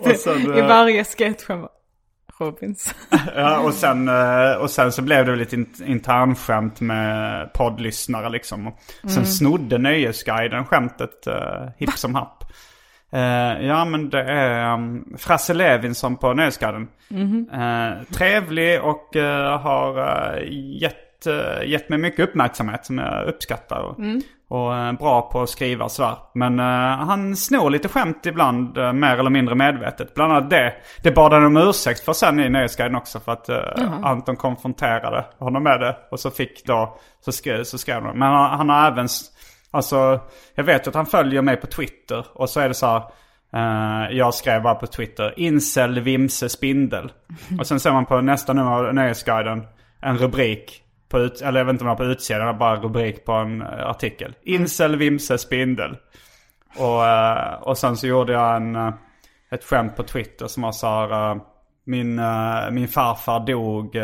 Och 0.00 0.16
sen, 0.16 0.54
I 0.56 0.58
eh, 0.58 0.66
varje 0.68 1.04
sketch 1.04 1.44
han 1.48 1.60
bara, 1.60 1.70
Robins. 2.40 2.94
Ja, 3.36 3.58
och 3.58 3.74
sen, 3.74 4.08
eh, 4.08 4.52
och 4.52 4.70
sen 4.70 4.92
så 4.92 5.02
blev 5.02 5.26
det 5.26 5.36
lite 5.36 5.56
int- 5.56 5.84
internskämt 5.86 6.80
med 6.80 7.52
poddlyssnare 7.52 8.28
liksom. 8.28 8.66
Och 9.02 9.10
sen 9.10 9.26
snodde 9.26 9.78
Nöjesguiden 9.78 10.64
skämtet 10.64 11.26
uh, 11.28 11.34
hipp 11.78 11.90
som 11.90 12.14
happ. 12.14 12.44
Eh, 13.12 13.66
ja 13.66 13.84
men 13.84 14.10
det 14.10 14.22
är 14.22 14.74
um, 14.74 15.04
Frasse 15.18 15.54
Levinson 15.54 16.16
på 16.16 16.32
Nöjesguiden. 16.34 16.88
Eh, 17.52 18.02
trevlig 18.12 18.82
och 18.82 19.16
eh, 19.16 19.60
har 19.60 19.98
uh, 19.98 20.52
gett, 20.52 21.26
gett 21.64 21.88
mig 21.88 21.98
mycket 21.98 22.28
uppmärksamhet 22.28 22.86
som 22.86 22.98
jag 22.98 23.26
uppskattar. 23.26 23.80
Och, 23.80 23.98
och 24.48 24.94
bra 24.98 25.30
på 25.32 25.42
att 25.42 25.50
skriva 25.50 25.88
sådär. 25.88 26.16
Men 26.32 26.58
han 26.58 27.36
snor 27.36 27.70
lite 27.70 27.88
skämt 27.88 28.26
ibland, 28.26 28.76
mer 28.94 29.18
eller 29.18 29.30
mindre 29.30 29.54
medvetet. 29.54 30.14
Bland 30.14 30.32
annat 30.32 30.50
det. 30.50 30.74
Det 31.02 31.10
bad 31.10 31.32
han 31.32 31.44
om 31.44 31.56
ursäkt 31.56 32.00
för 32.04 32.12
sen 32.12 32.40
i 32.40 32.48
Nöjesguiden 32.48 32.96
också. 32.96 33.20
För 33.20 33.32
att 33.32 33.48
eh, 33.48 33.92
Anton 34.02 34.36
konfronterade 34.36 35.24
honom 35.38 35.62
med 35.62 35.80
det. 35.80 35.96
Och 36.10 36.20
så 36.20 36.30
fick 36.30 36.66
då, 36.66 36.98
så 37.24 37.32
skrev, 37.32 37.64
så 37.64 37.78
skrev 37.78 38.02
han. 38.02 38.18
Men 38.18 38.28
han, 38.32 38.58
han 38.58 38.68
har 38.68 38.86
även, 38.86 39.08
alltså 39.76 40.20
jag 40.54 40.64
vet 40.64 40.86
ju 40.86 40.88
att 40.88 40.94
han 40.94 41.06
följer 41.06 41.42
mig 41.42 41.56
på 41.56 41.66
Twitter. 41.66 42.26
Och 42.32 42.50
så 42.50 42.60
är 42.60 42.68
det 42.68 42.74
så 42.74 42.86
här. 42.86 43.02
eh, 43.52 44.16
jag 44.16 44.34
skrev 44.34 44.62
bara 44.62 44.74
på 44.74 44.86
Twitter, 44.86 45.34
incel 45.36 46.00
vimse 46.00 46.48
spindel. 46.48 47.12
Och 47.60 47.66
sen 47.66 47.80
ser 47.80 47.92
man 47.92 48.06
på 48.06 48.20
nästa 48.20 48.52
nummer 48.52 48.70
av 48.70 48.94
Nöjesguiden 48.94 49.66
en 50.00 50.18
rubrik. 50.18 50.82
På 51.08 51.18
ut, 51.18 51.40
eller 51.40 51.60
jag 51.60 51.64
vet 51.64 51.72
inte 51.72 51.84
om 51.84 51.88
det 51.88 51.92
var 51.94 51.96
på 52.06 52.12
utsidan, 52.12 52.58
bara 52.58 52.76
rubrik 52.76 53.24
på 53.24 53.32
en 53.32 53.62
eh, 53.62 53.86
artikel. 53.86 54.34
Incel 54.42 54.96
vimse 54.96 55.38
spindel. 55.38 55.96
Och, 56.78 57.06
eh, 57.06 57.54
och 57.62 57.78
sen 57.78 57.96
så 57.96 58.06
gjorde 58.06 58.32
jag 58.32 58.56
en, 58.56 58.76
eh, 58.76 58.94
ett 59.50 59.64
skämt 59.64 59.96
på 59.96 60.02
Twitter 60.02 60.46
som 60.46 60.62
var 60.62 60.72
så 60.72 60.86
här. 60.86 61.30
eh, 61.30 61.36
Min, 61.88 62.18
eh, 62.18 62.70
min 62.70 62.88
farfar 62.88 63.46
dog 63.46 63.96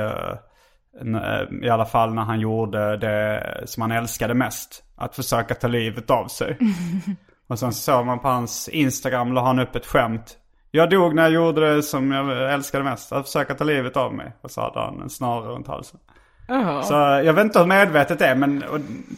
i 1.62 1.68
alla 1.68 1.86
fall 1.86 2.14
när 2.14 2.22
han 2.22 2.40
gjorde 2.40 2.97
det 2.97 3.62
som 3.64 3.80
han 3.80 3.93
älskade 3.93 4.34
mest. 4.34 4.82
Att 4.97 5.16
försöka 5.16 5.55
ta 5.55 5.68
livet 5.68 6.11
av 6.11 6.26
sig. 6.26 6.59
och 7.49 7.59
sen 7.59 7.72
så 7.72 7.82
såg 7.82 8.07
man 8.07 8.18
på 8.18 8.28
hans 8.28 8.68
Instagram, 8.68 9.32
la 9.32 9.45
han 9.45 9.59
upp 9.59 9.76
ett 9.76 9.86
skämt. 9.86 10.38
Jag 10.70 10.90
dog 10.90 11.14
när 11.14 11.22
jag 11.22 11.32
gjorde 11.32 11.74
det 11.74 11.82
som 11.82 12.12
jag 12.12 12.53
älskade 12.53 12.84
mest. 12.84 13.12
Att 13.12 13.26
försöka 13.26 13.55
ta 13.55 13.64
livet 13.64 13.97
av 13.97 14.14
mig. 14.14 14.32
Och 14.40 14.51
så 14.51 14.61
hade 14.61 14.80
han 14.80 15.03
en 15.03 15.11
snara 15.11 15.49
runt 15.49 15.66
halsen. 15.66 16.01
Jaha. 16.49 16.82
Så 16.82 16.95
jag 16.95 17.32
vet 17.32 17.45
inte 17.45 17.59
hur 17.59 17.66
medvetet 17.66 18.18
det 18.18 18.26
är 18.26 18.34
men 18.34 18.64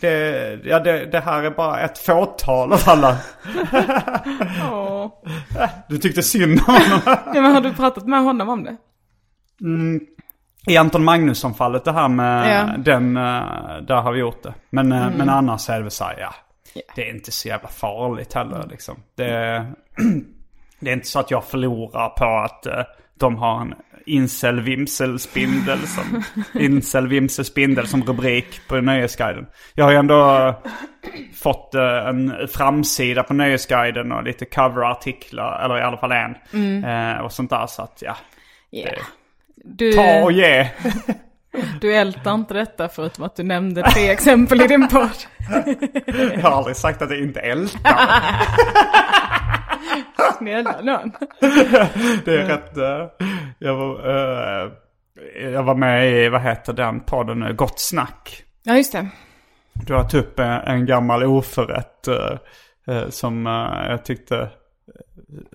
det, 0.01 0.61
ja, 0.65 0.81
det, 0.81 1.07
det 1.07 1.21
här 1.21 1.43
är 1.43 1.51
bara 1.51 1.81
ett 1.81 1.99
fåtal 1.99 2.73
av 2.73 2.81
alla. 2.87 3.17
Åh. 4.73 5.09
Du 5.89 5.99
tyckte 5.99 6.23
synd 6.23 6.61
om 6.67 6.75
honom. 6.75 7.01
Ja, 7.07 7.41
men 7.41 7.53
har 7.53 7.61
du 7.61 7.73
pratat 7.73 8.07
med 8.07 8.23
honom 8.23 8.49
om 8.49 8.65
det? 8.65 8.77
I 10.67 10.77
Anton 10.77 11.05
Magnusson-fallet 11.05 11.85
det 11.85 11.93
här 11.93 12.09
med 12.09 12.47
Ja. 12.51 12.61
Mm. 12.71 12.83
den, 12.83 13.17
eh, 13.17 13.77
där 13.89 14.01
har 14.01 14.13
vi 14.13 14.21
gjort 14.21 14.43
det. 14.43 14.55
Men, 14.71 14.93
eh, 14.93 15.07
men 15.17 15.29
annars 15.29 15.71
är 15.71 15.77
det 15.77 15.83
väl 15.83 15.91
så 15.91 16.05
här, 16.05 16.17
ja. 16.21 16.35
Det 16.95 17.09
är 17.09 17.15
inte 17.15 17.33
så 17.33 17.49
jävla 17.49 17.69
farligt 17.69 18.33
heller 18.35 18.67
liksom. 18.71 18.97
Det, 19.17 19.25
det 20.81 20.91
är 20.91 20.95
inte 20.95 21.07
så 21.07 21.19
att 21.21 21.31
jag 21.31 21.45
förlorar 21.45 22.09
på 22.09 22.25
att 22.25 22.67
eh, 22.67 22.85
de 23.19 23.37
har 23.37 23.61
en 23.61 23.75
incel-vimsel-spindel 24.07 25.79
som, 25.87 26.23
incel-vimsel-spindel 26.61 27.87
som 27.87 28.03
rubrik 28.05 28.61
på 28.69 28.81
Nöjesguiden. 28.81 29.47
Jag 29.75 29.85
har 29.85 29.93
ju 29.93 29.99
ändå 29.99 30.55
fått 31.35 31.75
en 31.75 32.35
framsida 32.49 33.23
på 33.23 33.35
Nöjesguiden 33.35 34.13
och 34.13 34.23
lite 34.25 34.45
coverartiklar, 34.45 35.65
eller 35.65 35.79
i 35.79 35.83
alla 35.83 35.97
fall 35.97 36.13
en. 36.13 36.85
Eh, 36.85 37.19
och 37.21 37.33
sånt 37.33 37.51
där 37.51 37.67
så 37.67 37.83
att 37.83 38.03
ja, 38.07 38.17
Ja. 38.71 38.85
Det- 38.91 38.99
Du, 39.65 39.93
ta 39.93 40.25
och 40.25 40.33
ge. 40.33 40.71
du 41.81 41.95
ältar 41.95 42.35
inte 42.35 42.55
detta 42.55 42.89
förutom 42.89 43.25
att 43.25 43.37
du 43.37 43.43
nämnde 43.43 43.83
tre 43.83 44.11
exempel 44.11 44.61
i 44.61 44.67
din 44.67 44.89
podd. 44.89 45.11
Jag 46.35 46.41
har 46.41 46.51
aldrig 46.51 46.77
sagt 46.77 47.03
att 47.03 47.11
jag 47.11 47.19
inte 47.19 47.41
ältar. 47.41 47.97
Snälla 50.39 50.81
nån. 50.81 51.13
Det 52.25 52.37
är 52.41 52.47
rätt... 52.47 52.77
eh, 52.77 53.27
jag, 53.59 53.77
var, 53.77 54.09
eh, 54.09 54.71
jag 55.43 55.63
var 55.63 55.75
med 55.75 56.13
i, 56.13 56.29
vad 56.29 56.43
heter 56.43 56.73
den 56.73 57.01
podden 57.01 57.41
nu? 57.41 57.55
Gott 57.55 57.81
snack. 57.81 58.45
Ja, 58.63 58.77
just 58.77 58.93
det. 58.93 59.09
Du 59.73 59.95
har 59.95 60.05
tagit 60.05 60.27
upp 60.27 60.39
en, 60.39 60.87
gammal 60.87 61.25
oförrätt 61.25 62.09
eh, 62.09 63.09
som 63.09 63.47
jag 63.89 64.05
tyckte 64.05 64.49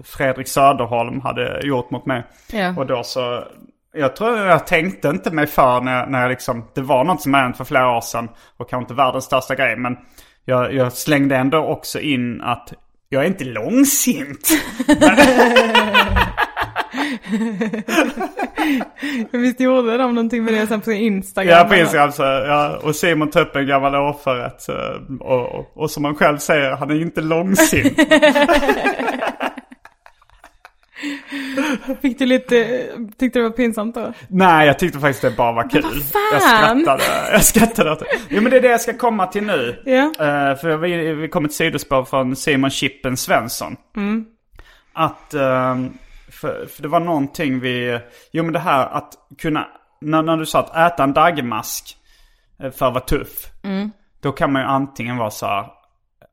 Fredrik 0.03 0.47
Söderholm 0.47 1.21
hade 1.21 1.67
gjort 1.67 1.91
mot 1.91 2.05
mig. 2.05 2.23
Ja. 2.53 2.73
Och 2.77 2.85
då 2.85 3.03
så... 3.03 3.43
Jag 3.93 4.15
tror 4.15 4.37
jag 4.37 4.67
tänkte 4.67 5.07
inte 5.07 5.31
mig 5.31 5.47
för 5.47 5.81
när, 5.81 6.05
när 6.07 6.21
jag 6.21 6.29
liksom... 6.29 6.65
Det 6.73 6.81
var 6.81 7.03
något 7.03 7.21
som 7.21 7.33
hände 7.33 7.57
för 7.57 7.63
flera 7.65 7.97
år 7.97 8.01
sedan. 8.01 8.29
Och 8.57 8.69
kanske 8.69 8.83
inte 8.83 8.93
världens 8.93 9.25
största 9.25 9.55
grej. 9.55 9.75
Men 9.75 9.97
jag, 10.45 10.73
jag 10.73 10.93
slängde 10.93 11.35
ändå 11.35 11.57
också 11.57 11.99
in 11.99 12.41
att 12.41 12.73
jag 13.09 13.23
är 13.23 13.27
inte 13.27 13.43
långsint. 13.43 14.49
Visst 19.31 19.59
gjorde 19.59 19.97
de 19.97 20.15
någonting 20.15 20.43
med 20.43 20.53
det 20.53 20.67
sen 20.67 20.81
på 20.81 20.91
Instagram? 20.91 21.49
Ja, 21.51 21.59
eller? 21.59 21.69
precis. 21.69 21.95
Alltså, 21.95 22.23
ja, 22.23 22.79
och 22.83 22.95
Simon 22.95 23.29
tar 23.29 23.41
upp 23.41 23.55
en 23.55 23.67
gammal 23.67 23.95
oförrätt. 23.95 24.69
eh, 24.69 24.75
Och, 25.19 25.55
och, 25.59 25.71
och 25.77 25.91
som 25.91 26.05
han 26.05 26.15
själv 26.15 26.37
säger, 26.37 26.71
han 26.71 26.91
är 26.91 27.01
inte 27.01 27.21
långsint. 27.21 27.97
Fick 32.01 32.19
du 32.19 32.25
lite, 32.25 32.87
tyckte 33.17 33.39
det 33.39 33.43
var 33.43 33.49
pinsamt 33.49 33.95
då? 33.95 34.13
Nej, 34.27 34.67
jag 34.67 34.79
tyckte 34.79 34.99
faktiskt 34.99 35.21
det 35.21 35.31
bara 35.31 35.51
var 35.51 35.69
kul. 35.69 35.83
Jag 35.83 36.41
fan! 36.41 36.79
skrattade. 36.81 37.31
Jag 37.31 37.43
skrattade 37.43 37.91
åt 37.91 37.99
det. 37.99 38.05
Jo, 38.29 38.41
men 38.41 38.51
det 38.51 38.57
är 38.57 38.61
det 38.61 38.67
jag 38.67 38.81
ska 38.81 38.93
komma 38.93 39.27
till 39.27 39.43
nu. 39.43 39.83
Ja. 39.85 40.03
Eh, 40.05 40.55
för 40.55 40.77
vi, 40.77 41.13
vi 41.13 41.27
kom 41.27 41.45
ett 41.45 41.53
sidospår 41.53 42.03
från 42.05 42.35
Simon 42.35 42.69
Chippen 42.69 43.17
Svensson. 43.17 43.75
Att, 44.93 45.33
ehm, 45.33 45.93
för, 46.31 46.65
för 46.65 46.81
det 46.81 46.87
var 46.87 46.99
någonting 46.99 47.59
vi, 47.59 47.99
jo 48.31 48.43
men 48.43 48.53
det 48.53 48.59
här 48.59 48.87
att 48.87 49.13
kunna, 49.37 49.67
när, 50.01 50.21
när 50.21 50.37
du 50.37 50.45
sa 50.45 50.59
att 50.59 50.93
äta 50.93 51.03
en 51.03 51.13
dagmask 51.13 51.97
eh, 52.63 52.71
för 52.71 52.85
att 52.85 52.93
vara 52.93 53.03
tuff. 53.03 53.51
Då 54.21 54.31
kan 54.31 54.51
man 54.51 54.61
ju 54.61 54.67
antingen 54.67 55.17
vara 55.17 55.31
så 55.31 55.45
här, 55.45 55.65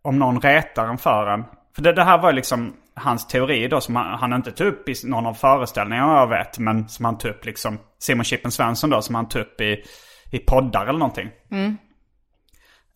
om 0.02 0.18
någon 0.18 0.40
retar 0.40 0.88
en 0.88 0.98
för 0.98 1.26
en. 1.26 1.44
För 1.74 1.82
det, 1.82 1.92
det 1.92 2.04
här 2.04 2.18
var 2.18 2.30
ju 2.30 2.36
liksom 2.36 2.72
hans 2.96 3.26
teori 3.26 3.68
då 3.68 3.80
som 3.80 3.96
han, 3.96 4.18
han 4.18 4.32
inte 4.32 4.52
tog 4.52 4.66
upp 4.66 4.88
i 4.88 4.94
någon 5.04 5.26
av 5.26 5.34
föreställningarna 5.34 6.12
jag 6.12 6.26
vet. 6.26 6.58
Men 6.58 6.88
som 6.88 7.04
han 7.04 7.18
tog 7.18 7.30
upp 7.30 7.44
liksom, 7.44 7.78
Simon 7.98 8.24
Chippen 8.24 8.50
Svensson 8.50 8.90
då 8.90 9.02
som 9.02 9.14
han 9.14 9.28
tog 9.28 9.42
upp 9.42 9.60
i, 9.60 9.82
i 10.32 10.38
poddar 10.38 10.86
eller 10.86 10.98
någonting. 10.98 11.30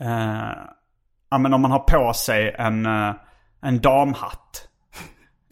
Eh, 0.01 0.53
ja 1.31 1.39
men 1.39 1.55
om 1.55 1.63
man 1.63 1.71
har 1.71 1.79
på 1.79 2.13
sig 2.13 2.55
en, 2.59 2.87
eh, 2.87 3.15
en 3.63 3.81
damhatt 3.81 4.69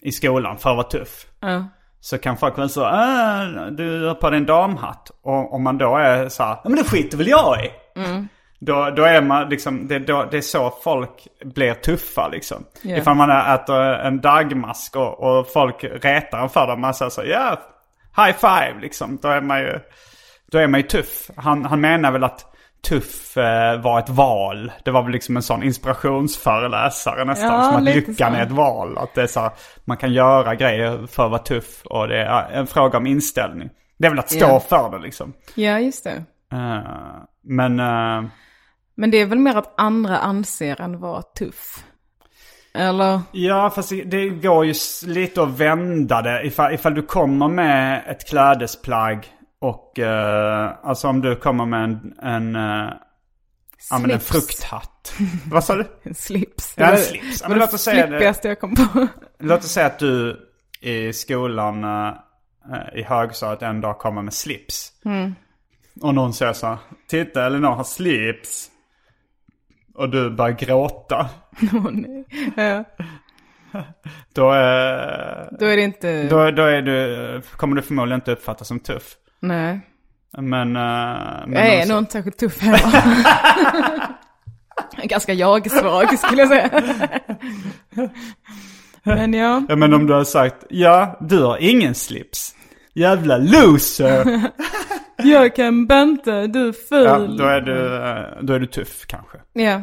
i 0.02 0.12
skolan 0.12 0.58
för 0.58 0.70
att 0.70 0.76
vara 0.76 0.86
tuff. 0.86 1.26
Ja. 1.40 1.68
Så 2.00 2.18
kan 2.18 2.36
folk 2.36 2.58
väl 2.58 2.70
säga, 2.70 2.86
äh, 2.86 3.66
du 3.66 4.06
har 4.06 4.14
på 4.14 4.30
dig 4.30 4.38
en 4.38 4.46
damhatt. 4.46 5.10
Och 5.22 5.54
om 5.54 5.62
man 5.62 5.78
då 5.78 5.96
är 5.96 6.28
så 6.28 6.42
här, 6.42 6.60
ja 6.64 6.70
men 6.70 6.76
det 6.76 6.84
skiter 6.84 7.18
väl 7.18 7.28
jag 7.28 7.64
i. 7.64 7.70
Då, 8.60 8.90
då 8.96 9.02
är 9.02 9.22
man 9.22 9.48
liksom, 9.48 9.88
det, 9.88 9.98
då, 9.98 10.28
det 10.30 10.36
är 10.36 10.40
så 10.40 10.70
folk 10.84 11.26
blir 11.44 11.74
tuffa 11.74 12.28
liksom. 12.28 12.64
Ja. 12.82 12.96
Ifall 12.96 13.16
man 13.16 13.30
äter 13.54 13.82
en 13.82 14.20
dagmask 14.20 14.96
och, 14.96 15.20
och 15.20 15.52
folk 15.52 15.84
retar 15.84 16.38
en 16.38 16.48
för 16.48 16.66
det. 16.66 16.76
Man 16.76 16.94
säger 16.94 17.10
så, 17.10 17.22
ja, 17.24 17.60
high 18.16 18.36
five 18.36 18.80
liksom. 18.80 19.18
Då 19.22 19.28
är 19.28 19.40
man 19.40 19.60
ju, 19.60 19.80
då 20.52 20.58
är 20.58 20.66
man 20.66 20.80
ju 20.80 20.86
tuff. 20.86 21.30
Han, 21.36 21.64
han 21.64 21.80
menar 21.80 22.12
väl 22.12 22.24
att 22.24 22.44
tuff 22.88 23.36
eh, 23.36 23.80
var 23.80 23.98
ett 23.98 24.08
val. 24.08 24.72
Det 24.84 24.90
var 24.90 25.02
väl 25.02 25.12
liksom 25.12 25.36
en 25.36 25.42
sån 25.42 25.62
inspirationsföreläsare 25.62 27.24
nästan. 27.24 27.54
Ja, 27.54 27.62
som 27.62 27.76
att 27.76 27.82
lyckan 27.82 28.32
så. 28.32 28.38
är 28.38 28.42
ett 28.42 28.50
val. 28.50 28.98
Att 28.98 29.14
det 29.14 29.22
är 29.22 29.26
så 29.26 29.40
här, 29.40 29.50
man 29.84 29.96
kan 29.96 30.12
göra 30.12 30.54
grejer 30.54 31.06
för 31.06 31.24
att 31.24 31.30
vara 31.30 31.42
tuff. 31.42 31.82
Och 31.84 32.08
det 32.08 32.18
är 32.18 32.50
en 32.52 32.66
fråga 32.66 32.98
om 32.98 33.06
inställning. 33.06 33.70
Det 33.98 34.06
är 34.06 34.10
väl 34.10 34.18
att 34.18 34.30
stå 34.30 34.46
Ja. 34.46 34.60
för 34.60 34.90
det 34.90 34.98
liksom. 34.98 35.32
ja, 35.54 35.78
just 35.78 36.04
det. 36.04 36.24
Eh, 36.52 36.80
men... 37.42 37.80
eh, 37.80 38.30
Men 38.98 39.10
det 39.10 39.16
är 39.16 39.26
väl 39.26 39.38
mer 39.38 39.56
att 39.56 39.74
andra 39.80 40.18
anser 40.18 40.80
en 40.80 41.00
vara 41.00 41.22
tuff? 41.22 41.84
Eller? 42.74 43.20
Ja, 43.32 43.70
fast 43.70 43.92
det- 44.04 44.28
går 44.28 44.64
ju 44.66 44.74
lite 45.06 45.42
att 45.42 45.48
vända 45.58 46.22
det. 46.22 46.46
Ifall, 46.46 46.74
ifall 46.74 46.94
du 46.94 47.02
kommer 47.02 47.48
med 47.48 48.04
ett 48.08 48.28
klädesplagg 48.28 49.26
och... 49.60 49.98
eh, 49.98 50.70
alltså 50.82 51.08
om 51.08 51.20
du 51.20 51.36
kommer 51.36 51.66
med 51.66 51.84
en... 51.84 52.14
en 52.22 52.56
uh, 52.56 52.92
ja, 53.90 53.98
men 53.98 54.10
en 54.10 54.20
frukthatt. 54.20 55.12
Vad 55.50 55.64
sa 55.64 55.76
du? 55.76 55.84
En 56.02 56.14
slips. 56.14 56.74
Ja, 56.76 56.86
en 56.86 56.98
slips. 56.98 57.40
Ja, 57.42 57.48
men 57.48 57.58
låt 57.58 57.74
oss 57.74 57.82
säga 57.82 58.06
det. 58.06 58.44
jag 58.44 58.60
kom 58.60 58.74
på. 58.74 59.06
Låt 59.38 59.58
oss 59.58 59.72
säga 59.72 59.86
att 59.86 59.98
du 59.98 60.40
i 60.80 61.12
skolan 61.12 61.84
eh, 61.84 62.08
eh, 62.72 62.98
i 62.98 63.02
högstadiet 63.02 63.62
en 63.62 63.80
dag 63.80 63.98
kommer 63.98 64.22
med 64.22 64.34
slips. 64.34 64.92
Och 66.00 66.14
någon 66.14 66.32
säger 66.34 66.52
så 66.52 66.66
här, 66.66 66.78
titta 67.08 67.46
Elinor 67.46 67.70
har 67.70 67.84
slips. 67.84 68.70
Och 69.98 70.10
du 70.10 70.30
börjar 70.30 70.52
gråta. 70.52 71.28
Åh 71.74 71.86
nej. 71.92 72.24
Ja. 72.56 72.84
Då 74.34 74.50
är, 74.50 75.48
Då 75.60 75.66
är 75.66 75.76
det 75.76 75.82
inte... 75.82 76.22
då, 76.22 76.50
då 76.50 76.62
är 76.62 76.82
du, 76.82 77.42
kommer 77.56 77.76
du 77.76 77.82
förmodligen 77.82 78.20
inte 78.20 78.32
uppfattas 78.32 78.68
som 78.68 78.80
tuff. 78.80 79.16
Nej. 79.40 79.80
Men... 80.38 80.76
eh, 80.76 80.82
men 81.46 81.52
Jag 81.52 81.66
är 81.66 81.78
också- 81.80 81.88
nog 81.92 81.98
inte 81.98 82.12
särskilt 82.12 82.38
tuff 82.38 82.60
heller. 82.60 82.80
Ganska 85.08 85.32
jag-svag 85.32 86.18
skulle 86.18 86.42
jag 86.42 86.48
säga. 86.48 86.70
Men 89.02 89.32
ja. 89.32 89.62
Ja 89.68 89.76
men 89.76 89.94
om 89.94 90.06
du 90.06 90.12
har 90.14 90.24
sagt, 90.24 90.56
ja 90.70 91.16
du 91.20 91.42
har 91.42 91.58
ingen 91.60 91.94
slips. 91.94 92.54
Jävla 92.94 93.36
loser! 93.36 94.40
Jag 95.22 95.56
kan 95.56 95.86
banta, 95.86 96.46
du 96.46 96.68
är 96.68 96.72
ful. 96.72 97.04
ja, 97.04 97.18
då 97.18 97.44
är 97.44 97.60
du, 97.60 97.96
eh, 97.96 98.42
då 98.42 98.52
är 98.52 98.58
du 98.58 98.66
tuff 98.66 99.06
kanske. 99.06 99.38
Ja. 99.52 99.82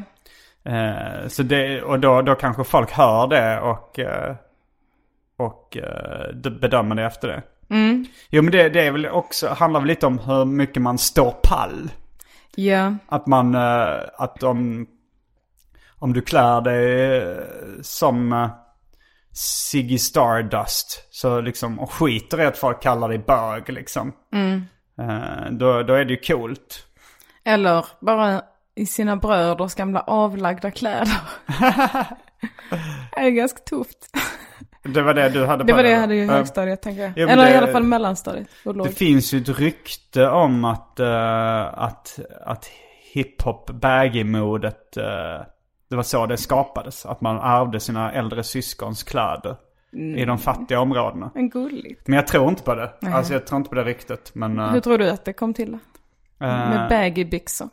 Eh, 0.71 1.27
så 1.27 1.43
det, 1.43 1.81
och 1.81 1.99
då, 1.99 2.21
då 2.21 2.35
kanske 2.35 2.63
folk 2.63 2.91
hör 2.91 3.27
det 3.27 3.59
och, 3.59 3.99
eh, 3.99 4.35
och 5.37 5.77
eh, 5.77 6.35
bedömer 6.35 6.95
det 6.95 7.03
efter 7.03 7.27
det. 7.27 7.41
Jo 8.29 8.41
men 8.41 8.51
det, 8.51 8.69
det 8.69 8.81
är 8.81 8.91
väl 8.91 9.05
också, 9.05 9.47
handlar 9.47 9.79
väl 9.79 9.87
lite 9.87 10.05
om 10.07 10.19
hur 10.19 10.45
mycket 10.45 10.81
man 10.81 10.97
står 10.97 11.31
pall. 11.43 11.91
Ja. 12.55 12.95
Att 13.07 13.27
man, 13.27 13.55
att 14.15 14.43
om, 14.43 14.87
om 15.99 16.13
du 16.13 16.21
klär 16.21 16.61
dig 16.61 17.37
som 17.81 18.49
Ziggy 19.35 19.97
Stardust. 19.97 21.07
Så 21.11 21.41
liksom, 21.41 21.79
och 21.79 21.91
skiter 21.91 22.41
i 22.41 22.45
att 22.45 22.57
folk 22.57 22.81
kallar 22.81 23.09
dig 23.09 23.17
bög 23.17 23.69
liksom. 23.69 24.13
Eh, 24.33 24.59
då, 25.51 25.83
då 25.83 25.93
är 25.93 26.05
det 26.05 26.13
ju 26.13 26.19
coolt. 26.19 26.85
Eller 27.43 27.85
bara 27.99 28.41
i 28.75 28.85
sina 28.85 29.15
bröders 29.15 29.75
gamla 29.75 29.99
avlagda 30.01 30.71
kläder. 30.71 31.17
det 33.15 33.19
är 33.21 33.29
ganska 33.29 33.59
tufft. 33.59 33.97
Det 34.83 35.01
var 35.01 35.13
det 35.13 35.29
du 35.29 35.45
hade 35.45 35.63
Det 35.63 35.73
på 35.73 35.77
var 35.77 35.83
det 35.83 35.89
jag 35.89 35.99
hade 35.99 36.15
i 36.15 36.25
högstadiet 36.25 36.81
tänker 36.81 37.01
jag. 37.01 37.11
Ja, 37.15 37.25
men 37.25 37.29
Eller 37.29 37.47
i 37.49 37.51
det- 37.51 37.57
alla 37.57 37.67
fall 37.71 37.83
mellanstadiet. 37.83 38.47
Det 38.83 38.89
finns 38.91 39.33
ju 39.33 39.41
ett 39.41 39.59
rykte 39.59 40.27
om 40.27 40.65
att, 40.65 40.99
eh, 40.99 41.61
att, 41.83 42.19
att 42.45 42.69
hiphop 43.13 43.69
baggy-modet, 43.69 44.97
eh, 44.97 45.45
det 45.89 45.95
var 45.95 46.03
så 46.03 46.25
det 46.25 46.37
skapades. 46.37 47.05
Att 47.05 47.21
man 47.21 47.37
ärvde 47.37 47.79
sina 47.79 48.11
äldre 48.11 48.43
syskons 48.43 49.03
kläder 49.03 49.55
i 49.95 50.25
de 50.25 50.37
fattiga 50.37 50.79
områdena. 50.79 51.31
Men 51.35 51.49
gulligt. 51.49 52.07
Men 52.07 52.15
jag 52.15 52.27
tror 52.27 52.49
inte 52.49 52.63
på 52.63 52.75
det. 52.75 52.93
Alltså 53.01 53.33
jag 53.33 53.47
tror 53.47 53.57
inte 53.57 53.69
på 53.69 53.75
det 53.75 53.83
ryktet. 53.83 54.31
Men, 54.35 54.59
eh, 54.59 54.71
Hur 54.71 54.79
tror 54.79 54.97
du 54.97 55.09
att 55.09 55.25
det 55.25 55.33
kom 55.33 55.53
till? 55.53 55.77
Med 56.37 56.89
baggy 56.89 57.25
byxor. 57.25 57.69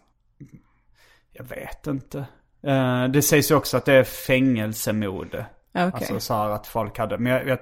Jag 1.32 1.44
vet 1.44 1.86
inte. 1.86 2.18
Eh, 2.66 3.04
det 3.04 3.22
sägs 3.22 3.50
ju 3.50 3.54
också 3.54 3.76
att 3.76 3.84
det 3.84 3.92
är 3.92 4.04
fängelsemode. 4.04 5.46
Okej. 5.74 5.90
Alltså 5.94 6.20
så 6.20 6.34
här 6.34 6.48
att 6.48 6.66
folk 6.66 6.98
hade, 6.98 7.18
men 7.18 7.32
jag, 7.32 7.48
jag, 7.48 7.58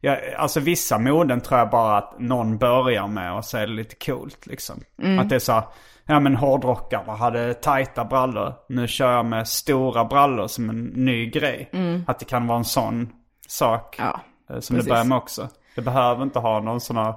jag, 0.00 0.34
alltså 0.34 0.60
vissa 0.60 0.98
moden 0.98 1.40
tror 1.40 1.58
jag 1.58 1.70
bara 1.70 1.98
att 1.98 2.18
någon 2.18 2.58
börjar 2.58 3.08
med 3.08 3.34
och 3.34 3.44
så 3.44 3.58
är 3.58 3.66
det 3.66 3.72
lite 3.72 3.94
coolt 4.06 4.46
liksom. 4.46 4.80
Att 5.20 5.28
det 5.28 5.34
är 5.34 5.38
så 5.38 5.52
här, 5.52 5.64
ja 6.06 6.20
men 6.20 6.36
hårdrockarna 6.36 7.12
hade 7.12 7.54
tajta 7.54 8.04
brallor. 8.04 8.52
Nu 8.68 8.88
kör 8.88 9.12
jag 9.12 9.26
med 9.26 9.48
stora 9.48 10.04
brallor 10.04 10.46
som 10.46 10.70
en 10.70 10.84
ny 10.84 11.30
grej. 11.30 11.70
Att 12.06 12.18
det 12.18 12.24
kan 12.24 12.46
vara 12.46 12.58
en 12.58 12.64
sån 12.64 13.12
sak 13.48 13.96
Ja, 13.98 14.20
eh, 14.50 14.60
som 14.60 14.76
precis. 14.76 14.84
det 14.84 14.88
börjar 14.90 15.04
med 15.04 15.18
också. 15.18 15.48
Det 15.74 15.82
behöver 15.82 16.22
inte 16.22 16.38
ha 16.38 16.60
någon 16.60 16.80
sån 16.80 16.96
här 16.96 17.14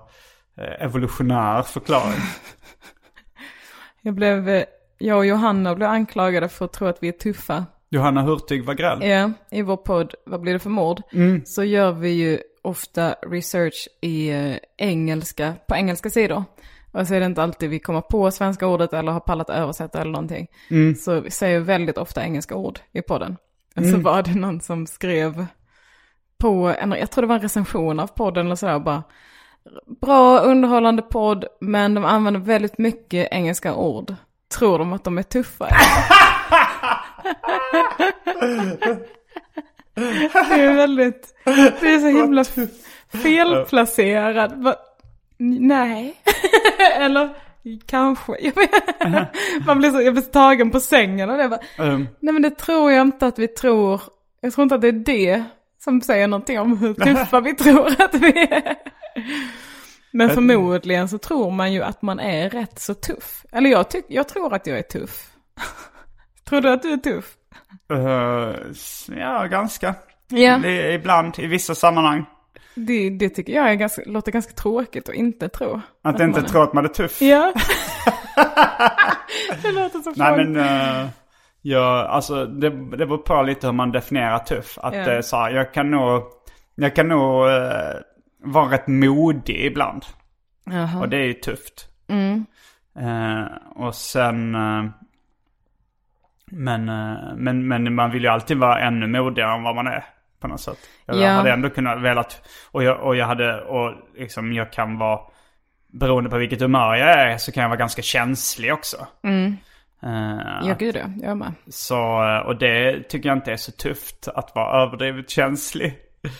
eh, 0.58 0.86
evolutionär 0.86 1.62
förklaring. 1.62 2.22
Jag 4.02 4.14
blev, 4.14 4.50
eh, 4.50 4.64
jag 4.98 5.18
och 5.18 5.26
Johanna 5.26 5.76
blev 5.76 5.90
anklagade 5.90 6.50
för 6.50 6.66
att 6.66 6.74
tro 6.74 6.88
att 6.88 7.04
vi 7.04 7.08
är 7.08 7.12
tuffa. 7.12 7.66
Johanna 7.90 8.22
Hurtig 8.22 8.66
Wagrell. 8.66 9.04
Ja, 9.10 9.32
i 9.52 9.62
vår 9.62 9.78
podd 9.78 10.14
Vad 10.26 10.42
blir 10.42 10.54
det 10.54 10.60
för 10.60 10.70
mord? 10.70 11.02
Så 11.46 11.64
gör 11.64 11.92
vi 11.92 12.10
ju 12.10 12.40
ofta 12.62 13.12
research 13.12 13.88
i 14.02 14.32
engelska, 14.78 15.54
på 15.68 15.76
engelska 15.76 16.10
sidor. 16.10 16.44
Och 16.92 17.08
så 17.08 17.14
är 17.14 17.20
det 17.20 17.26
inte 17.26 17.44
alltid 17.44 17.70
vi 17.70 17.80
kommer 17.80 18.02
på 18.02 18.32
svenska 18.32 18.68
ordet 18.68 18.94
eller 18.94 19.12
har 19.12 19.20
pallat 19.20 19.50
översätta 19.50 20.02
eller 20.02 20.12
någonting. 20.12 20.48
Så 20.98 21.20
vi 21.20 21.32
säger 21.32 21.60
väldigt 21.60 21.98
ofta 21.98 22.24
engelska 22.24 22.56
ord 22.56 22.80
i 22.92 23.02
podden. 23.02 23.38
Och 23.76 23.86
så 23.86 23.98
var 23.98 24.24
det 24.24 24.36
någon 24.36 24.62
som 24.62 24.88
skrev 24.88 25.46
på, 26.38 26.76
en, 26.80 26.92
jag 26.92 27.12
tror 27.12 27.22
det 27.22 27.28
var 27.28 27.36
en 27.36 27.42
recension 27.42 28.00
av 28.00 28.08
podden 28.08 28.46
eller 28.46 28.56
sådär 28.56 28.80
bara. 28.80 29.04
Bra 30.02 30.40
underhållande 30.40 31.02
podd, 31.02 31.46
men 31.62 31.94
de 31.94 32.06
använder 32.06 32.40
väldigt 32.40 32.78
mycket 32.78 33.28
engelska 33.32 33.76
ord. 33.76 34.16
Tror 34.58 34.80
de 34.80 34.94
att 34.94 35.04
de 35.04 35.18
är 35.18 35.24
tuffa? 35.24 35.70
Det 40.50 40.62
är 40.62 40.74
väldigt, 40.74 41.36
det 41.44 41.94
är 41.94 42.00
så 42.00 42.08
himla 42.08 42.44
felplacerad. 43.24 44.76
Nej. 45.38 46.16
Eller 46.96 47.30
kanske. 47.86 48.34
Man 49.66 49.78
blir 49.78 49.92
så, 49.92 50.02
jag 50.02 50.14
blir 50.14 50.24
så 50.24 50.32
tagen 50.32 50.72
på 50.72 50.80
sängen 50.80 51.30
och 51.30 51.38
det 51.38 51.50
bara, 51.50 51.60
Um, 51.88 52.08
nej 52.20 52.34
men 52.34 52.42
det 52.42 52.50
tror 52.50 52.92
jag 52.92 53.02
inte 53.02 53.28
att 53.28 53.40
vi 53.40 53.48
tror. 53.48 54.02
Jag 54.42 54.54
tror 54.54 54.64
inte 54.64 54.76
att 54.76 54.82
det 54.82 54.88
är 54.88 54.92
det 54.92 55.44
som 55.88 56.02
säger 56.02 56.28
någonting 56.28 56.60
om 56.60 56.78
hur 56.78 56.94
tuffa 57.16 57.40
vi 57.40 57.54
tror 57.56 58.02
att 58.02 58.14
vi 58.14 58.40
är. 58.42 58.76
Men 60.12 60.30
förmodligen 60.30 61.10
så 61.10 61.18
tror 61.18 61.52
man 61.52 61.74
ju 61.74 61.84
att 61.84 62.02
man 62.02 62.20
är 62.20 62.50
rätt 62.50 62.80
så 62.80 62.94
tuff. 62.94 63.46
Eller 63.52 63.70
jag, 63.70 63.90
tyck, 63.90 64.06
jag 64.10 64.28
tror 64.28 64.54
att 64.54 64.68
jag 64.68 64.78
är 64.78 64.82
tuff. 64.84 65.28
tror 66.50 66.62
du 66.62 66.70
att 66.70 66.82
du 66.82 66.92
är 66.92 66.98
tuff? 66.98 67.34
s- 68.72 69.10
ja, 69.18 69.46
ganska. 69.46 69.96
Det, 70.58 70.94
ibland, 70.94 71.40
i 71.40 71.46
vissa 71.48 71.76
sammanhang. 71.76 72.26
Det, 72.76 73.10
det 73.10 73.30
tycker 73.30 73.54
jag 73.54 73.70
är 73.72 73.76
ganska, 73.76 74.02
låter 74.06 74.32
ganska 74.32 74.54
tråkigt 74.54 75.10
att 75.10 75.16
inte 75.16 75.50
tro. 75.50 75.82
Att 76.04 76.20
inte 76.20 76.26
man 76.40 76.44
är- 76.46 76.50
tro 76.50 76.62
att 76.62 76.74
man 76.74 76.86
är 76.86 76.90
tuff. 76.90 77.22
Ja. 77.22 77.54
det 79.62 79.72
låter 79.72 80.00
så 80.00 80.14
Nej 80.16 80.38
men, 80.38 80.56
uh, 80.58 81.08
jag, 81.62 82.06
alltså 82.06 82.46
det, 82.46 82.70
det 82.70 83.06
beror 83.06 83.18
på 83.18 83.42
lite 83.42 83.68
hur 83.68 83.74
man 83.74 83.92
definierar 83.92 84.40
tuff. 84.40 84.78
Att 84.82 84.94
är 84.94 85.22
så 85.22 85.38
här, 85.38 85.52
jag 85.52 85.74
kan 85.74 85.92
nog, 85.92 86.24
jag 86.76 86.96
kan 86.96 87.08
nog 87.08 87.48
eh, 87.48 87.96
vara 88.44 88.72
rätt 88.72 88.88
modig 88.88 89.66
ibland. 89.66 90.06
Jaha. 90.66 91.00
Och 91.00 91.10
det 91.10 91.18
är 91.18 91.26
ju 91.26 91.34
tufft. 91.34 91.88
Mm. 92.08 92.46
Eh, 93.00 93.48
och 93.76 93.96
sen, 93.96 94.56
eh, 94.56 94.86
men, 96.52 96.90
eh, 96.90 97.36
men, 97.36 97.68
men 97.68 97.96
man 97.96 98.12
vill 98.12 98.24
ju 98.24 98.30
alltid 98.30 98.58
vara 98.58 98.80
ännu 98.80 99.08
modigare 99.08 99.56
än 99.56 99.64
vad 99.64 99.76
man 99.76 99.88
är. 99.88 100.06
På 100.40 100.48
något 100.48 100.62
sätt. 100.62 100.78
Jag 101.06 101.18
Ja. 101.18 101.30
hade 101.30 101.52
ändå 101.52 101.70
kunnat 101.70 102.02
velat, 102.02 102.42
och 102.72 102.84
jag, 102.84 103.00
och 103.02 103.16
jag 103.16 103.26
hade, 103.26 103.62
och 103.62 103.94
liksom 104.18 104.54
jag 104.54 104.72
kan 104.74 104.98
vara, 104.98 105.20
beroende 105.94 106.30
på 106.30 106.38
vilket 106.38 106.62
humör 106.62 106.96
jag 106.96 107.10
är 107.10 107.38
så 107.38 107.52
kan 107.52 107.62
jag 107.62 107.70
vara 107.70 107.80
ganska 107.80 108.02
känslig 108.02 108.74
också. 108.74 108.98
Eh, 109.24 109.52
Mm. 110.04 110.38
Ja, 110.68 110.76
gud 110.80 110.96
ja. 110.96 111.06
Jag 111.28 111.38
med. 111.38 111.54
Så, 111.70 112.24
eh, 112.24 112.48
och 112.48 112.58
det 112.58 113.04
tycker 113.10 113.30
jag 113.30 113.38
inte 113.38 113.52
är 113.52 113.58
så 113.58 113.72
tufft 113.72 114.28
att 114.28 114.52
vara 114.56 114.84
överdrivet 114.84 115.30
känslig. 115.30 115.96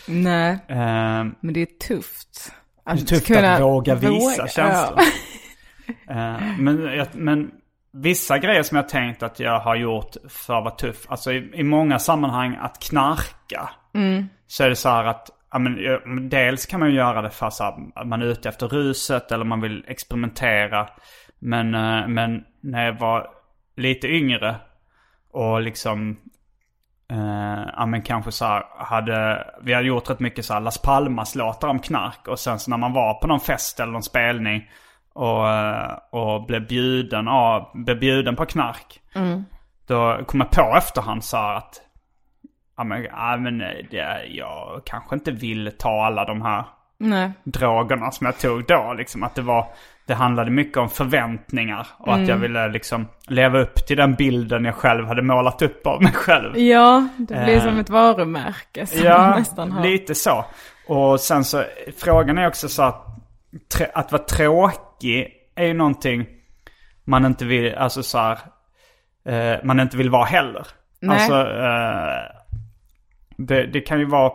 Nej, 0.08 0.58
Eh, 0.68 1.24
men 1.40 1.52
det 1.52 1.60
är 1.60 1.78
tufft. 1.88 2.52
det 2.84 2.90
är 2.90 2.96
tufft 2.96 3.26
kunna 3.26 3.54
att 3.54 3.60
våga 3.60 3.94
visa 3.94 4.10
våga, 4.10 4.48
känslor. 4.48 4.98
ja. 6.06 6.34
Eh, 6.36 6.42
men, 6.58 7.06
men 7.12 7.50
vissa 7.92 8.38
grejer 8.38 8.62
som 8.62 8.76
jag 8.76 8.88
tänkt 8.88 9.22
att 9.22 9.40
jag 9.40 9.60
har 9.60 9.76
gjort 9.76 10.16
för 10.28 10.54
att 10.58 10.64
vara 10.64 10.74
tuff. 10.74 11.06
Alltså 11.08 11.32
i, 11.32 11.50
i 11.54 11.62
många 11.62 11.98
sammanhang 11.98 12.58
att 12.60 12.78
knarka. 12.78 13.70
Så 14.46 14.64
är 14.64 14.68
det 14.68 14.76
så 14.76 14.88
här 14.88 15.04
att, 15.04 15.30
ja, 15.52 15.58
men, 15.58 16.28
dels 16.28 16.66
kan 16.66 16.80
man 16.80 16.88
ju 16.90 16.96
göra 16.96 17.22
det 17.22 17.30
för 17.30 17.46
att 17.46 18.06
man 18.06 18.22
är 18.22 18.26
ute 18.26 18.48
efter 18.48 18.68
ruset 18.68 19.32
eller 19.32 19.44
man 19.44 19.60
vill 19.60 19.84
experimentera. 19.88 20.88
Men, 21.38 21.74
eh, 21.74 22.08
men 22.08 22.44
när 22.60 22.84
jag 22.86 22.98
var 22.98 23.26
lite 23.78 24.08
yngre 24.08 24.56
och 25.30 25.62
liksom 25.62 26.16
Eh, 27.12 27.68
ja 27.76 27.86
men 27.86 28.02
kanske 28.02 28.32
så 28.32 28.44
här, 28.44 28.64
hade, 28.76 29.46
vi 29.62 29.74
hade 29.74 29.86
gjort 29.86 30.10
rätt 30.10 30.20
mycket 30.20 30.44
så 30.44 30.52
här 30.52 30.60
Las 30.60 30.82
Palmas 30.82 31.34
låtar 31.34 31.68
om 31.68 31.78
knark. 31.78 32.28
Och 32.28 32.38
sen 32.38 32.58
så 32.58 32.70
när 32.70 32.76
man 32.76 32.92
var 32.92 33.14
på 33.14 33.26
någon 33.26 33.40
fest 33.40 33.80
eller 33.80 33.92
någon 33.92 34.02
spelning 34.02 34.70
och, 35.12 35.50
eh, 35.50 35.98
och 36.10 36.46
blev 36.46 36.66
bjuden, 36.66 37.28
av, 37.28 37.70
blev 37.74 37.98
bjuden 37.98 38.36
på 38.36 38.46
knark. 38.46 39.00
Då 39.86 40.20
kom 40.26 40.40
jag 40.40 40.50
på 40.50 40.76
efterhand 40.76 41.24
så 41.24 41.36
här 41.36 41.54
att, 41.54 41.80
ja 42.76 42.84
men, 42.84 43.04
ja, 43.04 43.36
men 43.36 43.58
det, 43.90 44.26
jag 44.28 44.82
kanske 44.84 45.14
inte 45.14 45.30
vill 45.30 45.72
ta 45.78 46.04
alla 46.04 46.24
de 46.24 46.42
här 46.42 46.64
Nej. 46.98 47.30
drogerna 47.44 48.10
som 48.10 48.24
jag 48.24 48.38
tog 48.38 48.66
då. 48.66 48.94
Liksom 48.98 49.22
att 49.22 49.34
det 49.34 49.42
var, 49.42 49.66
det 50.08 50.14
handlade 50.14 50.50
mycket 50.50 50.76
om 50.78 50.88
förväntningar. 50.90 51.86
Och 51.98 52.14
att 52.14 52.28
jag 52.28 52.36
ville 52.36 52.68
liksom 52.68 53.06
leva 53.26 53.58
upp 53.58 53.86
till 53.86 53.96
den 53.96 54.14
bilden 54.14 54.64
jag 54.64 54.74
själv 54.74 55.06
hade 55.06 55.22
målat 55.22 55.62
upp 55.62 55.86
av 55.86 56.02
mig 56.02 56.12
själv. 56.12 56.58
Ja, 56.58 57.08
det 57.16 57.34
blir 57.44 57.56
Eh. 57.56 57.62
som 57.62 57.78
ett 57.78 57.90
varumärke 57.90 58.86
som 58.86 59.04
Ja, 59.06 59.34
nästan 59.38 59.72
har. 59.72 59.82
lite 59.82 60.14
så. 60.14 60.44
Och 60.88 61.20
sen 61.20 61.44
så, 61.44 61.64
frågan 61.96 62.38
är 62.38 62.46
också 62.48 62.68
så 62.68 62.82
att, 62.82 63.06
att 63.94 64.12
vara 64.12 64.22
tråkig 64.22 65.32
är 65.54 65.64
ju 65.66 65.74
någonting 65.74 66.26
man 67.04 67.24
inte 67.24 67.44
vill, 67.44 67.74
alltså 67.74 68.02
så 68.02 68.18
här, 68.18 68.38
eh, 69.28 69.58
man 69.64 69.80
inte 69.80 69.96
vill 69.96 70.10
vara 70.10 70.24
heller. 70.24 70.66
Nej. 71.00 71.16
Alltså, 71.16 71.40
eh, 71.40 72.34
det, 73.36 73.66
det 73.66 73.80
kan 73.80 73.98
ju 73.98 74.04
vara, 74.04 74.32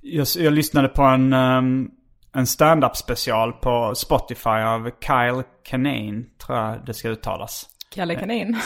jag, 0.00 0.26
jag 0.38 0.52
lyssnade 0.52 0.88
på 0.88 1.02
en, 1.02 1.32
um, 1.32 1.90
en 2.34 2.46
stand-up 2.46 2.96
special 2.96 3.52
på 3.52 3.94
Spotify 3.94 4.48
av 4.48 4.90
Kyle 5.00 5.42
Kinane, 5.66 6.22
tror 6.46 6.58
jag 6.58 6.86
det 6.86 6.94
ska 6.94 7.08
uttalas. 7.08 7.68
Kalle 7.94 8.14
Kanin. 8.14 8.58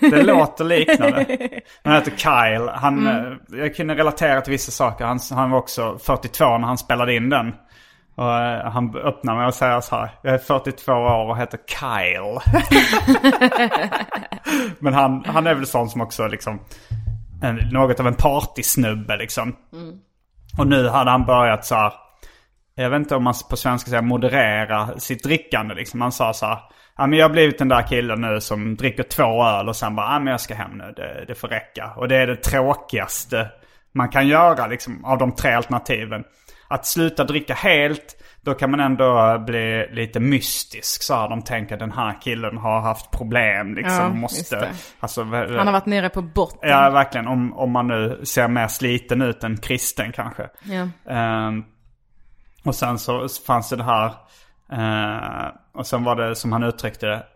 Det 0.00 0.22
låter 0.22 0.64
liknande. 0.64 1.48
Han 1.84 1.94
heter 1.94 2.10
Kyle. 2.16 2.68
Han, 2.74 3.06
eh, 3.06 3.58
Jag 3.58 3.76
kunde 3.76 3.94
relatera 3.94 4.40
till 4.40 4.50
vissa 4.50 4.72
saker. 4.72 5.04
Han, 5.04 5.18
han 5.30 5.50
var 5.50 5.58
också 5.58 5.98
42 5.98 6.58
när 6.58 6.66
han 6.66 6.78
spelade 6.78 7.14
in 7.14 7.28
den. 7.28 7.54
Och 8.14 8.38
eh, 8.38 8.70
han 8.70 8.96
öppnar 8.96 9.36
med 9.36 9.48
att 9.48 9.54
säga 9.54 9.82
så 9.82 9.96
här. 9.96 10.10
Jag 10.22 10.34
är 10.34 10.38
42 10.38 10.92
år 10.92 11.28
och 11.30 11.38
heter 11.38 11.58
Kyle. 11.66 12.40
Men 14.78 14.94
han, 14.94 15.24
han 15.26 15.46
är 15.46 15.54
väl 15.54 15.66
sån 15.66 15.90
som 15.90 16.00
också 16.00 16.26
liksom 16.28 16.60
en, 17.42 17.56
något 17.72 18.00
av 18.00 18.06
en 18.06 18.14
partysnubbe 18.14 19.16
liksom. 19.16 19.56
Och 20.58 20.66
nu 20.66 20.88
hade 20.88 21.10
han 21.10 21.24
börjat 21.24 21.64
så 21.66 21.74
här. 21.74 21.92
Jag 22.74 22.90
vet 22.90 22.98
inte 22.98 23.16
om 23.16 23.24
man 23.24 23.34
på 23.50 23.56
svenska 23.56 23.90
säger 23.90 24.02
moderera 24.02 24.98
sitt 24.98 25.22
drickande 25.22 25.74
liksom. 25.74 26.00
Han 26.00 26.12
sa 26.12 26.32
så 26.32 26.46
här. 26.46 26.58
Ja 26.96 27.06
men 27.06 27.18
jag 27.18 27.28
har 27.28 27.32
blivit 27.32 27.58
den 27.58 27.68
där 27.68 27.88
killen 27.88 28.20
nu 28.20 28.40
som 28.40 28.76
dricker 28.76 29.02
två 29.02 29.44
öl 29.44 29.68
och 29.68 29.76
sen 29.76 29.96
bara, 29.96 30.12
ja 30.12 30.18
men 30.18 30.30
jag 30.30 30.40
ska 30.40 30.54
hem 30.54 30.78
nu, 30.78 30.92
det, 30.96 31.24
det 31.28 31.34
får 31.34 31.48
räcka. 31.48 31.92
Och 31.96 32.08
det 32.08 32.16
är 32.16 32.26
det 32.26 32.36
tråkigaste 32.36 33.50
man 33.94 34.08
kan 34.08 34.28
göra 34.28 34.66
liksom 34.66 35.04
av 35.04 35.18
de 35.18 35.32
tre 35.32 35.52
alternativen. 35.52 36.24
Att 36.68 36.86
sluta 36.86 37.24
dricka 37.24 37.54
helt, 37.54 38.16
då 38.40 38.54
kan 38.54 38.70
man 38.70 38.80
ändå 38.80 39.38
bli 39.46 39.88
lite 39.92 40.20
mystisk 40.20 41.02
så 41.02 41.14
här. 41.14 41.28
De 41.28 41.42
tänker 41.42 41.76
den 41.76 41.92
här 41.92 42.20
killen 42.22 42.56
har 42.56 42.80
haft 42.80 43.10
problem 43.10 43.74
liksom. 43.74 43.96
Ja, 43.96 44.08
måste, 44.08 44.68
alltså, 45.00 45.24
Han 45.24 45.66
har 45.66 45.72
varit 45.72 45.86
nere 45.86 46.08
på 46.08 46.22
botten. 46.22 46.70
Ja, 46.70 46.90
verkligen. 46.90 47.26
Om, 47.26 47.54
om 47.54 47.70
man 47.70 47.86
nu 47.86 48.20
ser 48.24 48.48
mer 48.48 48.68
sliten 48.68 49.22
ut 49.22 49.44
än 49.44 49.56
kristen 49.56 50.12
kanske. 50.12 50.48
Ja. 50.62 51.12
Ehm, 51.12 51.64
och 52.64 52.74
sen 52.74 52.98
så 52.98 53.28
fanns 53.46 53.68
det 53.68 53.76
det 53.76 53.82
här. 53.82 54.06
eh, 54.72 55.52
och 55.74 55.86
sen 55.86 56.04
var 56.04 56.16
det 56.16 56.36
som 56.36 56.52
han 56.52 56.62
uttryckte 56.62 57.06
det. 57.06 57.26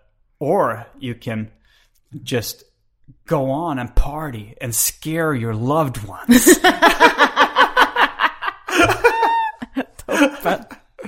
Or 0.40 0.80
you 1.00 1.20
can 1.20 1.46
just 2.10 2.62
go 3.28 3.36
on 3.36 3.78
and 3.78 3.94
party 3.94 4.54
and 4.62 4.74
scare 4.74 5.36
your 5.36 5.52
loved 5.52 5.98
ones. 6.08 6.60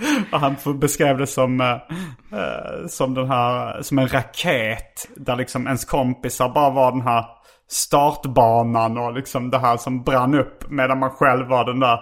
Och 0.33 0.41
han 0.41 0.57
beskrev 0.81 1.19
det 1.19 1.27
som, 1.27 1.61
eh, 1.61 2.87
som 2.89 3.15
den 3.15 3.29
här, 3.29 3.83
som 3.83 3.99
en 3.99 4.09
raket. 4.09 5.09
Där 5.17 5.37
liksom 5.37 5.67
ens 5.67 5.85
kompisar 5.85 6.49
bara 6.49 6.71
var 6.71 6.93
den 6.93 7.03
här 7.03 7.25
startbanan 7.69 8.99
och 8.99 9.13
liksom 9.13 9.51
det 9.51 9.59
här 9.59 9.77
som 9.77 10.03
brann 10.03 10.35
upp. 10.35 10.71
Medan 10.71 10.99
man 10.99 11.11
själv 11.11 11.47
var 11.49 11.65
den 11.65 11.81
där 11.81 12.01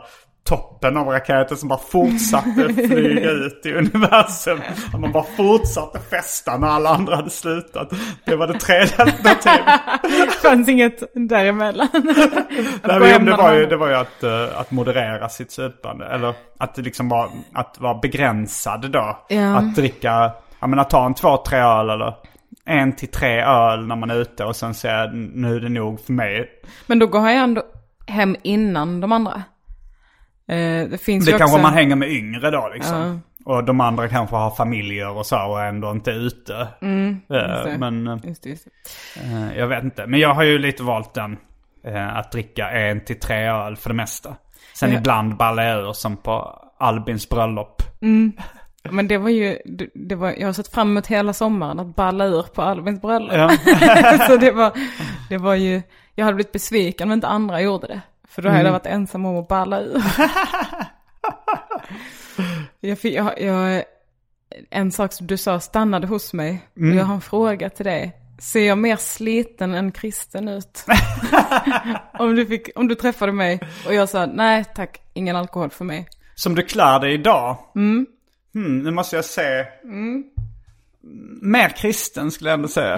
toppen 0.49 0.97
av 0.97 1.07
raketen 1.07 1.57
som 1.57 1.69
bara 1.69 1.79
fortsatte 1.79 2.75
flyga 2.75 3.31
ut 3.31 3.67
i 3.67 3.73
universum. 3.73 4.61
Och 4.93 5.01
man 5.01 5.13
bara 5.13 5.25
fortsatte 5.37 5.99
festa 5.99 6.59
när 6.59 6.69
alla 6.69 6.91
andra 6.91 7.17
hade 7.17 7.31
slutat. 7.31 7.93
Det 8.25 8.37
var 8.37 8.47
det 8.47 8.61
tredje 8.61 8.97
alternativet. 8.97 9.81
Det 10.03 10.49
fanns 10.49 10.69
inget 10.69 11.03
däremellan. 11.15 11.89
Nej, 12.83 13.01
men 13.01 13.25
det, 13.25 13.37
var 13.37 13.55
ju, 13.55 13.67
det 13.67 13.77
var 13.77 13.89
ju 13.89 13.95
att, 13.95 14.23
eh, 14.23 14.61
att 14.61 14.71
moderera 14.71 15.29
sitt 15.29 15.51
supande. 15.51 16.07
Eller 16.07 16.35
att 16.59 16.79
liksom 16.79 17.09
var, 17.09 17.31
att 17.55 17.77
vara 17.81 17.95
begränsad 17.95 18.91
då. 18.91 19.19
Ja. 19.29 19.57
Att 19.57 19.75
dricka, 19.75 20.33
jag 20.61 20.71
menar 20.71 20.85
ta 20.85 21.07
en 21.07 21.15
två, 21.15 21.37
tre 21.37 21.59
öl 21.59 21.91
eller 21.91 22.15
en 22.65 22.97
till 22.97 23.09
tre 23.09 23.43
öl 23.43 23.87
när 23.87 23.97
man 23.97 24.11
är 24.11 24.17
ute 24.17 24.45
och 24.45 24.57
sen 24.57 24.75
säga 24.75 25.11
nu 25.13 25.57
är 25.57 25.61
det 25.61 25.69
nog 25.69 26.01
för 26.01 26.13
mig. 26.13 26.51
Men 26.87 26.99
då 26.99 27.07
går 27.07 27.21
han 27.21 27.33
ju 27.33 27.39
ändå 27.39 27.63
hem 28.07 28.37
innan 28.43 29.01
de 29.01 29.13
andra. 29.13 29.43
Eh, 30.49 30.89
det 30.89 31.01
finns 31.03 31.25
Det 31.25 31.31
ju 31.33 31.39
kanske 31.39 31.55
också... 31.57 31.63
man 31.63 31.75
hänger 31.75 31.97
med 31.97 32.09
yngre 32.13 32.51
då 32.51 32.71
liksom. 32.75 33.23
Och 33.45 33.65
de 33.65 33.81
andra 33.81 34.09
kanske 34.09 34.37
har 34.37 34.51
familjer 34.51 35.11
och 35.17 35.27
så 35.27 35.47
och 35.47 35.63
ändå 35.65 35.91
inte 35.91 36.11
är 36.11 36.15
ute. 36.27 36.55
Eh, 36.61 36.69
Mm, 36.89 37.21
det. 37.29 37.77
men 37.79 38.07
eh, 38.09 38.17
Just 38.25 38.43
det, 38.43 38.49
just 38.51 38.65
det. 38.65 39.21
eh, 39.21 39.59
jag 39.59 39.67
vet 39.67 39.85
inte. 39.85 40.07
Men 40.07 40.21
jag 40.21 40.35
har 40.35 40.43
ju 40.43 40.59
lite 40.59 40.83
valt 40.83 41.15
den. 41.15 41.37
eh, 41.85 42.17
Att 42.17 42.33
dricka 42.33 42.71
en 42.71 43.05
till 43.05 43.21
tre 43.21 43.47
öl 43.49 43.77
för 43.77 43.89
det 43.91 43.95
mesta. 43.97 44.37
Sen 44.75 44.93
Ja. 44.93 44.99
ibland 44.99 45.37
ballar 45.37 45.63
jag 45.63 45.89
ur 45.89 45.93
som 45.93 46.17
på 46.17 46.61
Albins 46.79 47.29
bröllop. 47.29 47.83
Men 48.91 49.09
det 49.09 49.19
var 49.19 49.29
ju, 49.31 49.59
det- 49.65 49.91
det 49.95 50.15
var, 50.15 50.31
jag 50.39 50.49
har 50.49 50.53
sett 50.53 50.69
fram 50.75 50.91
emot 50.91 51.07
hela 51.07 51.33
sommaren 51.33 51.81
att 51.81 51.97
balla 51.97 52.25
ur 52.27 52.43
på 52.43 52.63
Albins 52.63 53.01
bröllop. 53.03 53.33
Ja. 53.33 53.49
så 54.29 54.37
det 54.37 54.51
var, 54.51 54.73
det 55.29 55.39
var 55.39 55.55
ju, 55.55 55.83
jag 56.15 56.25
hade 56.25 56.35
blivit 56.35 56.53
besviken 56.53 57.09
om 57.09 57.13
inte 57.13 57.27
andra 57.27 57.61
gjorde 57.61 57.87
det. 57.87 58.01
För 58.39 58.43
då 58.43 58.49
hade 58.49 58.65
jag 58.65 58.73
varit 58.73 58.87
ensam 58.87 59.27
om 59.27 59.37
att 59.37 59.49
balla 59.49 59.81
ur. 59.81 60.03
jag, 62.81 62.99
fick, 62.99 63.15
jag, 63.15 63.41
jag, 63.41 63.85
en 64.71 64.93
sak 64.93 65.13
som 65.13 65.27
du 65.27 65.37
sa 65.37 65.61
stannade 65.61 66.07
hos 66.07 66.33
mig. 66.33 66.69
Och 66.75 66.97
jag 66.97 67.05
har 67.05 67.15
en 67.15 67.21
fråga 67.21 67.71
till 67.71 67.85
dig. 67.85 68.13
Ser 68.39 68.67
jag 68.67 68.79
mer 68.79 68.97
sliten 68.97 69.75
än 69.75 69.93
kristen 69.93 70.49
ut? 70.49 70.85
om, 72.19 72.37
du 72.37 72.47
fick, 72.47 72.71
om 72.75 72.89
du 72.89 72.95
träffade 72.95 73.33
mig 73.33 73.61
och 73.87 73.95
jag 73.95 74.09
sa 74.09 74.27
nej 74.27 74.65
tack, 74.75 75.01
ingen 75.13 75.37
alkohol 75.37 75.71
för 75.71 75.85
mig. 75.85 76.09
Som 76.35 76.55
du 76.55 76.63
klär 76.63 77.01
dig 77.01 77.15
idag. 77.15 77.57
Mm. 77.75 78.07
Hmm, 78.55 78.79
nu 78.79 78.91
måste 78.91 79.17
jag 79.17 79.25
se. 79.25 79.67
Mer 81.43 81.69
kristen 81.69 82.31
skulle 82.31 82.51
jag 82.51 82.55
ändå 82.55 82.69
säga. 82.69 82.97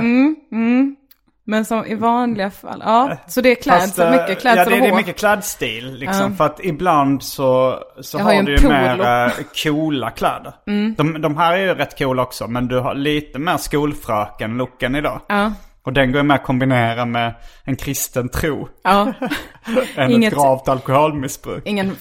Men 1.51 1.65
som 1.65 1.87
i 1.87 1.95
vanliga 1.95 2.51
fall, 2.51 2.83
ja. 2.87 3.17
Så 3.27 3.41
det 3.41 3.49
är 3.49 3.55
Fast, 3.55 3.63
klädsel, 3.63 4.15
eh, 4.15 4.21
mycket 4.21 4.41
klädsel 4.41 4.59
Ja, 4.59 4.65
det, 4.65 4.77
och 4.77 4.83
det 4.83 4.89
är 4.89 4.97
mycket 4.97 5.17
klädstil 5.19 5.95
liksom. 5.95 6.31
Ja. 6.31 6.37
För 6.37 6.45
att 6.45 6.61
ibland 6.65 7.23
så, 7.23 7.79
så 8.01 8.19
har, 8.19 8.35
har 8.35 8.43
du 8.43 8.57
ju 8.57 8.69
mer. 8.69 8.95
Mm. 8.95 9.27
eh, 9.27 9.33
coola 9.65 10.11
kläder. 10.11 10.53
De, 10.97 11.21
de 11.23 11.37
här 11.37 11.53
är 11.53 11.57
ju 11.59 11.75
rätt 11.75 11.99
coola 11.99 12.23
också. 12.23 12.49
Men 12.49 12.69
du 12.69 12.79
har 12.79 12.95
lite 12.95 13.39
mer 13.39 13.57
skolfröken-looken 13.57 14.97
idag. 14.97 15.21
Ja, 15.29 15.53
Och 15.83 15.93
den 15.93 16.13
går 16.13 16.21
ju 16.21 16.27
med 16.27 16.35
att 16.35 16.45
kombinera 16.45 17.05
med 17.05 17.35
en 17.65 17.77
kristen 17.77 18.29
tro. 18.29 18.69
ja. 18.83 19.13
Än 19.97 20.11
Inget- 20.11 20.33
ett 20.33 20.39
gravt 20.39 20.69
alkoholmissbruk. 20.69 21.63
Ingen 21.67 21.97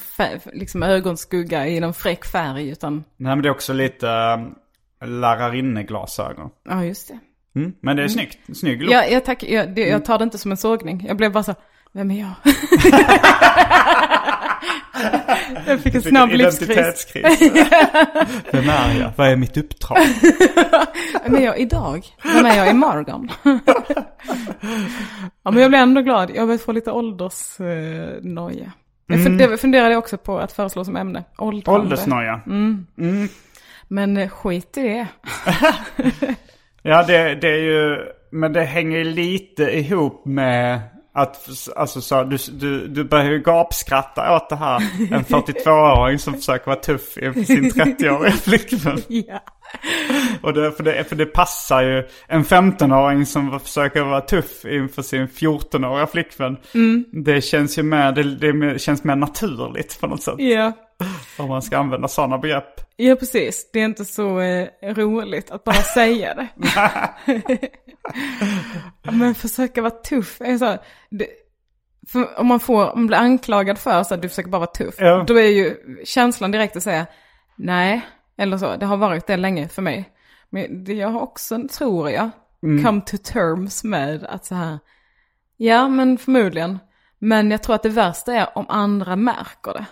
liksom 0.54 0.84
ögonskugga 0.84 1.68
i 1.68 1.80
någon 1.80 1.94
fräck 1.94 2.26
färg 2.26 2.70
utan, 2.70 2.94
Nej 3.18 3.36
men 3.36 3.42
det 3.42 3.50
är 3.50 3.52
också 3.52 3.74
lite 3.74 4.10
äh, 5.02 5.08
lärarinneglasögon. 5.08 6.50
ja 6.70 6.84
just 6.84 7.08
det. 7.08 7.20
Mm. 7.56 7.74
Men 7.82 7.98
det 7.98 8.04
är 8.04 8.08
snyggt. 8.08 8.58
Snygg 8.58 8.82
look. 8.82 8.94
Ja, 8.94 9.06
jag, 9.06 9.26
tack, 9.26 9.44
jag, 9.44 9.76
det, 9.76 9.82
jag 9.88 10.06
tar 10.06 10.18
det 10.18 10.24
inte 10.24 10.38
som 10.38 10.52
en 10.52 10.58
sågning. 10.58 11.06
Jag 11.08 11.18
blev 11.18 11.32
bara 11.32 11.44
så, 11.44 11.56
vem 11.94 12.12
är 12.12 12.20
jag? 12.20 12.32
jag 15.68 15.80
fick 15.80 15.96
en 15.96 16.02
Fick 16.02 16.10
snabb 16.10 16.30
en 16.32 16.38
livskris. 16.38 16.70
identitetskris. 16.70 17.42
Vem 18.52 18.70
är 18.70 19.00
jag? 19.00 19.12
Vad 19.18 19.28
är 19.32 19.36
mitt 19.36 19.58
uppdrag? 19.58 19.98
Vem 21.24 21.36
är 21.36 21.42
jag 21.42 21.60
idag? 21.60 22.06
Vem 22.24 22.46
är 22.46 22.58
jag 22.58 22.70
imorgon? 22.70 23.30
ja, 25.44 25.52
men 25.52 25.62
jag 25.62 25.72
blev 25.72 25.82
ändå 25.82 26.02
glad. 26.02 26.30
Jag 26.30 26.48
började 26.48 26.64
få 26.64 26.72
lite 26.72 26.92
åldersnoja. 26.92 28.72
Jag 29.08 29.20
fun- 29.20 29.38
det 29.38 29.58
funderade 29.58 29.92
jag 29.92 30.00
också 30.00 30.18
på 30.18 30.40
att 30.40 30.52
föreslå 30.52 30.86
som 30.86 30.96
ämne. 30.96 31.24
Åldrande. 31.38 31.82
Åldersnoja. 31.82 32.42
Men 33.88 34.18
eh, 34.18 34.30
skit 34.30 34.78
i 34.78 34.82
det. 34.82 35.08
Ja, 36.82 37.04
det, 37.04 37.36
det 37.36 37.50
är 37.50 37.62
ju... 37.64 37.98
Men 38.32 38.54
det 38.54 38.64
hänger 38.64 39.04
lite 39.04 39.64
ihop 39.64 40.26
med 40.26 40.82
att... 41.14 41.50
Alltså 41.76 42.02
så, 42.02 42.24
du, 42.24 42.38
du, 42.52 42.88
du 42.88 43.04
börjar 43.04 43.32
ju 43.32 43.40
gapskratta 43.40 44.36
åt 44.36 44.50
det 44.50 44.56
här. 44.56 44.82
En 45.12 45.24
42-åring 45.26 46.20
som 46.20 46.34
försöker 46.34 46.66
vara 46.66 46.80
tuff 46.80 47.18
inför 47.18 47.44
sin 47.44 47.72
30-åriga 47.72 48.32
flickvän. 48.32 49.02
Ja. 49.08 49.40
Och 50.42 50.54
det, 50.54 50.72
för, 50.72 50.84
det, 50.84 51.04
för 51.04 51.16
det 51.16 51.26
passar 51.26 51.82
ju 51.82 52.08
en 52.28 52.44
15-åring 52.44 53.26
som 53.26 53.60
försöker 53.60 54.02
vara 54.02 54.22
tuff 54.22 54.66
inför 54.66 55.02
sin 55.02 55.28
14-åriga 55.28 56.08
flickvän. 56.08 56.58
Det 57.12 57.42
känns 57.42 57.78
ju 57.78 57.84
mer, 57.84 58.12
det, 58.12 58.24
det 58.24 58.80
känns 58.80 59.04
mer 59.04 59.16
naturligt 59.16 60.00
på 60.02 60.08
något 60.08 60.24
sätt. 60.24 60.36
Ja. 60.38 60.74
Om 61.38 61.50
man 61.50 61.62
ska 61.62 61.78
använda 61.78 62.08
sådana 62.08 62.38
begrepp. 62.38 62.89
Ja, 63.08 63.16
precis. 63.16 63.70
Det 63.74 63.80
är 63.80 63.86
inte 63.86 64.06
så 64.06 64.40
eh, 64.40 64.68
roligt 64.82 65.52
att 65.52 65.64
bara 65.64 65.76
säga 65.76 66.34
det. 66.36 66.48
Men 69.12 69.36
försöka 69.36 69.82
vara 69.82 69.92
tuff. 69.92 70.42
Är 70.42 70.58
så, 70.58 70.66
här, 70.66 70.80
det, 71.10 71.28
om 72.38 72.48
man 72.48 72.60
får, 72.60 72.90
om 72.90 73.00
man 73.00 73.08
blir 73.08 73.18
anklagad 73.18 73.78
för 73.78 74.04
så 74.04 74.14
att 74.14 74.22
du 74.22 74.30
försöker 74.30 74.50
bara 74.50 74.60
vara 74.60 74.72
tuff. 74.72 74.96
Ja. 74.98 75.24
Då 75.28 75.40
är 75.40 75.48
ju 75.48 75.76
känslan 76.06 76.52
direkt 76.52 76.76
att 76.76 76.84
säga 76.84 77.06
nej. 77.56 78.02
Eller 78.38 78.58
så, 78.58 78.76
det 78.76 78.86
har 78.86 78.98
varit 78.98 79.28
det 79.28 79.38
länge 79.38 79.68
för 79.68 79.82
mig. 79.82 80.10
Men 80.50 80.84
det 80.84 80.94
jag 80.94 81.10
har 81.10 81.22
också, 81.22 81.68
tror 81.68 82.10
jag, 82.10 82.30
come 82.62 83.02
to 83.02 83.18
terms 83.24 83.84
med 83.84 84.24
att 84.24 84.46
så 84.46 84.56
här. 84.56 84.80
Ja, 85.58 85.88
men 85.88 86.18
förmodligen. 86.18 86.80
Men 87.20 87.52
jag 87.52 87.64
tror 87.64 87.76
att 87.76 87.84
det 87.84 87.90
värsta 87.90 88.34
är 88.34 88.58
om 88.58 88.66
andra 88.70 89.16
märker 89.16 89.74
det. 89.74 89.86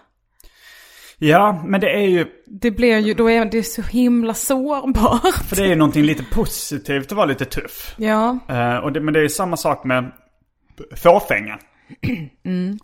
Ja, 1.20 1.62
men 1.66 1.82
det 1.82 1.90
är 1.96 2.08
ju... 2.08 2.26
Det 2.46 2.72
blir 2.72 2.98
ju, 2.98 3.14
då 3.14 3.30
är 3.30 3.46
det 3.46 3.64
så 3.64 3.82
himla 3.82 4.34
sårbart. 4.34 5.36
För 5.48 5.56
det 5.56 5.62
är 5.64 5.68
ju 5.68 5.76
någonting 5.76 6.04
lite 6.04 6.24
positivt 6.24 7.06
att 7.06 7.18
vara 7.18 7.26
lite 7.26 7.46
tuff. 7.46 7.96
Ja, 7.98 8.40
Eh, 8.50 8.76
och 8.76 8.92
det, 8.92 9.00
men 9.02 9.14
det 9.14 9.20
är 9.20 9.24
ju 9.24 9.30
samma 9.30 9.58
sak 9.58 9.84
med 9.84 10.12
fåfänga. 10.96 11.60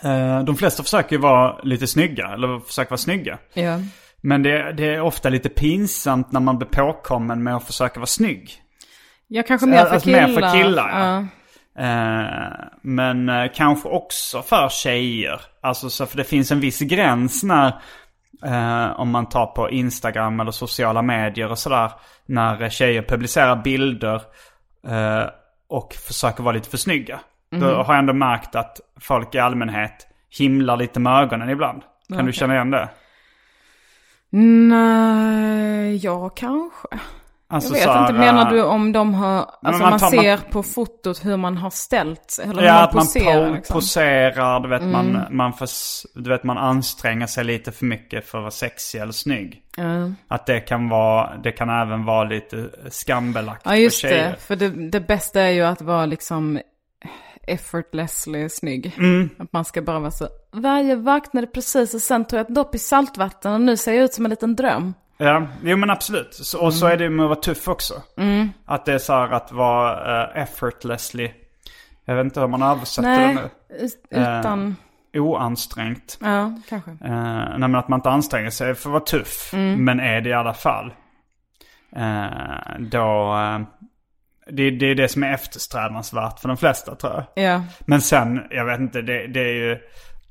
Eh, 0.03 0.43
de 0.43 0.55
flesta 0.55 0.83
försöker 0.83 1.15
ju 1.15 1.21
vara 1.21 1.57
lite 1.63 1.87
snygga, 1.87 2.27
eller 2.33 2.59
försöker 2.59 2.89
vara 2.91 2.97
snygga. 2.97 3.37
ja. 3.53 3.79
Men 4.21 4.43
det, 4.43 4.73
det 4.73 4.85
är 4.95 5.01
ofta 5.01 5.29
lite 5.29 5.49
pinsamt 5.49 6.31
när 6.31 6.39
man 6.39 6.57
blir 6.57 6.67
påkommen 6.67 7.43
med 7.43 7.55
att 7.55 7.63
försöka 7.63 7.99
vara 7.99 8.07
snygg. 8.07 8.51
Jag 9.27 9.47
kanske 9.47 9.67
mer 9.67 9.85
för 9.85 9.93
Alltså, 9.93 10.09
mer 10.09 10.27
killar. 10.27 10.49
för 10.51 10.57
killar, 10.63 10.89
ja. 10.89 11.25
ja. 11.75 11.83
Eh, 11.83 12.53
men 12.81 13.49
kanske 13.55 13.89
också 13.89 14.41
för 14.41 14.69
tjejer. 14.69 15.41
Alltså 15.61 15.89
så 15.89 16.05
för 16.05 16.17
det 16.17 16.23
finns 16.23 16.51
en 16.51 16.59
viss 16.59 16.79
gräns 16.79 17.43
när, 17.43 17.73
eh, 18.45 18.99
om 18.99 19.09
man 19.09 19.29
tar 19.29 19.45
på 19.45 19.69
Instagram 19.69 20.39
eller 20.39 20.51
sociala 20.51 21.01
medier 21.01 21.51
och 21.51 21.59
sådär. 21.59 21.91
När 22.25 22.69
tjejer 22.69 23.01
publicerar 23.01 23.55
bilder 23.55 24.21
eh, 24.87 25.29
och 25.67 25.93
försöker 25.93 26.43
vara 26.43 26.55
lite 26.55 26.69
för 26.69 26.77
snygga. 26.77 27.19
Då 27.51 27.65
har 27.65 27.93
jag 27.93 27.99
ändå 27.99 28.13
märkt 28.13 28.55
att 28.55 28.81
folk 28.99 29.35
i 29.35 29.39
allmänhet 29.39 30.07
himlar 30.37 30.77
lite 30.77 30.99
med 30.99 31.23
ögonen 31.23 31.49
ibland. 31.49 31.81
Kan 32.15 32.25
du 32.25 32.33
känna 32.33 32.53
igen 32.53 32.71
det? 32.71 32.89
Nej, 34.29 35.95
ja 35.95 36.29
kanske. 36.29 36.87
Alltså 37.53 37.73
Jag 37.73 37.79
vet 37.79 37.95
här, 37.95 38.01
inte, 38.01 38.13
menar 38.13 38.45
eh, 38.45 38.51
du 38.53 38.63
om 38.63 38.91
de 38.91 39.13
har, 39.13 39.37
alltså 39.61 39.81
man 39.81 39.89
man, 39.89 39.99
tar- 39.99 40.09
ser 40.09 40.37
på 40.37 40.63
fotot 40.63 41.25
hur 41.25 41.37
man 41.37 41.57
har 41.57 41.69
ställt 41.69 42.31
sig? 42.31 42.45
Eller 42.45 42.61
hur 42.61 42.67
Ja, 42.67 42.73
man 42.73 42.83
att 42.83 42.93
man 42.93 43.05
poserar 43.05 43.49
po- 43.49 43.55
liksom? 43.55 43.73
poserar, 43.73 44.59
du 44.59 44.69
vet, 44.69 44.83
man, 44.83 45.25
man, 45.31 45.53
förs- 45.53 46.05
du 46.15 46.29
vet 46.29 46.43
man 46.43 46.57
anstränger 46.57 47.27
sig 47.27 47.43
lite 47.43 47.71
för 47.71 47.85
mycket 47.85 48.27
för 48.27 48.37
att 48.37 48.41
vara 48.41 48.51
sexig 48.51 48.99
eller 49.01 49.11
snygg. 49.11 49.61
Ja. 49.77 50.11
Att 50.27 50.45
det 50.45 50.59
kan 50.59 50.89
vara, 50.89 51.37
det 51.43 51.51
kan 51.51 51.69
även 51.69 52.05
vara 52.05 52.23
lite 52.23 52.69
skambelagt 52.89 53.61
Ja, 53.65 53.75
just 53.75 54.01
för 54.01 54.07
det. 54.09 54.35
För 54.39 54.55
det, 54.55 54.69
det 54.89 54.99
bästa 54.99 55.41
är 55.41 55.51
ju 55.51 55.61
att 55.61 55.81
vara 55.81 56.05
liksom 56.05 56.59
effortlessly 57.47 58.49
snygg. 58.49 58.95
Mm. 58.97 59.29
Att 59.39 59.53
man 59.53 59.65
ska 59.65 59.81
bara 59.81 59.99
vara 59.99 60.11
så, 60.11 60.27
varje 60.51 60.95
vaknade 60.95 61.47
precis 61.47 61.93
och 61.93 62.01
sen 62.01 62.25
tog 62.25 62.39
jag 62.39 62.47
ett 62.49 62.55
dopp 62.55 62.75
i 62.75 62.79
saltvatten 62.79 63.53
och 63.53 63.61
nu 63.61 63.77
ser 63.77 63.93
jag 63.93 64.03
ut 64.03 64.13
som 64.13 64.25
en 64.25 64.29
liten 64.29 64.55
dröm. 64.55 64.93
Ja, 65.17 65.47
jo 65.63 65.77
men 65.77 65.89
absolut. 65.89 66.33
Så, 66.33 66.59
och 66.65 66.73
så 66.73 66.87
är 66.87 66.97
det 66.97 67.09
med 67.09 67.23
att 67.23 67.29
vara 67.29 67.39
tuff 67.39 67.67
också. 67.67 67.93
Att 68.65 68.85
det 68.85 68.93
är 68.93 68.97
så 68.97 69.13
här 69.13 69.31
att 69.31 69.51
vara 69.51 70.23
eh, 70.23 70.41
effortlessly. 70.41 71.31
Jag 72.05 72.15
vet 72.15 72.23
inte 72.25 72.39
hur 72.39 72.47
man 72.47 72.61
översätter 72.63 73.09
det 73.09 73.17
Nej, 73.17 73.35
nu. 73.35 73.75
ut- 73.85 74.05
utan, 74.09 74.75
oansträngt. 75.13 76.17
Ja, 76.21 76.59
kanske. 76.69 76.91
Eh, 76.91 76.97
nej, 77.49 77.59
men 77.59 77.75
att 77.75 77.87
man 77.87 77.97
inte 77.99 78.09
anstränger 78.09 78.49
sig 78.49 78.75
för 78.75 78.89
att 78.89 78.93
vara 78.93 79.03
tuff. 79.03 79.49
Men 79.77 79.99
är 79.99 80.21
det 80.21 80.29
i 80.29 80.33
alla 80.33 80.53
fall. 80.53 80.93
Eh, 81.95 82.79
då... 82.79 83.35
Eh, 83.37 83.59
det, 84.51 84.71
det 84.71 84.85
är 84.85 84.95
det 84.95 85.07
som 85.07 85.23
är 85.23 85.33
eftersträvansvärt 85.33 86.39
för 86.39 86.47
de 86.47 86.57
flesta 86.57 86.95
tror 86.95 87.13
jag. 87.35 87.43
Ja. 87.45 87.63
Men 87.79 88.01
sen, 88.01 88.41
jag 88.49 88.65
vet 88.65 88.79
inte, 88.79 89.01
det, 89.01 89.27
det 89.27 89.39
är 89.39 89.53
ju... 89.53 89.77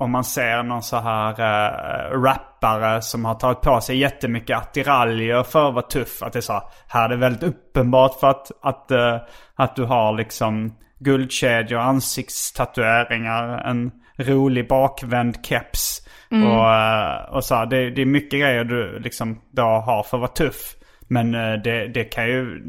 Om 0.03 0.11
man 0.11 0.25
ser 0.25 0.63
någon 0.63 0.83
så 0.83 0.97
här 0.97 1.31
uh, 1.31 2.23
rappare 2.23 3.03
som 3.03 3.25
har 3.25 3.35
tagit 3.35 3.61
på 3.61 3.81
sig 3.81 3.97
jättemycket 3.97 4.57
attiraljer 4.57 5.43
för 5.43 5.69
att 5.69 5.75
vara 5.75 5.87
tuff. 5.87 6.23
Att 6.23 6.33
det 6.33 6.39
är 6.39 6.41
så 6.41 6.53
här, 6.53 6.63
här 6.89 7.05
är 7.05 7.09
det 7.09 7.17
väldigt 7.17 7.43
uppenbart 7.43 8.21
för 8.21 8.31
att, 8.31 8.51
att, 8.63 8.91
eh, 8.91 9.17
att 9.55 9.77
du 9.77 9.85
har 9.85 10.13
liksom 10.17 10.75
guldkedjor, 10.99 11.79
ansiktstatueringar, 11.79 13.59
en 13.59 13.91
rolig 14.17 14.69
bakvänd 14.69 15.47
keps. 15.47 16.09
Och, 16.31 16.75
eh, 16.75 17.35
och 17.35 17.45
så 17.45 17.55
här, 17.55 17.67
det, 17.67 17.91
det 17.91 18.03
är 18.03 18.07
mycket 18.07 18.41
grejer 18.41 18.65
du 18.65 18.99
liksom 18.99 19.41
då 19.51 19.63
har 19.63 20.03
för 20.03 20.17
att 20.17 20.21
vara 20.21 20.31
tuff. 20.31 20.75
Men 21.09 21.33
det, 21.33 21.89
det 21.89 22.05
kan 22.05 22.27
ju, 22.27 22.63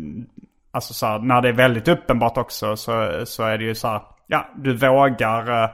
alltså 0.72 0.94
så 0.94 1.06
här, 1.06 1.20
när 1.20 1.42
det 1.42 1.50
är 1.50 1.54
väldigt 1.54 1.88
uppenbart 1.88 2.38
också 2.38 2.76
så, 2.76 3.22
så 3.26 3.44
är 3.44 3.58
det 3.58 3.64
ju 3.64 3.76
så 3.76 3.88
här, 3.88 4.02
ja 4.28 4.50
du 4.56 4.78
vågar, 4.78 5.72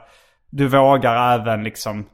du 0.50 0.68
vågar 0.68 1.40
även 1.40 1.64
liksom 1.64 2.06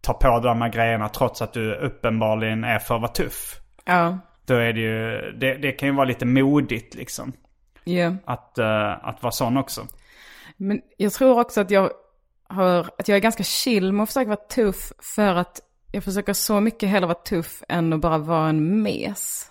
ta 0.00 0.12
på 0.12 0.40
de 0.40 0.62
här 0.62 0.68
grejerna 0.68 1.08
trots 1.08 1.42
att 1.42 1.52
du 1.52 1.74
uppenbarligen 1.74 2.64
är 2.64 2.78
för 2.78 2.94
att 2.94 3.00
vara 3.00 3.12
tuff. 3.12 3.60
Ja. 3.84 4.18
Då 4.46 4.54
är 4.54 4.72
det 4.72 4.80
ju, 4.80 5.32
det, 5.38 5.54
det 5.54 5.72
kan 5.72 5.88
ju 5.88 5.94
vara 5.94 6.04
lite 6.04 6.26
modigt 6.26 6.94
liksom. 6.94 7.32
Ja. 7.84 8.14
Att, 8.24 8.58
eh, 8.58 9.08
att 9.08 9.22
vara 9.22 9.32
sån 9.32 9.56
också. 9.56 9.86
Men 10.56 10.80
jag 10.96 11.12
tror 11.12 11.40
också 11.40 11.60
att 11.60 11.70
jag 11.70 11.90
har, 12.48 12.90
att 12.98 13.08
jag 13.08 13.16
är 13.16 13.20
ganska 13.20 13.42
chill 13.42 13.92
med 13.92 14.02
att 14.02 14.08
försöka 14.08 14.28
vara 14.28 14.36
tuff 14.36 14.92
för 15.16 15.34
att 15.34 15.60
jag 15.92 16.04
försöker 16.04 16.32
så 16.32 16.60
mycket 16.60 16.88
hellre 16.88 17.06
vara 17.06 17.18
tuff 17.18 17.62
än 17.68 17.92
att 17.92 18.00
bara 18.00 18.18
vara 18.18 18.48
en 18.48 18.82
mes. 18.82 19.50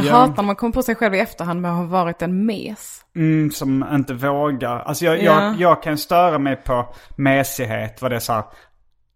För 0.00 0.06
jag 0.08 0.16
Ja. 0.16 0.26
hatar 0.26 0.42
man 0.42 0.56
kommer 0.56 0.72
på 0.72 0.82
sig 0.82 0.94
själv 0.94 1.14
i 1.14 1.20
efterhand 1.20 1.60
med 1.62 1.70
att 1.70 1.76
ha 1.76 1.84
varit 1.84 2.22
en 2.22 2.46
mes. 2.46 3.00
Mm, 3.16 3.50
som 3.50 3.86
inte 3.92 4.14
vågar. 4.14 4.80
Alltså 4.80 5.04
jag, 5.04 5.22
Ja. 5.22 5.42
jag, 5.44 5.54
jag 5.60 5.82
kan 5.82 5.98
störa 5.98 6.38
mig 6.38 6.56
på 6.56 6.94
mesighet. 7.16 8.02
Vad 8.02 8.10
det 8.10 8.16
är 8.16 8.20
så 8.20 8.32
här, 8.32 8.44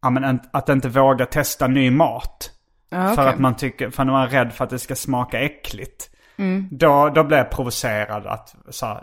ja, 0.03 0.11
men 0.11 0.25
en- 0.25 0.41
att 0.53 0.69
inte 0.69 0.89
våga 0.89 1.27
testa 1.27 1.67
ny 1.67 1.91
mat. 1.91 2.51
Ja, 2.91 3.03
För 3.09 3.13
okej. 3.13 3.27
att 3.29 3.39
man 3.39 3.57
tycker, 3.57 3.91
för 3.91 4.05
man 4.05 4.23
är 4.23 4.29
rädd 4.29 4.53
för 4.53 4.65
att 4.65 4.71
det 4.71 4.79
ska 4.79 4.95
smaka 4.95 5.41
äckligt. 5.41 6.11
Mm. 6.37 6.69
Då, 6.71 7.09
då 7.15 7.25
blir 7.25 7.39
jag 7.39 7.51
provocerad 7.51 8.27
att, 8.27 8.55
så 8.69 8.87
här, 8.87 9.03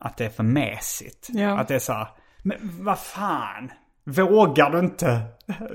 att 0.00 0.16
det 0.16 0.24
är 0.24 0.30
för 0.30 0.42
mesigt. 0.42 1.26
Ja. 1.30 1.58
Att 1.58 1.68
det 1.68 1.74
är 1.74 1.78
så 1.78 1.92
här, 1.92 2.08
men 2.42 2.56
vad 2.62 2.98
fan. 2.98 3.70
Vågar 4.06 4.70
du 4.70 4.78
inte? 4.78 5.20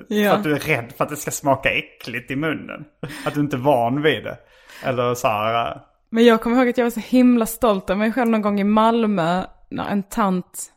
Ja. 0.07 0.29
För 0.31 0.38
att 0.38 0.43
du 0.43 0.55
är 0.55 0.59
rädd 0.59 0.93
för 0.97 1.03
att 1.03 1.09
det 1.09 1.15
ska 1.15 1.31
smaka 1.31 1.69
äckligt 1.69 2.31
i 2.31 2.36
munnen. 2.36 2.86
Att 3.25 3.33
du 3.33 3.39
inte 3.39 3.55
är 3.55 3.59
van 3.59 4.01
vid 4.01 4.23
det. 4.23 4.38
Eller 4.84 5.15
så 5.15 5.28
här, 5.28 5.71
eh, 5.71 5.82
Men 6.09 6.26
jag 6.26 6.41
kommer 6.41 6.57
ihåg 6.57 6.69
att 6.69 6.78
jag 6.78 6.86
var 6.86 6.91
så 6.91 6.99
himla 6.99 7.45
stolt 7.45 7.89
av 7.89 7.97
mig 7.97 8.11
själv 8.11 8.30
någon 8.30 8.41
gång 8.41 8.59
i 8.59 8.63
Malmö 8.63 9.45
när 9.69 9.89
en 9.89 10.03
tant 10.03 10.71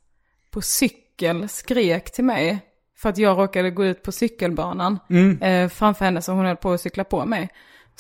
på 0.50 0.60
cykel 0.60 1.48
skrek 1.48 2.12
till 2.12 2.24
mig. 2.24 2.58
För 2.98 3.08
att 3.08 3.18
jag 3.18 3.38
råkade 3.38 3.70
gå 3.70 3.84
ut 3.84 4.02
på 4.02 4.12
cykelbanan 4.12 4.98
eh, 5.40 5.68
framför 5.68 6.04
henne 6.04 6.22
så 6.22 6.32
hon 6.32 6.46
höll 6.46 6.56
på 6.56 6.72
att 6.72 6.80
cykla 6.80 7.04
på 7.04 7.24
mig. 7.24 7.48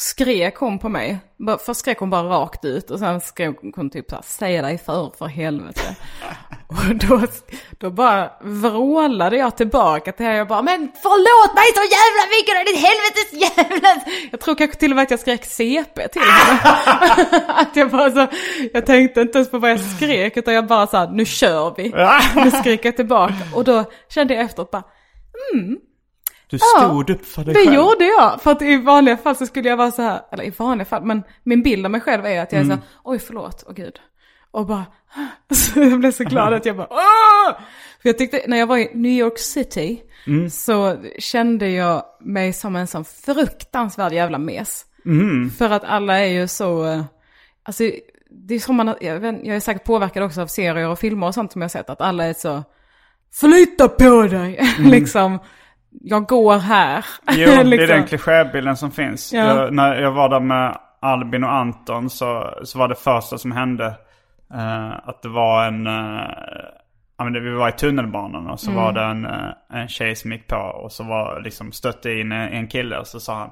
Skrek 0.00 0.56
hon 0.56 0.78
på 0.78 0.88
mig. 0.88 1.18
Först 1.66 1.80
skrek 1.80 1.98
hon 1.98 2.10
bara 2.10 2.22
rakt 2.22 2.64
ut 2.64 2.90
och 2.90 2.98
sen 2.98 3.20
skrek 3.20 3.56
hon 3.76 3.90
typ 3.90 4.10
så 4.10 4.16
här, 4.16 4.22
säg 4.26 4.62
dig 4.62 4.78
för 4.78 5.12
för 5.18 5.26
helvete. 5.26 5.96
och 6.68 6.94
då, 6.94 7.20
då 7.78 7.90
bara 7.90 8.30
vrålade 8.40 9.36
jag 9.36 9.56
tillbaka 9.56 10.12
till 10.12 10.26
henne. 10.26 10.38
Jag 10.38 10.48
bara, 10.48 10.62
men 10.62 10.92
förlåt 11.02 11.54
mig 11.54 11.64
så 11.74 11.82
jävla 11.96 12.24
mycket 12.36 12.54
då, 12.56 12.72
ditt 12.72 12.80
helvetes 12.86 13.56
jävla... 13.56 14.12
Jag 14.30 14.40
tror 14.40 14.54
kanske 14.54 14.76
till 14.76 14.92
och 14.92 14.96
med 14.96 15.02
att 15.02 15.10
jag 15.10 15.20
skrek 15.20 15.44
CP 15.44 16.08
till 16.08 16.22
henne. 16.22 16.60
att 17.60 17.76
jag 17.76 17.90
bara 17.90 18.10
så, 18.10 18.26
jag 18.72 18.86
tänkte 18.86 19.20
inte 19.20 19.38
ens 19.38 19.50
på 19.50 19.58
vad 19.58 19.70
jag 19.70 19.80
skrek 19.80 20.36
utan 20.36 20.54
jag 20.54 20.66
bara 20.66 20.86
så 20.86 20.96
här, 20.96 21.10
nu 21.10 21.24
kör 21.24 21.74
vi. 21.76 21.94
nu 22.44 22.50
skrek 22.50 22.84
jag 22.84 22.96
tillbaka 22.96 23.34
och 23.54 23.64
då 23.64 23.84
kände 24.08 24.34
jag 24.34 24.44
efteråt 24.44 24.70
bara, 24.70 24.84
du 26.50 26.58
stod 26.58 27.10
upp 27.10 27.26
för 27.26 27.44
dig 27.44 27.54
det 27.54 27.60
själv. 27.60 27.74
gjorde 27.74 28.04
jag. 28.04 28.42
För 28.42 28.50
att 28.50 28.62
i 28.62 28.76
vanliga 28.76 29.16
fall 29.16 29.36
så 29.36 29.46
skulle 29.46 29.68
jag 29.68 29.76
vara 29.76 29.90
så 29.90 30.02
här, 30.02 30.20
eller 30.32 30.44
i 30.44 30.50
vanliga 30.50 30.84
fall, 30.84 31.04
men 31.04 31.22
min 31.42 31.62
bild 31.62 31.84
av 31.84 31.90
mig 31.90 32.00
själv 32.00 32.26
är 32.26 32.40
att 32.42 32.52
jag 32.52 32.60
är 32.60 32.64
så 32.64 32.70
här, 32.70 32.80
oj 33.04 33.18
förlåt, 33.18 33.64
åh 33.66 33.74
gud. 33.74 34.00
Och 34.50 34.66
bara, 34.66 34.84
så 35.54 35.80
jag 35.80 36.00
blev 36.00 36.12
så 36.12 36.24
glad 36.24 36.52
att 36.52 36.66
jag 36.66 36.76
bara, 36.76 36.88
Åh! 36.90 37.60
För 38.02 38.08
jag 38.08 38.18
tyckte, 38.18 38.42
när 38.46 38.56
jag 38.56 38.66
var 38.66 38.76
i 38.78 38.90
New 38.94 39.12
York 39.12 39.38
City, 39.38 40.02
så 40.50 40.96
kände 41.18 41.68
jag 41.70 42.02
mig 42.20 42.52
som 42.52 42.76
en 42.76 42.86
sån 42.86 43.04
fruktansvärd 43.04 44.12
jävla 44.12 44.38
mes. 44.38 44.84
För 45.58 45.70
att 45.70 45.84
alla 45.84 46.18
är 46.18 46.26
ju 46.40 46.48
så, 46.48 46.84
eh, 46.84 47.02
alltså 47.62 47.84
det 48.30 48.54
är 48.54 48.58
som 48.58 48.76
man, 48.76 48.94
jag, 49.00 49.20
vet, 49.20 49.36
jag 49.44 49.56
är 49.56 49.60
säkert 49.60 49.84
påverkad 49.84 50.22
också 50.22 50.40
av 50.42 50.46
serier 50.46 50.88
och 50.88 50.98
filmer 50.98 51.26
och 51.26 51.34
sånt 51.34 51.52
som 51.52 51.62
jag 51.62 51.64
har 51.64 51.70
sett, 51.70 51.90
att 51.90 52.00
alla 52.00 52.24
är 52.24 52.34
så, 52.34 52.62
flytta 53.40 53.88
på 53.88 54.22
dig, 54.22 54.60
liksom. 54.78 55.38
Jag 55.90 56.26
går 56.26 56.58
här. 56.58 57.04
Jo, 57.30 57.46
det 57.50 57.52
är 57.54 57.64
Liksom. 57.64 57.88
den 57.88 58.06
klichébilden 58.06 58.76
som 58.76 58.90
finns. 58.90 59.32
Ja. 59.32 59.44
Jag, 59.44 59.74
när 59.74 59.94
jag 60.02 60.12
var 60.12 60.28
där 60.28 60.40
med 60.40 60.78
Albin 61.00 61.44
och 61.44 61.52
Anton 61.52 62.10
så, 62.10 62.54
så 62.64 62.78
var 62.78 62.88
det 62.88 62.94
första 62.94 63.38
som 63.38 63.52
hände 63.52 63.86
eh, 64.54 65.08
att 65.08 65.22
det 65.22 65.28
var 65.28 65.64
en... 65.64 65.86
Uh, 65.86 66.20
ja, 67.18 67.24
men 67.24 67.32
det, 67.32 67.40
vi 67.40 67.50
var 67.50 67.68
i 67.68 67.72
tunnelbanan 67.72 68.46
och 68.46 68.60
så 68.60 68.70
Mm. 68.70 68.82
var 68.84 68.92
det 68.92 69.02
en, 69.02 69.24
eh, 69.26 69.80
en 69.82 69.88
tjej 69.88 70.16
som 70.16 70.32
gick 70.32 70.48
på 70.48 70.56
och 70.56 70.92
så 70.92 71.04
var 71.04 71.40
liksom 71.44 71.72
stötte 71.72 72.10
in 72.12 72.32
en, 72.32 72.48
en 72.52 72.68
kille 72.68 72.98
och 72.98 73.06
så 73.06 73.20
sa 73.20 73.38
han 73.38 73.50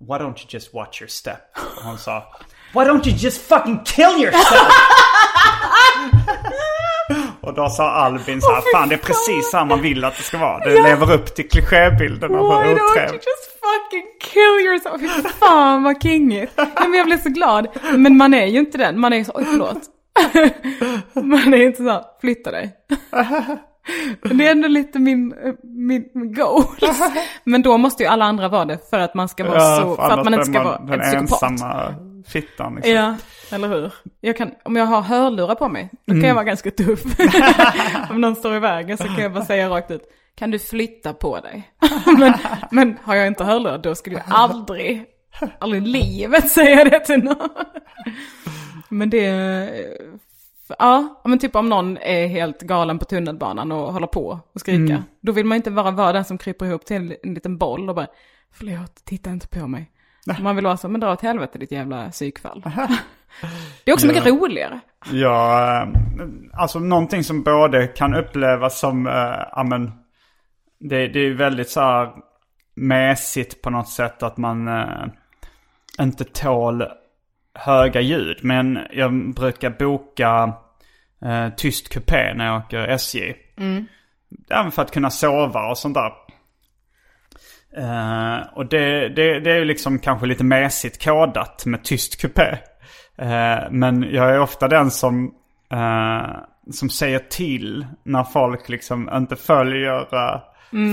Why 0.00 0.24
don't 0.24 0.38
you 0.38 0.46
just 0.48 0.74
watch 0.74 1.00
your 1.02 1.08
step? 1.08 1.38
Och 1.78 1.84
hon 1.84 1.98
sa 1.98 2.22
Why 2.74 2.80
don't 2.80 3.08
you 3.08 3.16
just 3.16 3.48
fucking 3.48 3.78
kill 3.84 4.22
yourself? 4.24 4.72
och 7.40 7.54
då 7.54 7.68
sa 7.68 7.90
Albin 7.90 8.40
så 8.40 8.52
här, 8.54 8.62
fan 8.74 8.88
det 8.88 8.94
är 8.94 8.98
precis 8.98 9.50
så 9.50 9.56
här 9.56 9.64
man 9.64 9.82
vill 9.82 10.04
att 10.04 10.16
det 10.16 10.22
ska 10.22 10.38
vara. 10.38 10.58
Det 10.58 10.82
lever 10.82 11.12
upp 11.12 11.34
till 11.34 11.48
klichébilden 11.48 12.34
av 12.34 12.62
hur 12.62 12.64
Why 12.64 12.74
don't 12.74 12.78
you 12.78 12.90
otrevligt. 12.90 13.12
just 13.26 13.48
fucking 13.60 14.06
kill 14.20 14.66
yourself? 14.66 15.00
Fy 15.00 15.28
fan 15.28 15.82
vad 15.82 16.02
kingigt. 16.02 16.52
Men 16.56 16.94
jag 16.94 17.06
blev 17.06 17.22
så 17.22 17.28
glad. 17.28 17.66
Men 17.96 18.16
man 18.16 18.34
är 18.34 18.46
ju 18.46 18.58
inte 18.58 18.78
den. 18.78 19.00
Man 19.00 19.12
är 19.12 19.16
ju 19.16 19.24
så, 19.24 19.32
oj 19.34 19.44
förlåt. 19.44 19.82
man 21.14 21.54
är 21.54 21.62
inte 21.62 21.82
så, 21.82 22.04
flytta 22.20 22.50
dig. 22.50 22.72
Men 24.22 24.38
det 24.38 24.46
är 24.46 24.50
ändå 24.50 24.68
lite 24.68 24.98
min, 24.98 25.34
min, 25.62 26.34
goals. 26.34 27.00
Men 27.44 27.62
då 27.62 27.78
måste 27.78 28.02
ju 28.02 28.08
alla 28.08 28.24
andra 28.24 28.48
vara 28.48 28.64
det 28.64 28.90
för 28.90 28.98
att 28.98 29.14
man 29.14 29.28
ska 29.28 29.44
vara 29.44 29.76
så, 29.76 29.96
för 29.96 30.02
att 30.02 30.10
annars 30.10 30.24
man 30.24 30.34
inte 30.34 30.46
ska 30.46 30.64
vara 30.64 30.78
den 30.78 31.00
en 31.00 31.26
psykopat. 31.26 31.42
ensamma 31.42 31.94
fittan 32.28 32.74
liksom. 32.74 32.94
Ja, 32.94 33.16
eller 33.50 33.68
hur? 33.68 33.92
Jag 34.20 34.36
kan, 34.36 34.50
om 34.64 34.76
jag 34.76 34.84
har 34.84 35.02
hörlurar 35.02 35.54
på 35.54 35.68
mig, 35.68 35.90
då 36.06 36.12
kan 36.12 36.22
jag 36.22 36.34
vara 36.34 36.44
ganska 36.44 36.70
tuff. 36.70 37.02
om 38.10 38.20
någon 38.20 38.36
står 38.36 38.56
i 38.56 38.58
vägen 38.58 38.96
så 38.96 39.04
kan 39.04 39.18
jag 39.18 39.32
bara 39.32 39.44
säga 39.44 39.68
rakt 39.68 39.90
ut, 39.90 40.02
kan 40.34 40.50
du 40.50 40.58
flytta 40.58 41.14
på 41.14 41.40
dig? 41.40 41.72
men, 42.18 42.34
men 42.70 42.98
har 43.02 43.14
jag 43.14 43.26
inte 43.26 43.44
hörlurar, 43.44 43.78
då 43.78 43.94
skulle 43.94 44.16
jag 44.16 44.24
aldrig, 44.28 45.04
aldrig 45.58 45.82
i 45.82 45.86
livet 45.86 46.50
säga 46.50 46.84
det 46.84 47.00
till 47.00 47.24
någon. 47.24 47.48
men 48.88 49.10
det, 49.10 49.70
ja, 50.78 51.20
men 51.24 51.38
typ 51.38 51.56
om 51.56 51.68
någon 51.68 51.98
är 51.98 52.26
helt 52.26 52.62
galen 52.62 52.98
på 52.98 53.04
tunnelbanan 53.04 53.72
och 53.72 53.92
håller 53.92 54.06
på 54.06 54.40
och 54.54 54.60
skrika. 54.60 55.04
Då 55.20 55.32
vill 55.32 55.46
man 55.46 55.56
inte 55.56 55.70
bara 55.70 55.90
vara 55.90 56.12
den 56.12 56.24
som 56.24 56.38
kryper 56.38 56.66
ihop 56.66 56.84
till 56.84 56.96
en, 56.96 57.16
en 57.22 57.34
liten 57.34 57.58
boll 57.58 57.88
och 57.88 57.94
bara, 57.94 58.06
förlåt, 58.52 59.04
titta 59.04 59.30
inte 59.30 59.48
på 59.48 59.66
mig. 59.66 59.90
Man 60.40 60.56
vill 60.56 60.64
vara 60.64 60.76
så, 60.76 60.88
men 60.88 61.00
dra 61.00 61.12
åt 61.12 61.20
helvete 61.20 61.58
ditt 61.58 61.72
jävla 61.72 62.10
psykfall. 62.10 62.62
Det 63.84 63.90
är 63.90 63.94
också 63.94 64.06
mycket 64.06 64.26
roligare. 64.26 64.80
Ja, 65.12 65.82
eh, 65.82 65.88
alltså 66.52 66.78
någonting 66.78 67.24
som 67.24 67.42
både 67.42 67.86
kan 67.86 68.14
upplevas 68.14 68.78
som, 68.78 69.06
eh, 69.06 69.12
ja 69.52 69.66
men, 69.68 69.92
det, 70.80 71.08
det 71.08 71.20
är 71.20 71.34
väldigt 71.34 71.70
så 71.70 71.80
här 71.80 72.12
mässigt 72.74 73.62
på 73.62 73.70
något 73.70 73.88
sätt 73.88 74.22
att 74.22 74.36
man 74.36 74.68
eh, 74.68 75.06
inte 76.00 76.24
tål 76.24 76.84
höga 77.54 78.00
ljud. 78.00 78.38
Men 78.42 78.78
jag 78.92 79.34
brukar 79.34 79.70
boka 79.70 80.52
eh, 81.24 81.48
tyst 81.56 81.88
kupé 81.88 82.34
när 82.34 82.46
jag 82.46 82.56
åker 82.56 82.88
SJ. 82.88 83.34
Även 84.50 84.70
för 84.72 84.82
att 84.82 84.92
kunna 84.92 85.10
sova 85.10 85.70
och 85.70 85.78
sånt 85.78 85.94
där. 85.94 86.12
Eh, 87.76 88.46
och 88.54 88.66
det, 88.66 89.08
det, 89.08 89.40
det 89.40 89.50
är 89.50 89.56
ju 89.56 89.64
liksom 89.64 89.98
kanske 89.98 90.26
lite 90.26 90.44
mesigt 90.44 91.04
kodat 91.04 91.66
med 91.66 91.84
tyst 91.84 92.20
kupé. 92.20 92.58
Eh, 93.18 93.70
men 93.70 94.02
jag 94.02 94.30
är 94.30 94.40
ofta 94.40 94.68
den 94.68 94.90
som, 94.90 95.34
eh, 95.72 96.30
som 96.70 96.90
säger 96.90 97.18
till 97.18 97.86
när 98.02 98.24
folk 98.24 98.68
liksom 98.68 99.10
inte 99.14 99.36
följer, 99.36 100.14
eh, 100.14 100.40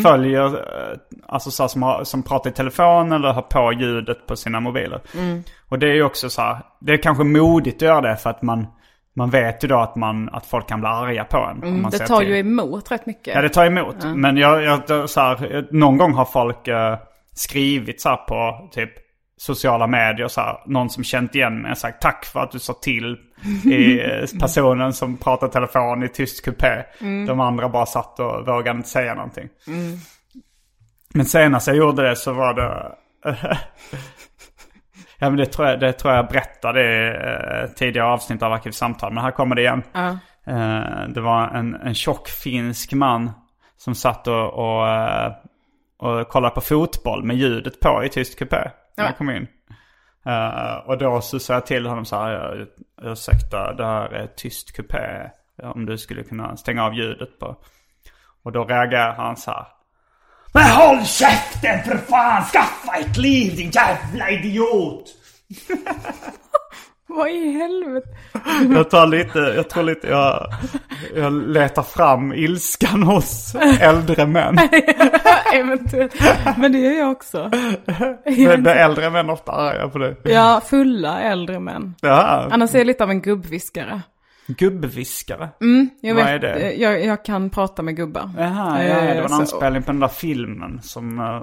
följer 0.04 0.46
eh, 0.46 0.98
alltså 1.28 1.52
så 1.52 1.68
som, 1.68 1.84
har, 1.84 2.04
som 2.04 2.24
pratar 2.24 2.50
i 2.50 2.54
telefon 2.54 3.12
eller 3.12 3.34
har 3.34 3.42
på 3.42 3.74
ljudet 3.74 4.28
på 4.28 4.36
sina 4.36 4.60
mobiler. 4.60 5.02
Och 5.70 5.80
det 5.80 5.88
är 5.90 5.94
ju 5.94 6.04
också 6.04 6.30
så 6.30 6.42
här, 6.42 6.58
det 6.82 6.94
är 6.94 6.98
kanske 6.98 7.24
modigt 7.24 7.76
att 7.76 7.82
göra 7.82 8.02
det 8.02 8.16
för 8.18 8.30
att 8.30 8.42
man, 8.42 8.68
man 9.16 9.30
vet 9.30 9.64
ju 9.64 9.68
då 9.68 9.80
att, 9.80 9.96
man, 9.96 10.30
att 10.30 10.46
folk 10.46 10.68
kan 10.68 10.80
bli 10.80 10.90
arga 10.90 11.24
på 11.24 11.38
en. 11.38 11.44
om 11.44 11.60
man 11.60 11.70
Mm, 11.70 11.90
det 11.92 12.00
tar 12.00 12.20
till. 12.20 12.30
ju 12.30 12.38
emot 12.40 12.92
rätt 12.92 13.06
mycket. 13.06 13.36
Ja, 13.36 13.42
det 13.42 13.50
tar 13.50 13.66
emot. 13.66 13.96
Men 14.16 14.38
jag, 14.38 14.64
jag, 14.64 15.10
så 15.10 15.22
här, 15.22 15.68
någon 15.72 15.98
gång 15.98 16.14
har 16.14 16.26
folk 16.26 16.68
eh, 16.68 16.98
skrivit 17.34 18.02
så 18.02 18.10
här 18.10 18.18
på 18.18 18.70
typ 18.72 19.05
sociala 19.38 19.88
medier 19.88 20.28
så 20.28 20.42
här, 20.42 20.58
någon 20.66 20.90
som 20.90 21.04
känt 21.04 21.36
igen 21.36 21.62
mig 21.62 21.72
och 21.72 21.78
sagt 21.78 22.02
tack 22.02 22.26
för 22.26 22.40
att 22.40 22.52
du 22.52 22.60
sa 22.60 22.74
till 22.74 23.18
i 23.66 24.00
personen 24.40 24.94
som 24.94 25.18
pratar 25.18 25.48
telefon 25.48 26.04
i 26.04 26.10
tyst 26.10 26.46
kupé. 26.46 26.84
De 27.28 27.40
andra 27.40 27.70
bara 27.70 27.86
satt 27.86 28.20
och 28.20 28.48
vågade 28.48 28.78
inte 28.78 28.90
säga 28.90 29.16
någonting. 29.16 29.50
Men 31.14 31.26
senast 31.26 31.68
jag 31.68 31.76
gjorde 31.76 32.10
det 32.10 32.16
så 32.16 32.34
var 32.34 32.54
det... 32.54 32.96
ja 35.20 35.30
men 35.30 35.38
det 35.38 35.46
tror 35.46 35.68
jag, 35.68 35.80
det 35.80 35.94
tror 35.94 36.14
jag 36.14 36.28
berättade 36.28 36.82
i 36.82 37.08
eh, 37.08 37.70
tidigare 37.76 38.08
avsnitt 38.08 38.44
av 38.44 38.54
Arkivsamtal. 38.54 39.14
Men 39.14 39.24
här 39.24 39.32
kommer 39.32 39.56
det 39.56 39.62
igen. 39.62 39.84
Eh, 40.48 41.08
det 41.08 41.22
var 41.22 41.48
en, 41.48 41.76
en 41.76 41.94
tjock 41.94 42.28
finsk 42.28 42.94
man 42.94 43.32
som 43.78 43.96
satt 43.96 44.28
och, 44.28 44.54
och, 44.54 44.90
eh, 44.90 45.32
och 46.00 46.28
kollade 46.28 46.56
på 46.56 46.62
fotboll 46.62 47.24
med 47.24 47.36
ljudet 47.36 47.80
på 47.80 48.04
i 48.04 48.10
tyst 48.10 48.40
kupé. 48.40 48.72
När 48.98 49.06
jag 49.06 49.18
kom 49.18 49.30
in. 49.30 49.48
Eh, 50.26 50.76
och 50.76 50.98
då 50.98 51.22
så 51.22 51.40
sa 51.40 51.54
jag 51.54 51.66
till 51.66 51.86
honom 51.86 52.06
så 52.06 52.16
här, 52.16 52.32
"Jag- 52.32 52.68
ursäkta 53.12 53.74
det 53.74 53.86
här 53.86 54.10
är 54.10 54.28
tyst 54.28 54.76
kupé. 54.76 55.30
Om 55.64 55.86
du 55.86 55.98
skulle 55.98 56.24
kunna 56.24 56.58
stänga 56.58 56.84
av 56.86 56.94
ljudet 56.94 57.40
på. 57.40 57.58
Och 58.44 58.52
då 58.52 58.64
reagerade 58.66 59.14
han 59.14 59.38
så 59.38 59.52
här. 59.52 59.68
Men 60.54 60.72
håll 60.72 61.06
käften 61.06 61.84
för 61.84 61.98
fan! 61.98 62.44
Skaffa 62.44 62.98
ett 62.98 63.18
liv 63.18 63.56
din 63.56 63.70
jävla 63.72 64.30
idiot! 64.30 65.04
Vad 67.18 67.30
i 67.30 67.52
helvete? 67.52 68.08
Jag 68.76 68.90
tar 68.90 69.08
lite, 69.08 69.40
jag 69.40 69.70
tror 69.70 69.84
lite, 69.84 70.08
jag, 70.08 70.48
jag 71.16 71.34
letar 71.34 71.84
fram 71.84 72.34
ilskan 72.34 73.04
hos 73.04 73.56
äldre 73.82 74.26
män. 74.26 74.58
Eventuellt. 75.54 76.14
Men 76.58 76.72
det 76.72 76.78
gör 76.80 76.92
jag 77.00 77.12
också. 77.12 77.52
Men 78.26 78.64
blir 78.64 78.68
äldre 78.76 79.10
män 79.10 79.30
ofta 79.30 79.52
arga 79.52 79.88
på 79.90 79.98
det. 79.98 80.16
Ja, 80.24 80.62
fulla 80.66 81.22
äldre 81.22 81.60
män. 81.60 81.96
Ja, 82.02 82.48
Annars 82.52 82.74
är 82.76 82.78
jag 82.80 82.88
lite 82.88 83.04
av 83.04 83.10
en 83.10 83.22
gubbviskare. 83.22 84.02
gubbviskare. 84.48 85.50
Jag 86.02 86.16
Vad 86.16 86.24
vet, 86.26 86.34
är 86.34 86.40
det? 86.40 86.74
Jag, 86.74 87.06
jag 87.06 87.26
kan 87.26 87.50
prata 87.50 87.82
med 87.82 87.96
gubbar. 87.96 88.30
Jaha, 88.38 88.84
ja, 88.84 88.96
det 88.96 89.04
var 89.04 89.12
en 89.12 89.32
Eh, 89.32 89.38
anspelning 89.38 89.84
på 89.84 89.92
den 89.92 90.00
där 90.00 90.08
filmen 90.08 90.80
som... 90.84 91.20
eh, 91.20 91.42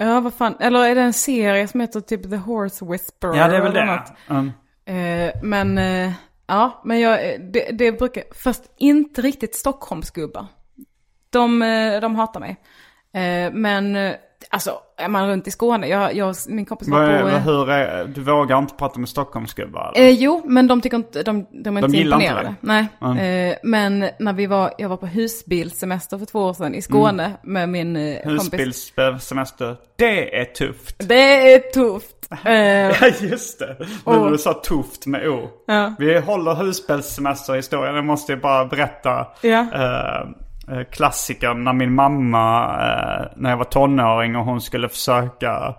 Ja, 0.00 0.20
vad 0.20 0.34
fan. 0.34 0.54
Eller 0.60 0.84
är 0.84 0.94
det 0.94 1.00
en 1.00 1.12
serie 1.12 1.68
som 1.68 1.80
heter 1.80 2.00
typ 2.00 2.30
The 2.30 2.36
Horse 2.36 2.84
Whisperer? 2.84 3.36
Ja, 3.36 3.48
det 3.48 3.56
är 3.56 3.62
väl 3.62 3.72
det. 3.74 4.02
Mm. 4.30 4.52
Eh, 4.88 5.30
men, 5.42 5.78
eh, 5.78 6.12
ja, 6.46 6.82
men 6.84 7.00
jag, 7.00 7.28
eh, 7.34 7.40
det, 7.40 7.70
det 7.78 7.92
brukar, 7.92 8.22
först 8.34 8.62
inte 8.78 9.22
riktigt 9.22 9.54
Stockholmsgubbar. 9.54 10.46
De, 11.30 11.58
de 12.02 12.16
hatar 12.16 12.40
mig. 12.40 12.56
Men, 13.52 13.96
alltså, 14.50 14.70
är 14.96 15.08
man 15.08 15.28
runt 15.28 15.46
i 15.48 15.50
Skåne, 15.50 15.86
jag, 15.86 16.14
jag 16.14 16.34
min 16.48 16.64
kompis 16.64 16.88
var 16.88 17.20
på... 17.22 17.28
eh, 17.28 17.38
hur 17.42 17.70
är, 17.70 18.04
du 18.04 18.20
vågar 18.22 18.58
inte 18.58 18.74
prata 18.74 19.00
med 19.00 19.08
Stockholmsgubbar? 19.08 19.92
Eh, 19.96 20.10
jo, 20.10 20.42
men 20.44 20.66
de 20.66 20.80
tycker 20.80 20.96
inte, 20.96 21.22
de, 21.22 21.46
de 21.62 21.76
är 21.76 21.82
De 21.82 21.86
inte 21.86 21.96
inte 21.96 21.98
imponerade. 21.98 22.54
det? 22.60 22.88
Nej. 23.00 23.50
Eh, 23.50 23.56
men 23.62 24.08
när 24.18 24.32
vi 24.32 24.46
var, 24.46 24.74
jag 24.78 24.88
var 24.88 24.96
på 24.96 25.06
husbilsemester 25.06 26.18
för 26.18 26.26
två 26.26 26.40
år 26.40 26.52
sedan 26.54 26.74
i 26.74 26.82
Skåne 26.82 27.24
Mm. 27.24 27.36
med 27.42 27.68
min 27.68 27.96
eh, 27.96 28.22
kompis. 28.22 28.52
Husbilssemester. 28.60 29.76
Det 29.96 30.40
är 30.40 30.44
tufft. 30.44 31.08
Det 31.08 31.52
är 31.54 31.58
tufft. 31.58 32.17
Eh, 32.44 32.52
Ja, 33.00 33.08
just 33.20 33.58
det. 33.58 33.76
Nu 34.06 34.12
när 34.12 34.30
du 34.30 34.38
sa 34.38 34.52
tufft 34.52 35.06
med 35.06 35.28
O. 35.28 35.48
Ja. 35.66 35.94
Vi 35.98 36.18
håller 36.20 36.54
husbilssemesterhistorien. 36.54 37.94
Jag 37.94 38.04
måste 38.04 38.32
ju 38.32 38.40
bara 38.40 38.64
berätta. 38.64 39.26
Ja. 39.42 39.66
Eh, 39.74 40.20
eh, 40.76 40.84
klassikern 40.92 41.64
när 41.64 41.72
min 41.72 41.94
mamma, 41.94 42.64
eh, 42.64 43.26
när 43.36 43.50
jag 43.50 43.56
var 43.56 43.64
tonåring 43.64 44.36
och 44.36 44.44
hon 44.44 44.60
skulle 44.60 44.88
försöka 44.88 45.74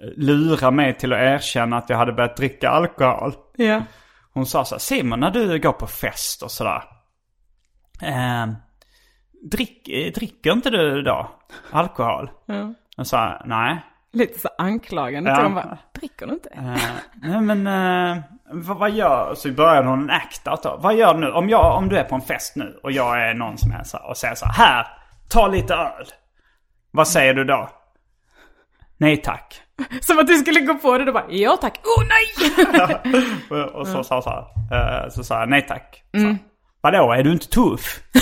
eh, 0.00 0.08
lura 0.16 0.70
mig 0.70 0.94
till 0.98 1.12
att 1.12 1.18
erkänna 1.20 1.76
att 1.78 1.90
jag 1.90 1.96
hade 1.96 2.12
börjat 2.12 2.36
dricka 2.36 2.70
alkohol. 2.70 3.34
ja. 3.56 3.82
Hon 4.32 4.46
sa 4.46 4.64
så 4.64 4.74
här, 4.74 4.80
Simon 4.80 5.20
när 5.20 5.30
du 5.30 5.58
går 5.58 5.72
på 5.72 5.86
fest 5.86 6.42
och 6.42 6.50
sådär. 6.50 6.82
Eh, 8.02 8.46
drick, 9.50 9.88
eh, 9.88 10.12
dricker 10.12 10.52
inte 10.52 10.70
du 10.70 11.02
då 11.02 11.30
alkohol? 11.70 12.30
Ja. 12.46 12.74
Jag 12.96 13.06
sa 13.06 13.42
nej. 13.44 13.84
Lite 14.16 14.38
så 14.38 14.48
anklagande. 14.58 15.30
Ja. 15.30 15.42
Ja. 15.42 15.48
Bara, 15.48 15.78
Dricker 15.92 16.26
du 16.26 16.32
inte? 16.32 16.48
Eh, 16.48 16.76
nej 17.14 17.40
men 17.40 17.66
eh, 17.66 18.16
vad, 18.50 18.76
vad 18.76 18.90
gör, 18.90 19.34
så 19.34 19.50
började 19.50 19.88
hon 19.88 20.02
en 20.02 20.10
act 20.10 20.44
då. 20.44 20.76
Vad 20.80 20.94
gör 20.94 21.14
du 21.14 21.20
nu? 21.20 21.30
Om, 21.30 21.48
jag, 21.48 21.76
om 21.76 21.88
du 21.88 21.98
är 21.98 22.04
på 22.04 22.14
en 22.14 22.20
fest 22.20 22.56
nu 22.56 22.80
och 22.82 22.92
jag 22.92 23.20
är 23.20 23.34
någon 23.34 23.58
som 23.58 23.72
är 23.72 23.82
så 23.84 23.98
och 23.98 24.16
säger 24.16 24.34
så 24.34 24.46
här, 24.46 24.54
här, 24.66 24.86
ta 25.28 25.48
lite 25.48 25.74
öl. 25.74 26.06
Vad 26.90 27.08
säger 27.08 27.34
du 27.34 27.44
då? 27.44 27.70
Nej 28.96 29.16
tack. 29.16 29.62
Som 30.00 30.18
att 30.18 30.26
du 30.26 30.36
skulle 30.36 30.60
gå 30.60 30.74
på 30.74 30.98
det 30.98 31.04
och 31.04 31.14
bara, 31.14 31.30
ja 31.30 31.56
tack. 31.60 31.80
Oh 31.84 32.04
nej! 32.08 32.26
Och, 33.50 33.56
och 33.80 33.86
så 33.86 34.04
sa 34.04 34.22
så 34.22 34.30
här, 34.30 35.04
eh, 35.04 35.08
så 35.10 35.24
sa 35.24 35.40
jag 35.40 35.48
nej 35.48 35.66
tack. 35.68 36.02
Så, 36.16 36.36
Vadå, 36.80 37.12
är 37.12 37.22
du 37.22 37.32
inte 37.32 37.48
tuff? 37.48 38.00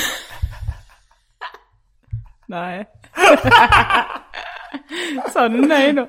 nej. 2.47 2.87
Sa 5.33 5.49
du 5.49 5.61
nej 5.67 5.93
då? 5.93 6.07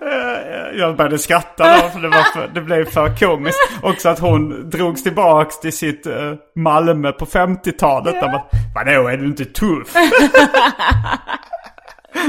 Jag 0.74 0.98
började 0.98 1.18
skratta 1.18 1.64
då 1.64 1.90
för 1.90 2.00
det, 2.00 2.08
var 2.10 2.24
för, 2.34 2.48
det 2.54 2.62
blev 2.62 2.86
för 2.86 3.18
komiskt. 3.18 3.60
Också 3.82 4.10
att 4.10 4.20
hon 4.20 4.70
drogs 4.70 5.04
tillbaks 5.04 5.60
till 5.60 5.74
sitt 5.78 6.06
eh, 6.06 6.34
Malmö 6.56 7.12
på 7.12 7.26
50-talet. 7.26 8.16
Yeah. 8.16 8.42
Vadå, 8.76 9.08
är 9.08 9.18
du 9.18 9.26
inte 9.26 9.46
tuff? 9.46 9.94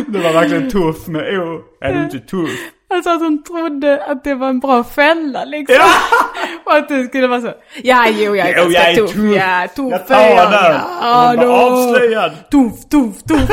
det 0.06 0.18
var 0.18 0.32
verkligen 0.32 0.70
tuff 0.70 1.06
med 1.06 1.38
O. 1.38 1.60
Är 1.80 1.92
du 1.94 2.02
inte 2.02 2.18
tuff? 2.18 2.50
Alltså 2.90 3.10
att 3.10 3.20
hon 3.20 3.42
trodde 3.42 4.04
att 4.04 4.24
det 4.24 4.34
var 4.34 4.48
en 4.48 4.60
bra 4.60 4.84
fälla 4.84 5.44
liksom. 5.44 5.76
Och 6.64 6.74
att 6.74 6.88
du 6.88 7.06
skulle 7.06 7.26
vara 7.26 7.40
så, 7.40 7.52
ja 7.82 8.06
jo 8.08 8.36
jag 8.36 8.48
är 8.48 8.54
Jo, 8.56 8.62
ganska 8.62 8.80
jag 8.82 8.90
är 8.92 8.96
tuff. 8.96 9.12
tuff. 9.12 9.36
Ja, 9.36 9.68
tuff 9.76 9.90
Jag 9.90 10.06
tar 10.06 10.50
den. 10.50 10.80
Ja, 11.00 11.34
Hon 11.36 11.48
var 11.48 11.72
avslöjad. 11.72 12.32
Tuff, 12.50 12.88
tuff, 12.90 13.22
tuff. 13.22 13.50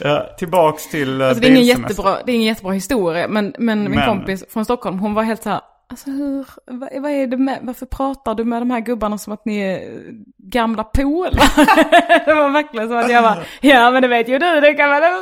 Ja, 0.00 0.26
tillbaks 0.38 0.88
till 0.88 1.20
uh, 1.20 1.28
Alltså 1.28 1.40
det 1.40 1.46
är 1.46 1.50
ingen 1.50 1.64
jättebra, 1.64 2.16
det 2.26 2.32
är 2.32 2.34
ingen 2.34 2.48
jättebra 2.48 2.72
historia, 2.72 3.28
men, 3.28 3.54
men 3.58 3.82
min 3.82 3.90
Men- 3.90 4.08
kompis 4.08 4.44
från 4.48 4.64
Stockholm, 4.64 4.98
hon 4.98 5.14
var 5.14 5.22
helt 5.22 5.42
så 5.42 5.50
här, 5.50 5.60
alltså 5.88 6.10
hur, 6.10 6.46
vad, 6.66 7.02
vad 7.02 7.10
är 7.10 7.26
det 7.26 7.36
med, 7.36 7.58
varför 7.62 7.86
pratar 7.86 8.34
du 8.34 8.44
med 8.44 8.62
de 8.62 8.70
här 8.70 8.80
gubbarna 8.80 9.18
som 9.18 9.32
att 9.32 9.44
ni 9.44 9.58
är 9.58 9.76
eh, 9.76 10.00
gamla 10.38 10.84
polare? 10.84 11.32
det 12.26 12.34
var 12.34 12.50
verkligen 12.50 12.88
som 12.88 12.96
att 12.96 13.10
jag 13.10 13.24
bara, 13.24 13.38
ja 13.60 13.90
men 13.90 14.02
det 14.02 14.08
vet 14.08 14.28
ju 14.28 14.38
du, 14.38 14.60
det 14.60 14.74
kan 14.74 14.88
man 14.88 15.02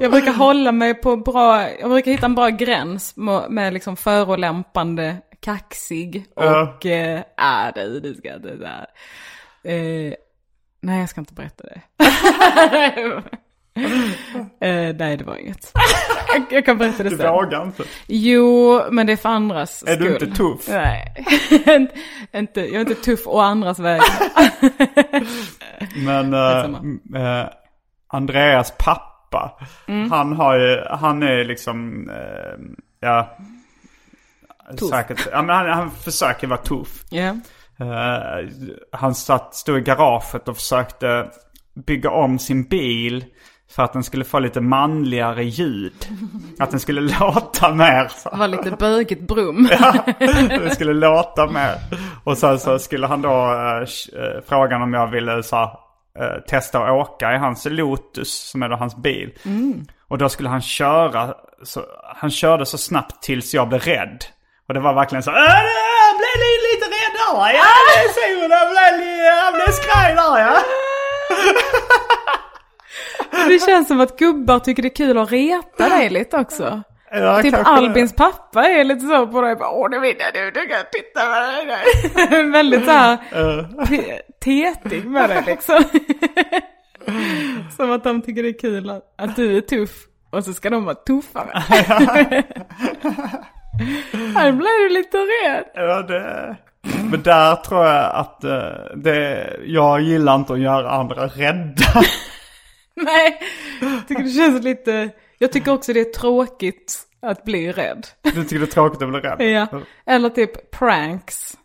Jag 0.00 0.10
brukar 0.10 0.32
hålla 0.32 0.72
mig 0.72 0.94
på 0.94 1.16
bra, 1.16 1.70
jag 1.80 1.90
brukar 1.90 2.10
hitta 2.10 2.26
en 2.26 2.34
bra 2.34 2.48
gräns 2.48 3.16
med, 3.16 3.50
med 3.50 3.72
liksom 3.72 3.96
förolämpande, 3.96 5.16
kaxig 5.40 6.24
Ja. 6.36 6.62
och, 6.62 6.86
äh, 6.86 7.18
äh 7.18 7.74
du, 7.74 8.00
du 8.00 8.14
ska 8.14 8.34
inte. 8.34 8.48
Eh, 9.64 10.14
nej, 10.82 11.00
jag 11.00 11.08
ska 11.08 11.20
inte 11.20 11.34
berätta 11.34 11.64
det. 11.64 11.80
eh, 14.60 14.94
nej, 14.98 15.16
det 15.16 15.24
var 15.24 15.36
inget. 15.36 15.72
jag, 16.34 16.42
jag 16.50 16.64
kan 16.66 16.78
berätta 16.78 17.02
det 17.02 17.08
Du 17.10 17.16
sen. 17.16 17.32
vågar 17.32 17.62
inte. 17.62 17.84
Jo, 18.06 18.80
men 18.90 19.06
det 19.06 19.12
är 19.12 19.16
för 19.16 19.28
andras 19.28 19.84
Är 19.86 19.96
du 19.96 20.04
skull. 20.04 20.12
inte 20.28 20.36
tuff? 20.36 20.68
Nej, 20.68 21.14
inte, 22.32 22.60
jag 22.60 22.74
är 22.74 22.80
inte 22.80 22.94
tuff 22.94 23.26
å 23.26 23.40
andras 23.40 23.78
vägar. 23.78 24.06
Men 26.04 26.34
eh, 26.34 26.64
eh, 27.40 27.46
Andreas 28.08 28.72
pappa, 28.78 29.58
Mm. 29.88 30.10
han 30.10 30.32
har 30.32 30.58
ju, 30.58 30.80
han 30.90 31.22
är 31.22 31.44
liksom, 31.44 32.08
eh, 32.10 32.58
ja. 33.00 33.36
Tuff. 34.78 34.90
Säkert, 34.90 35.28
ja, 35.32 35.42
men 35.42 35.56
han, 35.56 35.68
han 35.70 35.90
försöker 35.90 36.46
vara 36.46 36.60
tuff. 36.60 37.04
Ja. 37.10 37.36
Eh, 37.82 38.48
han 38.92 39.14
satt, 39.14 39.54
stod 39.54 39.78
i 39.78 39.80
garaget 39.80 40.48
och 40.48 40.56
försökte 40.56 41.26
bygga 41.86 42.10
om 42.10 42.38
sin 42.38 42.64
bil 42.68 43.24
för 43.70 43.82
att 43.82 43.92
den 43.92 44.02
skulle 44.04 44.24
få 44.24 44.38
lite 44.38 44.60
manligare 44.60 45.44
ljud. 45.44 46.08
Att 46.58 46.70
den 46.70 46.80
skulle 46.80 47.00
låta 47.20 47.74
mer. 47.74 48.12
Det 48.30 48.36
var 48.36 48.48
lite 48.48 48.70
bögigt 48.70 49.22
brum. 49.22 49.68
det 50.48 50.70
skulle 50.74 50.92
låta 50.92 51.46
mer. 51.46 51.74
Och 52.24 52.38
sen 52.38 52.58
så 52.58 52.78
skulle 52.78 53.06
han 53.06 53.22
då 53.22 53.28
äh, 53.30 54.42
fråga 54.48 54.76
om 54.76 54.94
jag 54.94 55.06
ville 55.06 55.42
så, 55.42 55.62
eh, 56.18 56.40
testa 56.48 56.78
att 56.84 56.90
åka 56.90 57.34
i 57.34 57.38
hans 57.38 57.66
Lotus 57.70 58.50
som 58.50 58.62
är 58.62 58.68
då 58.68 58.76
hans 58.76 58.96
bil. 58.96 59.30
Och 60.08 60.18
då 60.18 60.28
skulle 60.28 60.48
han 60.48 60.62
köra, 60.62 61.34
så, 61.62 61.80
han 62.16 62.30
körde 62.30 62.66
så 62.66 62.78
snabbt 62.78 63.22
tills 63.22 63.54
jag 63.54 63.68
blev 63.68 63.80
rädd. 63.80 64.24
Och 64.68 64.74
det 64.74 64.80
var 64.80 64.94
verkligen 64.94 65.22
så 65.22 65.30
"Äh, 65.30 65.36
blev 65.36 65.46
li- 65.46 66.01
där. 67.34 67.52
Ja, 67.52 67.64
det 67.88 67.98
är 68.04 68.08
Simon, 68.08 68.50
jag 68.50 68.68
blev, 68.70 69.08
jag 69.24 69.54
blev 69.54 69.72
skraj 69.72 70.14
där 70.14 70.38
ja. 70.38 70.58
Det 73.48 73.58
känns 73.66 73.88
som 73.88 74.00
att 74.00 74.18
gubbar 74.18 74.58
tycker 74.58 74.82
det 74.82 74.88
är 74.88 74.96
kul 74.96 75.18
att 75.18 75.32
reta 75.32 75.88
dig 75.88 76.10
lite 76.10 76.36
också. 76.36 76.82
Ja, 77.10 77.42
typ 77.42 77.54
Albins 77.64 78.12
pappa 78.12 78.68
är 78.68 78.84
lite 78.84 79.00
så 79.00 79.26
på 79.26 79.40
det. 79.40 79.56
Bara, 79.56 79.70
Åh, 79.70 79.90
det 79.90 79.98
vill 79.98 80.16
jag 80.18 80.34
nu. 80.34 80.50
Du 80.50 80.66
kan 80.66 80.78
titta 80.92 81.20
på 81.20 81.34
det. 81.34 81.64
där." 81.64 82.44
Väldigt 82.52 82.84
så 82.84 82.90
här 82.90 83.18
te- 83.86 84.22
tetig 84.44 85.04
med 85.04 85.30
det 85.30 85.42
liksom. 85.46 85.84
Som 87.76 87.92
att 87.92 88.04
de 88.04 88.22
tycker 88.22 88.42
det 88.42 88.48
är 88.48 88.58
kul 88.58 88.90
att, 88.90 89.02
att 89.18 89.36
du 89.36 89.56
är 89.56 89.60
tuff. 89.60 89.90
Och 90.30 90.44
så 90.44 90.52
ska 90.52 90.70
de 90.70 90.84
vara 90.84 90.94
tuffare. 90.94 91.62
Här 94.34 94.52
blir 94.52 94.82
du 94.88 94.94
lite 94.94 95.16
rädd. 95.18 95.64
Ja, 95.74 96.02
det... 96.02 96.56
Men 97.10 97.22
där 97.22 97.56
tror 97.56 97.84
jag 97.84 98.14
att 98.14 98.44
eh, 98.44 98.96
det, 98.96 99.50
jag 99.66 100.00
gillar 100.00 100.34
inte 100.34 100.52
att 100.52 100.60
göra 100.60 100.90
andra 100.90 101.26
rädda. 101.26 101.84
Nej, 102.94 103.40
jag 103.80 104.08
tycker 104.08 104.22
det 104.22 104.30
känns 104.30 104.64
lite... 104.64 105.10
Jag 105.38 105.52
tycker 105.52 105.72
också 105.72 105.92
det 105.92 106.00
är 106.00 106.12
tråkigt 106.12 107.02
att 107.22 107.44
bli 107.44 107.72
rädd. 107.72 108.06
Du 108.22 108.44
tycker 108.44 108.58
det 108.58 108.64
är 108.64 108.66
tråkigt 108.66 109.02
att 109.02 109.08
bli 109.08 109.20
rädd? 109.20 109.68
Ja. 109.72 109.80
Eller 110.06 110.28
typ 110.28 110.70
pranks. 110.70 111.58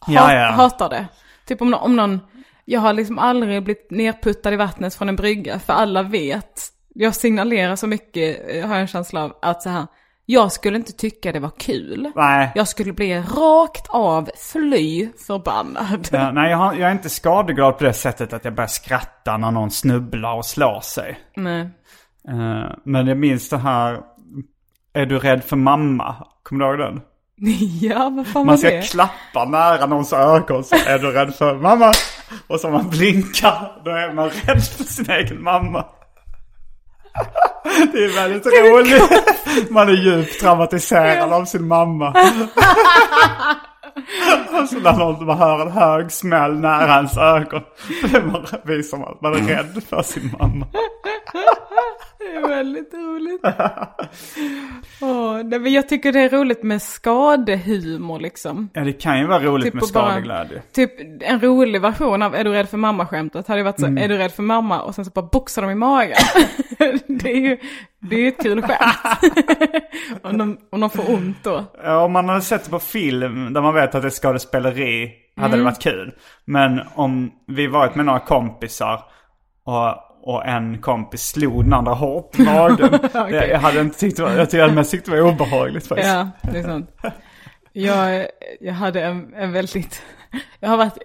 Hat, 0.00 0.14
Ja, 0.14 0.34
ja. 0.34 0.50
Hatar 0.50 0.88
det. 0.88 1.06
Typ 1.46 1.62
om, 1.62 1.74
om 1.74 1.96
någon... 1.96 2.20
Jag 2.64 2.80
har 2.80 2.92
liksom 2.92 3.18
aldrig 3.18 3.64
blivit 3.64 3.90
nerputtad 3.90 4.54
i 4.54 4.56
vattnet 4.56 4.94
från 4.94 5.08
en 5.08 5.16
brygga. 5.16 5.58
För 5.58 5.72
alla 5.72 6.02
vet. 6.02 6.62
Jag 6.94 7.14
signalerar 7.14 7.76
så 7.76 7.86
mycket, 7.86 8.54
eh, 8.54 8.66
har 8.66 8.74
jag 8.74 8.80
en 8.80 8.86
känsla 8.86 9.24
av, 9.24 9.36
att 9.42 9.62
så 9.62 9.68
här. 9.68 9.86
Jag 10.26 10.52
skulle 10.52 10.76
inte 10.76 10.92
tycka 10.92 11.32
det 11.32 11.40
var 11.40 11.52
kul. 11.58 12.10
Nej. 12.16 12.52
Jag 12.54 12.68
skulle 12.68 12.92
bli 12.92 13.18
rakt 13.20 13.86
av 13.88 14.30
fly 14.52 15.08
förbannad. 15.26 16.08
Ja, 16.12 16.30
nej, 16.32 16.50
jag, 16.50 16.58
har, 16.58 16.74
jag 16.74 16.88
är 16.88 16.92
inte 16.92 17.10
skadeglad 17.10 17.78
på 17.78 17.84
det 17.84 17.92
sättet 17.92 18.32
att 18.32 18.44
jag 18.44 18.54
börjar 18.54 18.68
skratta 18.68 19.36
när 19.36 19.50
någon 19.50 19.70
snubblar 19.70 20.34
och 20.34 20.46
slår 20.46 20.80
sig. 20.80 21.18
Nej. 21.36 21.60
Eh, 22.28 22.70
men 22.84 23.06
jag 23.06 23.16
minns 23.18 23.48
det 23.48 23.58
här, 23.58 24.00
är 24.92 25.06
du 25.06 25.18
rädd 25.18 25.44
för 25.44 25.56
mamma? 25.56 26.16
Kommer 26.42 26.64
du 26.64 26.70
ihåg 26.70 26.78
den? 26.92 27.00
Ja, 27.80 28.08
vad 28.16 28.26
fan 28.26 28.46
Man 28.46 28.58
ska 28.58 28.70
det? 28.70 28.82
klappa 28.90 29.44
nära 29.44 29.86
någons 29.86 30.12
ögon 30.12 30.64
så 30.64 30.74
är 30.74 30.98
du 30.98 31.10
rädd 31.12 31.34
för 31.34 31.54
mamma? 31.54 31.92
Och 32.46 32.60
så 32.60 32.70
man 32.70 32.90
blinkar, 32.90 33.82
då 33.84 33.90
är 33.90 34.12
man 34.12 34.28
rädd 34.30 34.62
för 34.64 34.84
sin 34.84 35.10
egen 35.10 35.42
mamma. 35.42 35.84
Det 37.92 38.04
är 38.04 38.14
väldigt 38.14 38.46
roligt. 38.46 39.70
Man 39.70 39.88
är 39.88 39.92
djupt 39.92 40.40
traumatiserad 40.40 41.32
av 41.32 41.44
sin 41.44 41.68
mamma. 41.68 42.14
Och 44.62 44.68
så 44.68 44.78
när 44.80 45.24
man 45.26 45.38
hör 45.38 45.62
en 45.66 45.72
hög 45.72 46.12
smäll 46.12 46.54
nära 46.54 46.96
ens 46.96 47.16
ögon. 47.18 47.62
Man, 48.32 48.46
visar 48.64 48.98
man 48.98 49.08
att 49.08 49.20
man 49.20 49.32
är 49.34 49.38
rädd 49.56 49.82
för 49.88 50.02
sin 50.02 50.34
mamma. 50.38 50.66
Det 52.18 52.24
är 52.36 52.48
väldigt 52.48 52.94
roligt. 52.94 53.40
Åh, 55.00 55.40
nej, 55.44 55.58
men 55.58 55.72
jag 55.72 55.88
tycker 55.88 56.12
det 56.12 56.20
är 56.20 56.28
roligt 56.30 56.62
med 56.62 56.82
skadehumor 56.82 58.20
liksom. 58.20 58.68
Ja 58.72 58.84
det 58.84 58.92
kan 58.92 59.18
ju 59.18 59.26
vara 59.26 59.42
roligt 59.42 59.64
Typ 59.64 59.74
med 59.74 59.84
skadeglädje. 59.84 60.62
Typ 60.72 60.90
en 61.22 61.40
rolig 61.40 61.80
version 61.80 62.22
av 62.22 62.34
Är 62.34 62.44
du 62.44 62.50
rädd 62.52 62.68
för 62.68 62.76
mamma-skämtet 62.76 63.48
hade 63.48 63.62
varit 63.62 63.80
så, 63.80 63.86
Mm. 63.86 64.04
är 64.04 64.08
du 64.08 64.16
rädd 64.16 64.32
för 64.32 64.42
mamma? 64.42 64.82
Och 64.82 64.94
sen 64.94 65.04
så 65.04 65.10
bara 65.10 65.26
boxar 65.32 65.62
de 65.62 65.70
i 65.70 65.74
magen. 65.74 66.16
det 67.06 67.30
är 67.32 67.40
ju 67.40 67.58
det 68.10 68.16
är 68.16 68.20
ju 68.20 68.28
ett 68.28 68.42
kul 68.42 68.62
skämt. 68.62 68.80
om, 70.22 70.38
de, 70.38 70.58
om 70.70 70.80
de 70.80 70.90
får 70.90 71.10
ont 71.14 71.36
då. 71.42 71.64
Ja, 71.84 72.04
om 72.04 72.12
man 72.12 72.28
hade 72.28 72.40
sett 72.40 72.64
det 72.64 72.70
på 72.70 72.78
film 72.78 73.52
där 73.52 73.60
man 73.60 73.74
vet 73.74 73.94
att 73.94 74.02
det 74.02 74.08
är 74.08 74.10
skådespeleri 74.10 75.12
hade 75.36 75.46
Mm. 75.48 75.58
det 75.58 75.64
varit 75.64 75.82
kul. 75.82 76.14
Men 76.44 76.80
om 76.94 77.30
vi 77.46 77.66
varit 77.66 77.94
med 77.94 78.04
några 78.06 78.18
kompisar 78.20 79.00
och, 79.64 79.94
och 80.34 80.46
en 80.46 80.78
kompis 80.80 81.22
slog 81.22 81.64
den 81.64 81.72
andra 81.72 81.92
hårt 81.92 82.38
i 82.38 82.42
magen. 82.44 82.88
Okej. 83.14 83.48
Jag 83.50 83.58
hade 83.58 83.80
inte 83.80 83.98
tyckt 83.98 84.16
det 84.16 84.22
var, 84.22 84.30
jag 84.30 84.50
tyckte 84.50 84.72
mest 84.72 84.90
tyckte 84.90 85.10
det 85.10 85.22
var 85.22 85.30
obehagligt 85.32 85.86
faktiskt. 85.86 86.08
Ja, 86.10 86.28
det 86.52 86.58
är 86.58 86.62
sant. 86.62 86.90
Jag, 87.72 88.26
jag 88.60 88.74
hade 88.74 89.02
en, 89.02 89.34
en 89.34 89.52
väldigt, 89.52 90.02
jag 90.60 90.68
har 90.68 90.76
varit 90.76 90.98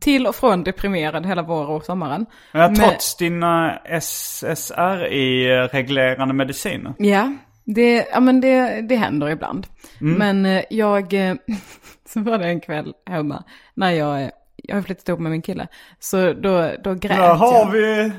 till 0.00 0.26
och 0.26 0.36
från 0.36 0.64
deprimerad 0.64 1.26
hela 1.26 1.42
våren 1.42 1.66
och 1.68 1.84
sommaren. 1.84 2.26
Men 2.52 2.74
trots 2.74 3.16
dina 3.16 3.78
SSRI-reglerande 3.84 6.34
mediciner. 6.34 6.94
Ja, 6.98 7.32
det, 7.64 8.06
ja, 8.12 8.20
men 8.20 8.40
det, 8.40 8.80
det 8.80 8.96
händer 8.96 9.30
ibland. 9.30 9.66
Mm. 10.00 10.14
Men 10.18 10.46
eh, 10.56 10.64
jag, 10.70 11.14
eh, 11.14 11.34
så 12.08 12.20
var 12.20 12.38
det 12.38 12.46
en 12.46 12.60
kväll 12.60 12.92
hemma 13.10 13.44
när 13.74 13.90
jag, 13.90 14.22
eh, 14.22 14.28
jag 14.56 14.76
har 14.76 14.82
flyttat 14.82 15.08
ihop 15.08 15.20
med 15.20 15.32
min 15.32 15.42
kille. 15.42 15.66
Så 15.98 16.32
då, 16.32 16.70
då 16.84 16.94
grät 16.94 17.16
Där 17.16 17.24
jag. 17.24 17.34
har 17.34 17.70
vi 17.72 18.12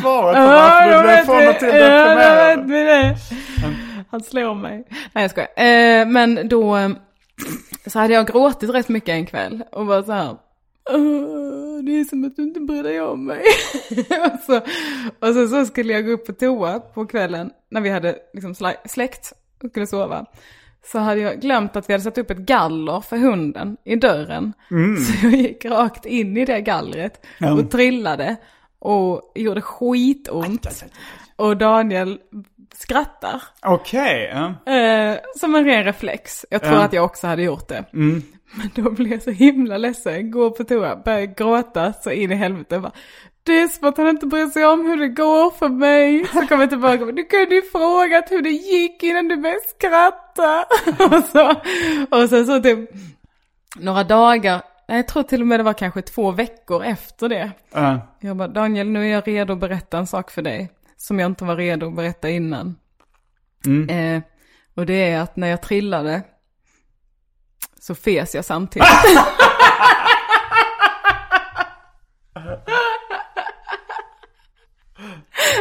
svaret 0.00 0.36
på 0.36 0.42
varför 0.42 0.96
du 0.96 1.02
blev 1.02 1.16
från 1.24 1.48
och 1.48 1.58
till 1.58 1.68
deprimerad. 1.68 2.68
det. 2.68 3.16
Han 4.10 4.20
slår 4.20 4.54
mig. 4.54 4.84
Nej 5.12 5.24
jag 5.24 5.30
skojar. 5.30 6.04
Men 6.04 6.48
då 6.48 6.78
så 7.86 7.98
hade 7.98 8.14
jag 8.14 8.26
gråtit 8.26 8.70
rätt 8.70 8.88
mycket 8.88 9.08
en 9.08 9.26
kväll 9.26 9.62
och 9.72 9.86
var 9.86 10.02
så 10.02 10.12
här. 10.12 10.36
"Åh, 10.90 11.84
Det 11.84 12.00
är 12.00 12.04
som 12.04 12.24
att 12.24 12.36
du 12.36 12.42
inte 12.42 12.60
bryr 12.60 12.82
dig 12.82 13.00
om 13.00 13.24
mig. 13.26 13.42
och, 14.24 14.40
så, 14.46 14.56
och 15.20 15.34
så, 15.34 15.48
så 15.48 15.66
skulle 15.66 15.92
jag 15.92 16.06
gå 16.06 16.12
upp 16.12 16.26
på 16.26 16.32
toa 16.32 16.80
på 16.80 17.06
kvällen 17.06 17.50
när 17.70 17.80
vi 17.80 17.88
hade 17.90 18.16
liksom 18.34 18.54
släckt 18.86 19.32
och 19.64 19.70
skulle 19.70 19.86
sova. 19.86 20.26
Så 20.86 20.98
hade 20.98 21.20
jag 21.20 21.40
glömt 21.40 21.76
att 21.76 21.88
vi 21.88 21.92
hade 21.92 22.04
satt 22.04 22.18
upp 22.18 22.30
ett 22.30 22.38
galler 22.38 23.00
för 23.00 23.16
hunden 23.16 23.76
i 23.84 23.96
dörren. 23.96 24.52
Så 25.04 25.26
jag 25.26 25.32
gick 25.32 25.64
rakt 25.64 26.06
in 26.06 26.36
i 26.36 26.44
det 26.44 26.60
gallret 26.60 27.26
och 27.52 27.70
trillade 27.70 28.36
och 28.78 29.32
gjorde 29.34 29.60
skitont. 29.62 30.84
Och 31.36 31.56
Daniel 31.56 32.18
skrattar. 32.74 33.42
Okej. 33.62 34.30
ja. 34.32 34.72
Eh, 34.72 35.16
som 35.36 35.54
en 35.54 35.64
ren 35.64 35.84
reflex. 35.84 36.46
Jag 36.50 36.62
tror 36.62 36.74
Ja. 36.74 36.82
att 36.84 36.92
jag 36.92 37.04
också 37.04 37.26
hade 37.26 37.42
gjort 37.42 37.68
det. 37.68 37.84
Men 38.54 38.70
då 38.74 38.90
blev 38.90 39.12
jag 39.12 39.22
så 39.22 39.30
himla 39.30 39.78
ledsen. 39.78 40.30
Går 40.30 40.50
på 40.50 40.64
toa, 40.64 40.96
börjar 40.96 41.26
gråta 41.26 41.92
så 41.92 42.10
in 42.10 42.32
i 42.32 42.34
helvete. 42.34 42.78
Bara, 42.78 42.92
det 43.42 43.60
är 43.60 43.68
som 43.68 43.88
att 43.88 43.96
han 43.96 44.08
inte 44.08 44.26
bryr 44.26 44.46
sig 44.46 44.66
om 44.66 44.86
hur 44.86 44.96
det 44.96 45.08
går 45.08 45.50
för 45.50 45.68
mig. 45.68 46.26
Så 46.26 46.46
kommer 46.46 46.62
jag 46.62 46.70
tillbaka 46.70 47.04
och 47.04 47.14
du 47.14 47.24
kunde 47.24 47.54
ju 47.54 47.62
frågat 47.62 48.30
hur 48.30 48.42
det 48.42 48.50
gick 48.50 49.02
innan 49.02 49.28
du 49.28 49.36
började 49.36 49.60
skratta. 49.60 50.64
och, 51.16 51.24
så, 51.24 51.50
och 52.16 52.28
sen 52.28 52.46
så 52.46 52.62
typ 52.62 52.90
några 53.76 54.04
dagar, 54.04 54.62
jag 54.86 55.08
tror 55.08 55.22
till 55.22 55.40
och 55.40 55.46
med 55.46 55.60
det 55.60 55.64
var 55.64 55.72
kanske 55.72 56.02
två 56.02 56.30
veckor 56.30 56.84
efter 56.84 57.28
det. 57.28 57.50
Ja. 57.72 58.00
Jag 58.20 58.36
bara, 58.36 58.48
Daniel 58.48 58.88
nu 58.88 59.06
är 59.06 59.12
jag 59.12 59.28
redo 59.28 59.52
att 59.52 59.60
berätta 59.60 59.98
en 59.98 60.06
sak 60.06 60.30
för 60.30 60.42
dig. 60.42 60.72
Som 60.96 61.18
jag 61.18 61.26
inte 61.26 61.44
var 61.44 61.56
redo 61.56 61.86
att 61.86 61.96
berätta 61.96 62.28
innan. 62.28 62.76
Eh, 63.90 64.22
och 64.74 64.86
det 64.86 65.10
är 65.10 65.20
att 65.20 65.36
när 65.36 65.48
jag 65.48 65.62
trillade 65.62 66.22
så 67.80 67.94
fes 67.94 68.34
jag 68.34 68.44
samtidigt. 68.44 68.88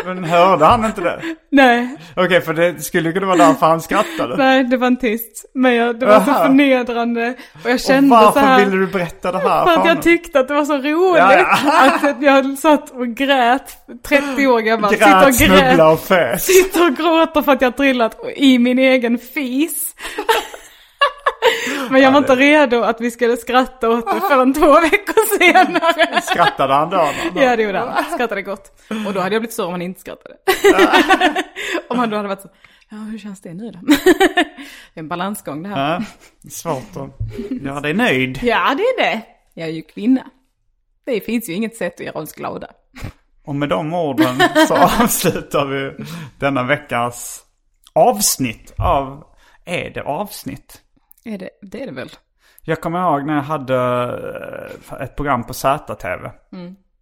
Men 0.05 0.23
hörde 0.23 0.65
han 0.65 0.85
inte 0.85 1.01
det? 1.01 1.21
nej, 1.51 1.95
Okej, 2.15 2.41
för 2.41 2.53
det 2.53 2.81
skulle 2.83 3.11
kunna 3.11 3.25
vara 3.25 3.37
därför 3.37 3.65
han 3.65 3.81
skrattade. 3.81 4.37
nej 4.37 4.63
det 4.63 4.77
var 4.77 4.87
en 4.87 4.97
tyst. 4.97 5.45
Men 5.53 5.75
jag, 5.75 5.99
det 5.99 6.05
var 6.05 6.19
så 6.19 6.33
förnedrande. 6.33 7.33
Och 7.63 7.69
jag 7.69 7.73
Och 7.73 7.79
kände 7.79 8.09
så 8.17 8.21
varför 8.25 8.39
här. 8.39 8.65
ville 8.65 8.77
du 8.77 8.87
berätta 8.87 9.31
det 9.31 9.37
här 9.39 9.65
För 9.65 9.79
att 9.81 9.85
jag 9.87 10.01
tyckte 10.01 10.39
att 10.39 10.47
det 10.47 10.53
var 10.53 10.65
så 10.65 10.77
roligt. 10.77 11.17
Ja, 11.17 11.91
Att 12.09 12.21
jag 12.21 12.57
satt 12.57 12.89
och 12.91 13.07
grät, 13.07 13.77
30 14.07 14.47
år 14.47 14.59
gammal. 14.59 14.95
Grät, 14.95 15.25
och 15.25 15.31
grät. 15.31 15.35
snubbla 15.35 15.89
och 15.91 15.99
fes. 15.99 16.45
Sitter 16.45 16.85
och 16.91 16.95
gråter 16.97 17.41
för 17.41 17.51
att 17.51 17.61
jag 17.61 17.77
trillat 17.77 18.17
i 18.35 18.59
min 18.59 18.79
egen 18.79 19.17
fis. 19.17 19.95
Men 21.89 22.01
jag 22.01 22.11
var 22.11 22.17
inte 22.17 22.35
redo 22.35 22.81
att 22.81 23.01
vi 23.01 23.11
skulle 23.11 23.37
skratta 23.37 23.89
åt 23.89 24.05
det 24.05 24.21
förrän 24.21 24.53
två 24.53 24.81
veckor 24.81 25.37
senare. 25.39 26.21
Skrattade 26.21 26.73
han 26.73 26.89
då? 26.89 27.09
Ja 27.35 27.55
det 27.55 27.63
gjorde 27.63 27.79
han. 27.79 28.03
Skrattade 28.13 28.41
gott. 28.41 28.81
Och 29.07 29.13
då 29.13 29.19
hade 29.19 29.35
jag 29.35 29.41
blivit 29.41 29.53
så 29.53 29.65
om 29.65 29.71
han 29.71 29.81
inte 29.81 29.99
skrattade. 29.99 30.35
om 31.89 31.99
han 31.99 32.09
då 32.09 32.15
hade 32.17 32.29
varit 32.29 32.41
så, 32.41 32.49
ja 32.89 32.97
hur 32.97 33.17
känns 33.17 33.41
det 33.41 33.53
nu 33.53 33.71
då? 33.71 33.79
det 33.85 34.41
är 34.93 34.99
en 34.99 35.07
balansgång 35.07 35.63
det 35.63 35.69
här. 35.69 36.05
Ja, 36.41 36.49
svårt 36.49 36.97
att 36.97 37.61
göra 37.61 37.79
dig 37.79 37.93
nöjd. 37.93 38.39
Ja 38.43 38.75
det 38.77 38.83
är 38.83 39.01
det. 39.01 39.21
Jag 39.53 39.67
är 39.67 39.71
ju 39.73 39.81
kvinna. 39.81 40.25
Det 41.05 41.21
finns 41.21 41.49
ju 41.49 41.53
inget 41.53 41.75
sätt 41.75 41.93
att 41.99 42.05
göra 42.05 42.19
oss 42.19 42.33
glada. 42.33 42.67
Och 43.45 43.55
med 43.55 43.69
de 43.69 43.93
orden 43.93 44.41
så 44.67 44.75
avslutar 45.01 45.65
vi 45.65 46.05
denna 46.39 46.63
veckas 46.63 47.43
avsnitt 47.93 48.73
av 48.77 49.23
Är 49.65 49.89
det 49.89 50.01
avsnitt? 50.01 50.81
Är 51.25 51.37
det, 51.37 51.49
det 51.61 51.81
är 51.83 51.85
det 51.85 51.91
väl? 51.93 52.09
Jag 52.61 52.81
kommer 52.81 52.99
ihåg 53.11 53.25
när 53.25 53.35
jag 53.35 53.41
hade 53.41 53.75
eh, 54.91 55.01
ett 55.01 55.15
program 55.15 55.43
på 55.43 55.53
ZTV. 55.53 56.25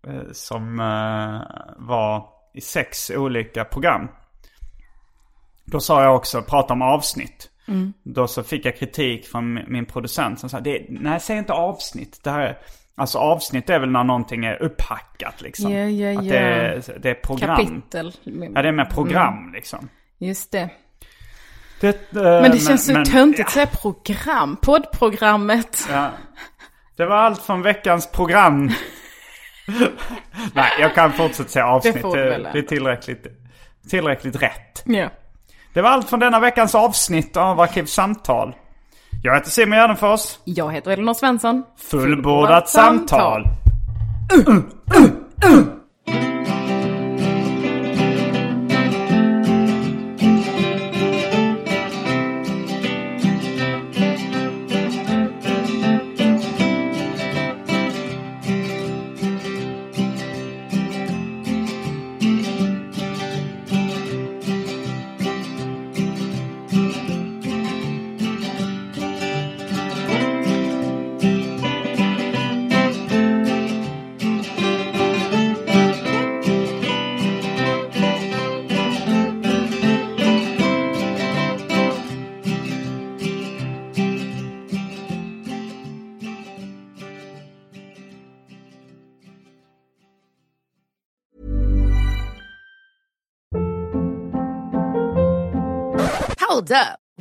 eh, 0.07 0.21
Som 0.31 0.79
eh, 0.79 1.41
var 1.77 2.29
i 2.53 2.61
sex 2.61 3.09
olika 3.15 3.65
program. 3.65 4.07
Då 5.65 5.79
sa 5.79 6.03
jag 6.03 6.15
också, 6.15 6.41
prata 6.41 6.73
om 6.73 6.81
avsnitt. 6.81 7.49
Då 8.03 8.27
så 8.27 8.43
fick 8.43 8.65
jag 8.65 8.77
kritik 8.77 9.27
från 9.27 9.53
min- 9.67 9.85
producent 9.85 10.39
som 10.39 10.49
sa, 10.49 10.59
det, 10.59 10.85
nej 10.89 11.19
säg 11.19 11.37
inte 11.37 11.53
avsnitt. 11.53 12.19
Det 12.23 12.29
här 12.31 12.39
är, 12.41 12.57
alltså 12.95 13.17
avsnitt 13.17 13.69
är 13.69 13.79
väl 13.79 13.91
när 13.91 14.03
någonting 14.03 14.45
är 14.45 14.61
upphackat 14.63 15.41
liksom. 15.41 15.71
Ja, 15.73 15.79
ja, 15.79 16.19
Att 16.19 16.25
ja. 16.25 16.31
det, 16.31 16.39
är, 16.39 16.99
det 16.99 17.09
är 17.09 17.13
program. 17.13 17.57
Kapitel. 17.57 18.13
Ja 18.55 18.61
det 18.61 18.67
är 18.67 18.71
med 18.71 18.89
program 18.89 19.51
liksom. 19.53 19.89
Just 20.17 20.51
det. 20.51 20.69
Det, 21.79 22.13
eh, 22.15 22.23
Men 22.23 22.51
det 22.51 22.59
känns 22.59 22.85
så 22.85 23.05
töntigt 23.05 23.47
att 23.47 23.53
säga 23.53 23.67
program. 23.67 24.57
Poddprogrammet. 24.61 25.87
Ja. 25.91 26.09
Det 26.97 27.05
var 27.05 27.15
allt 27.15 27.41
från 27.41 27.61
veckans 27.61 28.11
program. 28.11 28.71
Nej, 30.53 30.71
jag 30.79 30.95
kan 30.95 31.13
fortsätta 31.13 31.49
säga 31.49 31.65
avsnitt. 31.65 32.01
Det 32.01 32.49
Det, 32.53 32.59
är 32.59 32.61
tillräckligt, 32.61 33.27
tillräckligt 33.89 34.41
rätt. 34.41 34.83
Ja. 34.85 35.09
Det 35.73 35.81
var 35.81 35.89
allt 35.89 36.09
från 36.09 36.19
denna 36.19 36.39
veckans 36.39 36.75
avsnitt 36.75 37.37
av 37.37 37.59
Arkivsamtal. 37.59 38.55
Jag 39.23 39.35
heter 39.35 39.49
Simon 39.49 39.77
Gärdenfors. 39.77 40.39
Jag 40.43 40.73
heter 40.73 40.91
Elinor 40.91 41.13
Svensson. 41.13 41.63
Fullbordat 41.77 42.69
samtal. 42.69 43.43
Hold 45.41 45.76